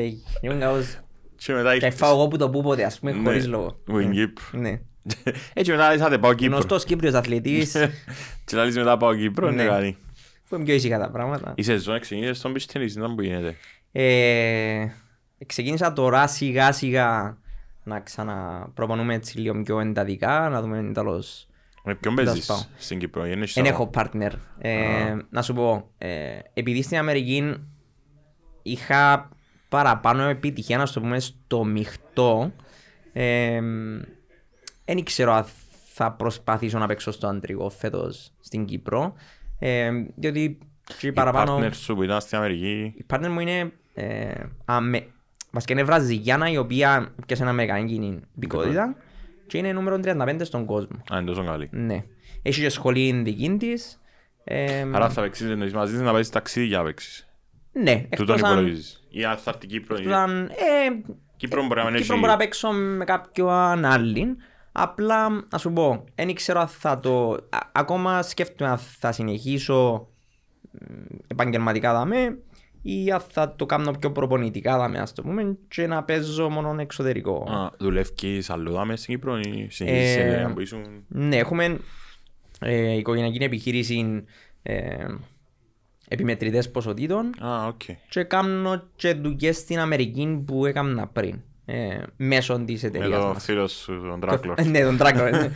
τέγι, 0.00 0.22
τέγι. 0.22 0.22
Ήμουν 0.40 0.60
κάπως, 0.60 0.98
Και 1.36 1.52
μετά 1.52 1.68
και 1.78 1.84
ήρθες. 1.84 1.94
φάω 2.00 2.12
εγώ 2.14 2.28
που 2.28 2.36
το 2.36 2.50
που 2.50 2.62
ποτέ, 2.62 2.84
ας 2.84 2.98
πούμε, 2.98 3.12
Ναι, 3.12 3.22
χωρίς 3.22 3.46
λόγο. 3.46 3.78
Wing 3.88 4.12
Gip. 4.14 4.58
Ναι. 4.60 4.80
Έτσι 5.54 5.70
μετά 5.70 5.90
λες, 5.92 6.00
άντε 6.00 6.18
πάω 6.18 6.34
Κύπρο. 6.34 6.54
Γνωστός 6.56 6.84
Κύπριος 6.84 7.14
αθλητής, 7.14 7.72
Και 8.44 8.56
λες 8.56 8.76
μετά 8.76 8.96
πάω 8.96 9.14
Κύπρο, 9.14 9.50
Ναι. 9.50 9.62
ναι 9.62 9.68
κάνει. 9.68 9.96
που 10.48 10.54
είναι 10.54 10.64
πιο 10.64 10.74
ήσυχα 10.74 10.98
τα 10.98 11.10
πράγματα. 11.10 11.52
Η 11.56 11.62
σεζόν 11.62 12.00
ξεκίνησες 12.00 12.38
στον 12.38 12.52
beach 12.54 12.76
tennis, 12.76 12.90
ήταν 12.90 13.14
που 13.14 13.22
γίνεται. 13.22 13.56
Ε, 13.92 14.86
ξεκίνησα 15.46 15.92
τώρα 15.92 16.26
σιγά 16.26 16.72
σιγά 16.72 17.38
να 17.84 18.00
ξαναπροπονούμε 18.00 19.14
έτσι 19.14 19.38
λίγο 19.38 19.62
πιο 19.62 19.80
εντατικά, 19.80 20.48
να 20.48 20.60
δούμε 20.62 20.90
τέλος 20.94 21.48
Με 21.84 21.94
ποιον 21.94 22.14
πάω. 22.14 22.24
παίζεις 22.24 22.68
στην 22.76 22.98
Κύπρο, 22.98 23.22
δεν 23.22 23.42
έχεις 23.42 23.54
Δεν 23.54 23.64
άλλο. 23.64 23.72
έχω 23.74 23.90
partner. 23.94 24.30
Ε, 24.58 25.16
να 25.30 25.42
σου 25.42 25.54
πω, 25.54 25.90
ε, 25.98 26.38
επειδή 26.54 26.82
στην 26.82 26.98
Αμερική 26.98 27.54
είχα 28.62 29.28
παραπάνω 29.68 30.22
επιτυχία, 30.22 30.78
να 30.78 30.86
σου 30.86 30.94
το 30.94 31.00
πούμε, 31.00 31.20
στο 31.20 31.64
μειχτό, 31.64 32.52
ε, 33.12 33.60
δεν 34.84 35.04
ξέρω 35.04 35.32
αν 35.32 35.44
θα 35.92 36.12
προσπαθήσω 36.12 36.78
να 36.78 36.86
παίξω 36.86 37.10
στο 37.10 37.26
αντρικό 37.26 37.68
φέτος 37.70 38.32
στην 38.40 38.64
Κύπρο, 38.64 39.14
ε, 39.58 39.90
διότι 40.14 40.58
και 40.98 41.06
Η 41.06 41.12
παραπάνω... 41.12 41.58
partner 41.58 41.70
σου 41.74 41.94
που 41.94 42.02
ήταν 42.02 42.20
στην 42.20 42.38
Αμερική, 42.38 42.94
Η 42.96 43.04
partner 43.10 43.28
μου 43.28 43.40
είναι 43.40 43.72
ε, 43.94 44.32
αμε... 44.64 45.06
βασικά 45.50 45.72
είναι 45.72 45.82
Βραζιλιάνα 45.82 46.50
η 46.50 46.56
οποία 46.56 47.14
πιάσε 47.26 47.42
ένα 47.42 47.50
αμερικανική 47.50 48.20
υπηκότητα 48.36 48.96
και 49.46 49.58
είναι 49.58 49.72
νούμερο 49.72 50.00
35 50.04 50.38
στον 50.42 50.64
κόσμο. 50.64 51.02
α, 51.12 51.16
είναι 51.18 51.26
τόσο 51.26 51.44
καλή. 51.44 51.68
Ναι. 51.72 52.04
Έχει 52.42 52.60
και 52.60 52.68
σχολή 52.68 53.12
δική 53.12 53.56
της. 53.58 54.00
Ε, 54.44 54.84
Άρα 54.92 55.10
θα 55.10 55.22
παίξεις 55.22 55.50
εννοείς 55.50 55.72
μαζί 55.72 55.92
της 55.92 56.00
να 56.00 56.12
πάεις 56.12 56.30
ταξίδι 56.30 56.66
για 56.66 56.78
να 56.78 56.84
παίξεις. 56.84 57.25
Ναι, 57.82 58.06
Τούτον 58.16 58.34
εκτός 58.34 58.42
αν... 58.42 58.52
υπολογίζεις. 58.52 59.06
Ή 59.08 59.24
αν 59.24 59.36
θα 59.36 59.50
έρθει 59.54 59.66
Κύπρο. 59.66 59.96
εκτός 59.96 60.12
αν 60.12 60.46
ε, 60.46 61.12
Κύπρο 61.36 61.66
μπορεί 61.66 61.80
να 61.80 61.90
μην 61.90 61.94
Κύπρο 62.00 62.12
έχει... 62.14 62.20
μπορώ 62.20 62.32
να 62.32 62.38
παίξω 62.38 62.70
με 62.70 63.04
κάποιον 63.04 63.84
άλλην. 63.84 64.36
Απλά, 64.72 65.28
να 65.50 65.58
σου 65.58 65.72
πω, 65.72 66.04
δεν 66.14 66.34
ξέρω 66.34 66.60
αν 66.60 66.68
θα 66.68 66.98
το... 67.00 67.30
α- 67.30 67.68
ακόμα 67.72 68.22
σκέφτομαι 68.22 68.70
αν 68.70 68.78
θα 68.78 69.12
συνεχίσω 69.12 70.08
μ, 70.70 70.78
επαγγελματικά 71.26 71.92
δαμέ 71.92 72.38
ή 72.82 73.10
αν 73.10 73.20
θα 73.30 73.54
το 73.56 73.66
κάνω 73.66 73.90
πιο 73.90 74.12
προπονητικά 74.12 74.78
δαμέ, 74.78 74.98
ας 74.98 75.12
το 75.12 75.22
πούμε, 75.22 75.56
και 75.68 75.86
να 75.86 76.02
παίζω 76.04 76.48
μόνο 76.48 76.76
εξωτερικό. 76.80 77.46
Α, 77.50 77.70
δουλεύκεις 77.78 78.50
αλλού 78.50 78.72
δάμε 78.72 78.96
στην 78.96 79.14
Κύπρο 79.14 79.38
ή 79.38 79.66
συνεχίζεις 79.70 80.12
σε 80.12 80.20
Ε, 80.20 80.22
εταιρεία 80.26 80.52
που 80.52 80.60
ήσουν... 80.60 81.04
Ναι, 81.08 81.36
έχουμε 81.36 81.78
ε, 82.60 82.96
οικογενειακή 82.96 83.44
επιχείρηση 83.44 84.24
ε, 84.62 85.04
επιμετρητές 86.08 86.70
ποσοτήτων 86.70 87.32
Α, 87.44 87.66
οκ. 87.66 87.80
και 88.08 88.22
κάνω 88.22 88.82
και 88.96 89.14
δουλειές 89.14 89.56
στην 89.56 89.78
Αμερική 89.78 90.42
που 90.46 90.66
έκανα 90.66 91.06
πριν. 91.06 91.40
Ε, 91.68 91.98
μέσω 92.16 92.58
της 92.64 92.82
Με 92.82 92.88
εταιρείας 92.88 93.20
το 93.20 93.26
μας. 93.26 93.44
φίλος 93.44 93.72
σου, 93.72 94.00
τον 94.10 94.20
drug 94.20 94.35
lord. 94.35 94.54
Ναι, 94.70 94.80
τον 94.80 94.96
drug 94.96 95.11
lord. 95.11 95.30
ναι. 95.30 95.50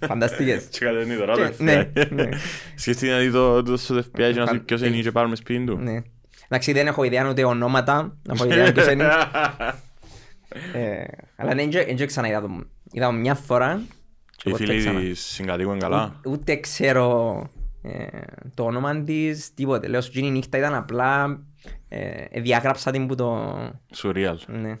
Φανταστικές. 0.08 0.64
Και 0.64 0.78
κατεβαίνει 0.84 1.16
τώρα 1.16 1.34
Και- 1.34 1.54
το 1.56 1.62
ναι, 1.64 1.90
FBI. 1.94 2.08
ναι. 2.10 2.28
Σκέφτηκε 2.76 3.10
να 3.12 3.18
δει 3.18 3.30
το 3.30 3.62
το 3.62 3.76
στο 3.76 3.96
FBI 3.96 4.02
και 4.14 4.22
να 4.22 4.28
σου 4.32 4.44
Φαν- 4.46 4.50
πει 4.58 4.58
ποιος 4.64 4.82
είναι 4.82 5.00
και 5.00 5.12
πάρουμε 5.12 5.36
σπίτι 5.36 5.64
του. 5.64 5.76
Ναι. 5.76 6.02
Εντάξει, 6.48 6.72
δεν 6.72 6.86
έχω 6.86 7.04
ιδέα 7.04 7.28
ούτε 7.28 7.44
ονόματα. 7.44 8.16
Δεν 8.22 8.34
έχω 8.34 8.44
ιδέα 8.44 8.72
ποιος 8.72 8.86
είναι. 8.92 9.08
Ε, 10.72 11.04
Αλλά 11.36 11.54
ναι, 11.54 11.66
δεν 11.66 11.96
δεν 11.96 12.06
ξαναείδα 12.06 12.40
τον. 12.40 12.66
Είδα 12.92 13.06
τον 13.06 13.20
μια 13.20 13.34
φορά. 13.34 13.80
και 14.36 14.48
Οι 14.48 14.50
ποτέ 14.52 14.64
φίλοι 14.64 14.78
ξανά. 14.78 15.00
της 15.00 15.20
συγκατοίκουν 15.24 15.78
καλά. 15.78 16.20
Ού- 16.24 16.30
Ούτε 16.32 16.56
ξέρω 16.56 17.36
ε, 17.44 17.57
το 18.54 18.64
όνομα 18.64 19.02
της, 19.02 19.54
τίποτε. 19.54 19.88
Λέω, 19.88 20.00
σου 20.00 20.10
γίνει 20.14 20.26
η 20.26 20.30
νύχτα 20.30 20.58
ήταν 20.58 20.74
απλά... 20.74 21.40
ε, 21.88 22.24
ε, 22.30 22.40
διάγραψα 22.40 22.90
την 22.90 23.06
που 23.06 23.14
το... 23.14 23.54
Σουρεάλ. 23.94 24.38
Ναι, 24.46 24.76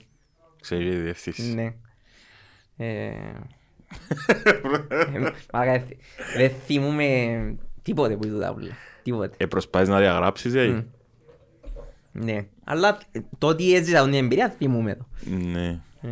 Ξέρει 0.60 0.86
η 0.86 0.96
διευθύνση. 0.96 1.54
ναι. 1.54 1.74
Ε, 2.76 3.06
ε, 3.06 3.12
μαλάκα, 5.52 5.72
δεν 5.72 5.82
θυ- 5.86 5.98
Δεν 6.36 6.50
θυμούμαι 6.66 7.06
τίποτε 7.82 8.16
που 8.16 8.26
είδα 8.26 8.52
ούλα. 8.56 8.72
Τίποτε. 9.02 9.34
Ε, 9.38 9.46
προσπάθεις 9.46 9.88
να 9.88 9.98
διαγράψεις, 9.98 10.52
δηλαδή. 10.52 10.86
Ναι. 12.12 12.46
Αλλά 12.64 12.98
ε, 13.12 13.20
το 13.38 13.46
ότι 13.46 13.74
έζησα 13.74 14.04
την 14.04 14.14
εμπειρία 14.14 14.48
θυμούμαι 14.48 14.94
το. 14.94 15.06
Ναι. 15.30 15.80
Ε, 16.02 16.08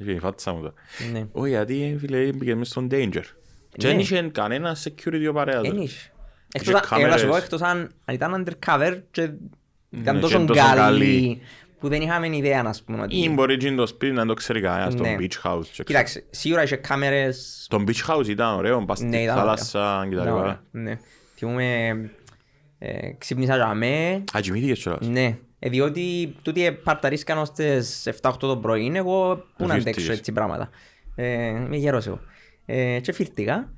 Είχε 0.00 0.12
η 0.12 0.18
φάτσα 0.18 0.52
μου 0.52 0.62
το. 0.62 0.72
Ναι. 1.12 1.26
Όχι, 1.32 1.48
γιατί 1.50 1.96
φίλε 2.00 2.32
πήγε 2.32 2.54
μες 2.54 2.68
στον 2.68 2.88
danger. 2.90 3.22
Και 3.72 3.86
δεν 3.86 3.96
Ναι. 3.96 4.02
είχε 4.02 4.30
κανένα 4.32 4.76
security 4.84 5.26
ο 5.28 5.32
παρέας. 5.32 5.64
Εν 5.64 5.74
ρε. 5.76 5.82
είχε. 5.82 6.10
Εκτός 6.52 6.74
αν- 6.74 6.80
κάμερες. 6.88 7.12
ε, 7.12 7.14
να 7.14 7.18
σου 7.22 7.28
πω, 7.28 7.36
εκτός 7.36 7.60
αν 7.62 7.90
αν 8.04 8.14
ήταν 8.14 8.44
undercover 8.44 8.98
και 9.10 9.22
ήταν 9.90 10.14
Ναι, 10.14 10.20
τόσο 10.20 10.38
και 10.38 10.44
τόσο 10.44 10.60
καλή 10.60 10.76
καλή. 10.80 11.40
που 11.80 11.88
δεν 11.88 12.02
είχαμε 12.02 12.36
ιδέα 12.36 12.62
να 12.62 12.74
πούμε 12.86 13.02
ότι... 13.02 13.16
Ή 13.16 13.30
μπορεί 13.34 13.56
και 13.56 13.74
το 13.74 13.86
σπίτι 13.86 14.12
να 14.12 14.26
το 14.26 14.34
ξέρει 14.34 14.60
κανένας, 14.60 14.94
το 14.94 15.02
Ναι. 15.02 15.16
beach 15.20 15.50
house. 15.50 15.66
και 15.72 15.82
Κοίταξε, 15.82 16.24
σίγουρα 16.30 16.62
είχε 16.62 16.76
κάμερες... 16.76 17.66
Το 17.70 17.84
beach 17.86 18.10
house 18.14 18.28
ήταν 18.28 18.54
ωραίο, 18.56 18.84
πας 18.84 19.00
Ναι, 19.00 19.08
στη 19.08 19.22
ήταν 19.22 19.36
θάλασσα 19.36 20.06
και 20.10 20.16
τα 20.16 20.22
Ναι, 20.24 20.28
λοιπά. 20.30 20.40
ωραία, 20.42 20.62
Ναι. 20.70 20.98
Θυμούμαι, 21.36 21.88
ε, 22.78 23.10
ξύπνησα 23.18 23.56
για 23.56 23.74
με, 23.74 24.24
Α, 24.36 24.40
κοιμήθηκες 24.40 24.78
κιόλας. 24.78 25.06
ναι. 25.08 25.38
Ε, 25.58 25.68
διότι 25.68 26.34
τούτοι 26.42 26.72
παρταρίσκαν 26.72 27.38
ως 27.38 27.52
τις 27.52 28.06
7-8 28.06 28.46
το 28.48 28.56
πρωί, 28.56 28.92
εγώ 28.94 29.44
πού 29.56 29.66
να 29.66 29.74
αντέξω 29.74 29.90
φύρτηκες. 29.92 30.18
έτσι 30.18 30.32
πράγματα. 30.32 30.70
Ε, 31.14 31.46
είμαι 31.48 31.76
γερός 31.76 32.06
εγώ. 32.06 32.20
Ε, 32.66 33.00
και 33.00 33.12
φύρτηκα. 33.12 33.70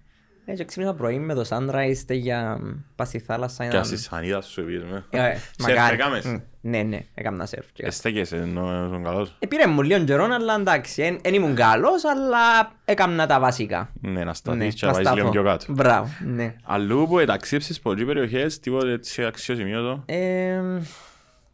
Ε, 0.51 0.55
και 0.55 0.65
ξύπνησα 0.65 0.95
πρωί 0.95 1.19
με 1.19 1.35
το 1.35 1.45
sunrise 1.49 2.05
για 2.09 2.61
πας 2.97 3.09
στη 3.09 3.19
θάλασσα. 3.19 3.63
Και 3.63 3.69
ήταν- 3.69 3.81
ας 3.81 3.89
τη 3.89 3.97
σανίδα 3.97 4.41
σου 4.41 4.61
επίσης, 4.61 4.83
με. 4.91 5.05
Ε, 5.11 5.19
Σερφ 5.19 5.43
μακάρι. 5.79 5.95
έκαμες. 5.95 6.25
Μ, 6.25 6.37
Ναι, 6.61 6.83
ναι, 6.83 7.01
έκανα 7.15 7.47
σερφ. 7.47 7.65
και 7.67 7.73
έκανα. 7.77 7.89
Εστέκεσαι, 7.95 8.37
ενώ 8.37 8.87
ήσουν 8.87 9.05
καλός. 9.05 9.35
Επήρε 9.39 9.67
μου 9.67 9.83
λίγο 9.83 10.05
καιρό, 10.05 10.25
αλλά 10.25 10.55
εντάξει, 10.55 11.19
δεν 11.23 11.35
ήμουν 11.35 11.55
καλός, 11.55 12.05
αλλά 12.05 12.73
έκανα 12.85 13.27
τα 13.27 13.41
βασικά. 13.41 13.91
Ναι, 14.01 14.25
να 14.25 14.35
σταθείς 14.35 14.59
Ναι, 14.61 14.69
και 14.69 14.87
να 14.87 14.93
να 14.93 14.93
πάεις 14.93 15.07
λίγο 15.15 15.17
σταθώ. 15.29 15.31
πιο 15.31 15.43
κάτω. 15.43 15.65
Μπράβο, 15.73 16.09
ναι. 16.25 16.55
Αλλού 16.65 17.07
που 17.09 17.25
ταξίψεις 17.25 17.81
πολλές 17.81 18.05
περιοχές, 18.05 18.61
τίποτε 18.61 18.93
έτσι 18.93 19.25
αξιοσημείωτο. 19.25 20.03
Ε, 20.07 20.61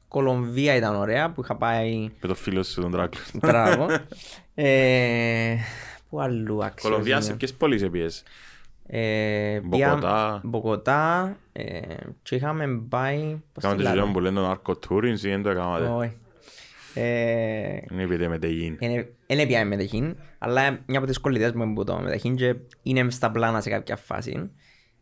Κολομβία 0.09 0.75
ήταν 0.75 0.95
ωραία 0.95 1.31
που 1.31 1.41
είχα 1.43 1.57
πάει. 1.57 2.11
Με 2.21 2.29
το 2.29 2.35
φίλο 2.35 2.63
σου 2.63 2.81
τον 2.81 2.91
Τράκλο. 2.91 3.21
Μπράβο. 3.35 3.87
ε, 4.55 5.55
πού 6.11 6.21
αλλού 6.21 6.65
αξιόζημιο. 6.65 6.75
Κολομβία 6.83 7.21
σε 7.21 7.35
ποιες 7.35 7.55
πόλεις 7.55 7.83
επίες; 7.83 8.23
Ε, 8.87 9.61
Μποκοτά. 9.61 10.41
Μποκοτά. 10.45 11.37
Ε, 11.53 11.81
και 12.23 12.35
είχαμε 12.35 12.67
πάει. 12.89 13.43
Πώς 13.53 13.63
Κάμε 13.63 13.77
τη 13.77 13.83
το 13.83 13.89
λένε; 13.89 13.95
γεγονό 13.95 14.13
που 14.13 14.21
λένε 14.21 14.41
τον 14.41 14.51
αρκοτούρινγκ 14.51 15.17
ή 15.17 15.29
δεν 15.29 15.43
το 15.43 15.51
έκανατε. 15.51 15.87
Όχι. 15.87 16.17
Ε, 16.95 17.77
Είναι 17.93 18.03
επειδή 18.03 18.29
μετεγίνει. 18.29 18.77
Δεν 19.27 19.39
επήα 19.39 19.59
Μεντεγίν, 19.59 20.17
αλλά 20.39 20.79
μια 20.87 20.99
από 20.99 21.07
τις 21.07 21.19
κολλητές 21.19 21.53
μου 21.53 21.73
που 21.73 21.85
το 21.85 21.99
Μεντεγίν 21.99 22.37
και 22.37 22.55
είναι 22.83 23.11
στα 23.11 23.31
πλάνα 23.31 23.61
σε 23.61 23.71
κάποια 23.71 23.97
φάση. 23.97 24.51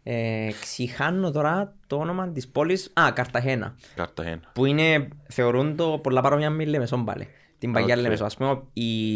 Ε, 0.03 0.49
ξηχάνω 0.61 1.31
τώρα 1.31 1.75
το 1.87 1.97
όνομα 1.97 2.29
της 2.29 2.49
πόλης, 2.49 2.93
α, 3.01 3.13
Καρταχένα, 3.13 3.75
Καρταχένα. 3.95 4.41
που 4.53 4.65
είναι, 4.65 5.09
θεωρούν 5.29 5.77
το 5.77 5.99
πολλά 6.03 6.21
παρόμοια 6.21 6.51
με 6.51 6.65
Λεμεσόν 6.65 7.05
πάλι. 7.05 7.29
Την 7.63 7.73
παλιά 7.73 7.95
Οκ. 7.95 8.01
Λεμεσό. 8.01 8.25
Ας 8.25 8.37
πούμε, 8.37 8.61
οι, 8.73 9.07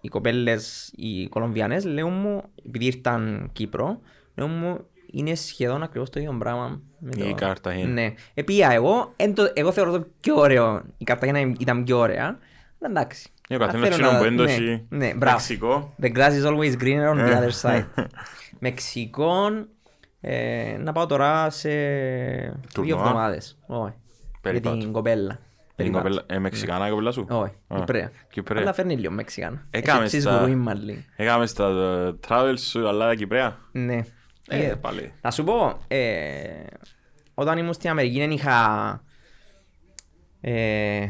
οι 0.00 0.08
κοπέλες, 0.10 0.92
οι 0.96 1.26
Κολομβιανές, 1.28 1.84
λέγουν 1.84 2.12
μου, 2.12 2.42
επειδή 2.66 2.84
ήρθαν 2.84 3.50
Κύπρο, 3.52 4.00
λέγουν 4.34 4.52
μου, 4.54 4.78
είναι 5.12 5.34
σχεδόν 5.34 5.82
ακριβώς 5.82 6.10
το 6.10 6.20
ίδιο 6.20 6.36
πράγμα. 6.38 6.80
με 6.98 7.10
Η 7.16 7.28
το- 7.28 7.34
Καρταχένα. 7.34 7.88
Ναι. 7.92 8.14
Επήα 8.34 8.70
εγώ, 8.70 9.12
εν 9.16 9.34
το, 9.34 9.50
εγώ 9.54 9.72
θεωρώ 9.72 9.90
το 9.92 10.06
πιο 10.20 10.36
ωραίο. 10.36 10.82
Η 10.98 11.04
Καρταχένα 11.04 11.40
ήταν 11.58 11.84
πιο 11.84 11.98
ωραία. 11.98 12.24
Αλλά 12.24 12.90
εντάξει. 12.90 13.28
Ε, 13.48 13.54
ο 13.54 13.58
καθένας 13.58 13.80
Θέλω 13.88 13.94
τζείνον 13.94 14.12
να- 14.12 14.18
που 14.18 14.24
εν 14.24 14.33
τον 14.33 14.46
ναι, 14.46 14.52
έχει 14.52 14.86
Ναι, 14.88 15.14
μπράβο. 15.14 15.36
Μεξικό. 15.36 15.94
The 16.02 16.12
grass 16.12 16.30
is 16.42 16.46
always 16.46 16.82
greener 16.82 17.12
on 17.12 17.16
the 17.16 17.30
Ε. 17.30 17.38
other 17.48 17.50
side. 17.62 18.04
Μεξικό, 18.58 19.34
ε, 20.20 20.76
να 20.80 20.92
πάω 20.92 21.06
τώρα 21.06 21.50
σε 21.50 21.68
δύο 21.68 22.60
Τουρνουά. 22.74 22.98
εβδομάδες. 22.98 23.58
Όχι. 23.66 23.80
Για 23.82 24.40
Περίπατο. 24.40 24.76
την 24.78 24.92
κοπέλα. 24.92 25.38
Είναι 25.76 25.90
Περίπατο. 25.90 26.02
κοπέλα- 26.16 26.36
ε, 26.36 26.38
Μεξικάνα 26.38 26.86
η 26.86 26.90
κοπέλα 26.90 27.12
σου; 27.12 27.26
Όχι, 27.30 27.52
Α, 27.68 27.76
Κυπρέα. 27.78 28.10
Κυπρέα. 28.30 28.60
Αλλά 28.62 28.72
φέρνει 28.72 28.96
λίγο 28.96 29.12
Μεξικάνα. 29.12 29.66
Έκαμε 29.70 30.04
Έτσι 30.04 30.20
στα- 30.20 30.36
σγουρούιμα 30.38 30.74
λίγο. 30.74 31.00
Έκαμε 31.16 31.46
στα 31.46 31.66
ε, 31.66 32.14
travels 32.28 32.58
σου, 32.58 32.88
αλλά 32.88 33.14
Κυπρέα; 33.14 33.58
Ναι. 33.72 34.00
Ε, 34.48 34.66
Ε, 34.66 34.74
πάλι. 34.74 35.12
Να 35.20 35.30
σου 35.30 35.44
πω, 35.44 35.78
ε, 35.88 36.64
όταν 37.34 37.58
ήμουν 37.58 37.72
στην 37.72 37.90
Αμερική 37.90 38.18
δεν 38.18 38.30
είχα... 38.30 38.56
Ε, 40.40 41.06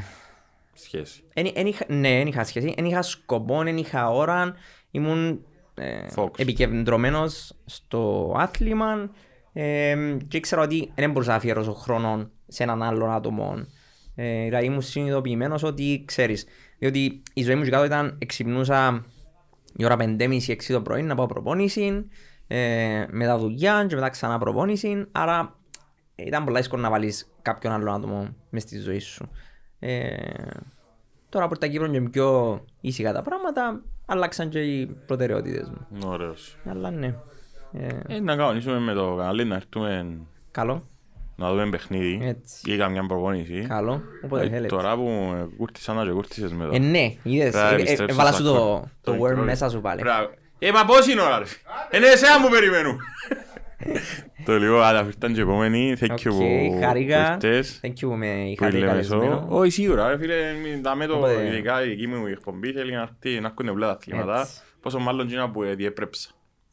Σχέση. 0.74 1.24
Εν, 1.34 1.46
εν 1.54 1.66
είχα, 1.66 1.84
ναι, 1.88 2.08
δεν 2.16 2.26
είχα 2.26 2.44
σχέση. 2.44 2.72
Δεν 2.76 2.84
είχα 2.84 3.02
σκοπό, 3.02 3.62
δεν 3.62 3.76
είχα 3.76 4.08
ώρα. 4.10 4.54
Ήμουν 4.90 5.44
ε, 5.74 6.06
Focus. 6.16 6.38
επικεντρωμένος 6.38 7.52
στο 7.64 8.32
άθλημα 8.38 9.10
ε, 9.52 9.96
και 10.28 10.36
ήξερα 10.36 10.62
ότι 10.62 10.92
δεν 10.94 11.10
μπορούσα 11.10 11.30
να 11.30 11.36
αφιερώσω 11.36 11.72
χρόνο 11.72 12.30
σε 12.46 12.62
έναν 12.62 12.82
άλλον 12.82 13.10
άτομο. 13.12 13.54
Ε, 14.14 14.44
δηλαδή 14.44 14.66
ήμουν 14.66 14.82
συνειδητοποιημένος 14.82 15.62
ότι 15.62 16.02
ξέρεις, 16.06 16.46
διότι 16.78 17.22
η 17.34 17.42
ζωή 17.42 17.54
μου 17.54 17.62
και 17.62 17.70
κάτω 17.70 17.84
ήταν 17.84 18.16
εξυπνούσα 18.18 19.04
η 19.76 19.84
ώρα 19.84 19.96
5.30-6 19.98 20.56
το 20.68 20.80
πρωί 20.80 21.02
να 21.02 21.14
πάω 21.14 21.26
προπόνηση, 21.26 22.06
ε, 22.46 23.04
μετά 23.10 23.38
δουλειά 23.38 23.86
και 23.88 23.94
μετά 23.94 24.08
ξανά 24.08 24.38
προπόνηση, 24.38 25.06
άρα 25.12 25.56
ήταν 26.14 26.44
πολλά 26.44 26.58
δύσκολο 26.58 26.82
να 26.82 26.90
βάλεις 26.90 27.32
κάποιον 27.42 27.72
άλλον 27.72 27.94
άτομο 27.94 28.34
μες 28.50 28.62
στη 28.62 28.78
ζωή 28.78 28.98
σου. 28.98 29.30
Ε, 29.78 30.16
τώρα 31.28 31.48
που 31.48 31.54
τα 31.54 31.66
Κύπρο 31.66 31.86
είναι 31.86 32.08
πιο 32.08 32.60
ήσυχα 32.80 33.12
τα 33.12 33.22
πράγματα, 33.22 33.82
αλλάξαν 34.06 34.48
και 34.48 34.60
οι 34.60 34.86
προτεραιότητες 34.86 35.68
μου. 35.68 35.98
Ωραίος. 36.06 36.56
Αλλά 36.64 36.90
ναι, 36.90 37.14
ε, 37.72 37.98
Ε, 38.08 38.20
να 38.20 38.36
κανονίσουμε 38.36 38.78
με 38.78 38.92
το 38.92 39.14
κανάλι 39.16 39.44
να 39.44 39.54
έρθουμε 39.54 40.18
καλό, 40.50 40.82
να 41.42 41.50
δούμε 41.50 41.68
παιχνίδι 41.70 42.20
Έτσι. 42.22 42.72
ή 42.72 42.76
καμιά 42.76 43.06
προπόνηση. 43.06 43.64
καλό, 43.68 44.02
όποτε 44.24 44.44
Ε, 44.44 44.48
θέλετε. 44.48 44.66
Τώρα 44.66 44.94
που 44.96 45.02
με 45.02 45.48
κούρτισαν 45.56 45.96
να 45.96 46.04
και 46.04 46.10
κούρτισες 46.10 46.52
με 46.52 46.64
το. 46.64 46.70
Ε, 46.74 46.78
ναι, 46.78 47.12
είδες, 47.22 47.50
Πρέπει 47.50 47.56
να 47.56 47.68
ε, 47.68 47.72
ε, 47.72 47.74
επιστρέψω 47.74 48.14
έβαλα 48.14 48.32
στα 48.32 48.38
σου 48.38 48.44
το, 48.44 48.52
κόρ- 48.54 48.82
το 49.02 49.12
το 49.12 49.24
word 49.24 49.28
μικρό. 49.28 49.42
μέσα 49.44 49.68
σου 49.70 49.80
πάλι. 49.80 50.00
Μπράβο. 50.00 50.30
Ε, 50.58 50.70
μα 50.72 50.84
πώς 50.84 51.06
είναι 51.06 51.20
ώρα 51.20 51.38
ρε. 51.38 51.44
φίλε; 51.44 51.60
Είναι 51.96 52.06
εσένα 52.12 52.40
μου 52.40 52.48
περιμένουν. 52.48 52.98
Το 54.44 54.58
λίγο, 54.58 54.80
αλλά 54.80 55.04
ήρθαν 55.06 55.34
και 55.34 55.40
επόμενοι. 55.40 55.96
Thank 56.00 56.04
you 56.10 56.10
Οκ, 56.12 56.20
που 56.22 56.78
χάρηκα. 56.82 57.36
που 57.40 57.46
ήρθες. 57.46 57.80
Thank 57.82 57.88
you 57.88 57.92
που 58.00 58.14
με 58.14 58.26
Που 58.44 58.48
είχατε 58.50 58.70
λέμε 58.72 58.86
καλεσμένο. 58.86 59.22
εδώ. 59.24 59.46
Όχι 59.48 59.70
σίγουρα 59.70 60.08
ρε 60.08 60.18
φίλε, 60.18 60.52
μην 60.62 60.82
τα 60.82 60.94
με 60.96 61.06
το 61.06 61.16
Οπότε- 61.16 61.46
ειδικά 61.46 61.84
η 61.84 61.88
δική 61.88 62.06
μου 62.06 62.26
εκπομπή 62.26 62.72
θέλει 62.72 62.92
να 62.92 63.00
έρθει 63.00 63.40
να 63.40 63.46
ακούνε 63.48 63.70
πολλά 63.70 63.86
τα 63.86 63.92
αθλήματα. 63.92 64.40
Έτσι. 64.40 64.60
Πόσο 64.80 64.98
μάλλον 64.98 65.28
γίνα 65.28 65.50
που 65.50 65.62
ε, 65.62 65.74
διέπρεψα. 65.74 66.30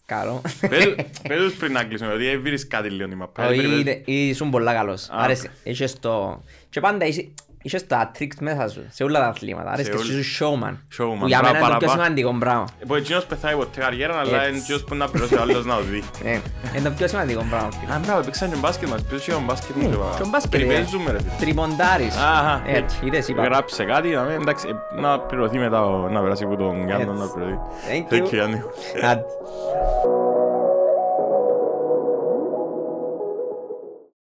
Καλό. 0.10 0.42
Πες- 0.70 0.96
Πες 1.28 1.38
τους 1.44 1.54
πριν 1.54 1.72
να 1.72 1.84
κλείσουμε, 1.84 2.14
ότι 2.14 2.28
έβρεις 2.28 2.68
κάτι 2.68 2.90
λίγο 2.90 3.10
η 3.12 3.16
μαπά. 3.16 3.48
Όχι, 3.48 3.56
Περιμένεις- 3.56 3.86
είδε- 3.88 4.02
ήσουν 4.08 4.50
πολλά 4.50 4.74
καλός. 4.74 5.04
Α, 5.10 5.14
Άρεσε. 5.18 5.52
Είχες 5.64 6.00
το... 6.00 6.44
Και 6.70 6.80
πάντα 6.80 7.06
είσαι- 7.06 7.28
είχες 7.62 7.88
τα 7.88 8.12
tricks 8.20 8.36
μέσα 8.40 8.68
σου, 8.68 8.82
σε 8.90 9.04
όλα 9.04 9.20
τα 9.20 9.26
αθλήματα. 9.28 9.72
Άρεσε 9.72 9.90
και 9.90 9.96
όλα. 9.98 10.06
σου 10.06 10.24
showman. 10.40 10.74
Showman, 10.98 11.20
Που 11.20 11.28
για 11.28 11.40
μπράβο, 11.40 11.54
μένα 11.54 11.58
είναι 11.58 11.74
το 11.74 11.78
πιο 11.78 11.88
παραπάνω. 11.88 11.92
σημαντικό 11.92 12.34
πράγμα. 12.40 12.66
Που 12.88 12.96
εκείνος 12.96 13.26
πεθάει 13.26 13.56
ποτέ 13.56 13.80
καριέρα, 13.80 14.20
αλλά 14.20 14.38
Έτσι. 14.38 14.50
είναι 14.50 14.58
εκείνος 14.58 14.84
που 14.84 14.96
να 14.96 15.10
πληρώσει 15.10 15.36
ο 15.36 15.42
άλλος 15.42 15.66
να 15.66 15.76
το 15.76 15.82
δει. 15.82 16.04
Ε, 16.24 16.40
Είναι 16.78 16.90
το 16.90 16.96
πιο 16.98 17.08
σημαντικό 17.08 17.46
πράγμα. 17.50 17.70
φίλε. 17.80 17.94
Α, 17.94 18.00
μπράβο, 18.06 18.22
παίξαν 18.22 18.50
και 18.52 18.56
μπάσκετ 18.58 18.90
μας. 18.90 19.02
Ποιος 19.04 19.28
είχε 19.28 19.38
μπάσκετ 19.46 19.76
μου. 19.76 19.84
Ναι, 19.84 19.90
και 19.90 19.96
πα- 19.98 20.14
και 20.18 20.22
ο 20.24 20.28
μπάσκετ, 20.30 20.54
ε, 20.54 20.58
Περιπέζουμε, 20.58 21.12
ρε 21.12 21.18
φίλε. 21.20 21.32
Τριποντάρεις. 21.40 22.16
Αχα, 22.16 22.62
Έτσι, 22.66 22.98
είδες 23.04 23.28
είπα. 23.28 23.44
Γράψε 23.44 23.84
κάτι, 23.84 24.08
να 24.10 24.22
μην- 24.22 24.42
εντάξει, 24.42 24.68
ε, 24.98 25.02
να 25.02 25.20
πληρωθεί 25.20 25.58
μετά, 25.58 25.86
ο- 25.86 26.10
να 26.10 26.22
περάσει 26.22 26.44
από 26.44 26.56
τον 26.56 26.86
Γιάννο 26.86 27.12
Έτσι. 27.12 27.24
να 27.24 27.30
πληρωθεί. 27.34 27.58
Thank 27.90 28.14
Thank 28.14 28.18
you. 28.18 28.26
you, 28.26 28.30
Γιάννη. 28.34 28.62
Άντε. 29.04 29.24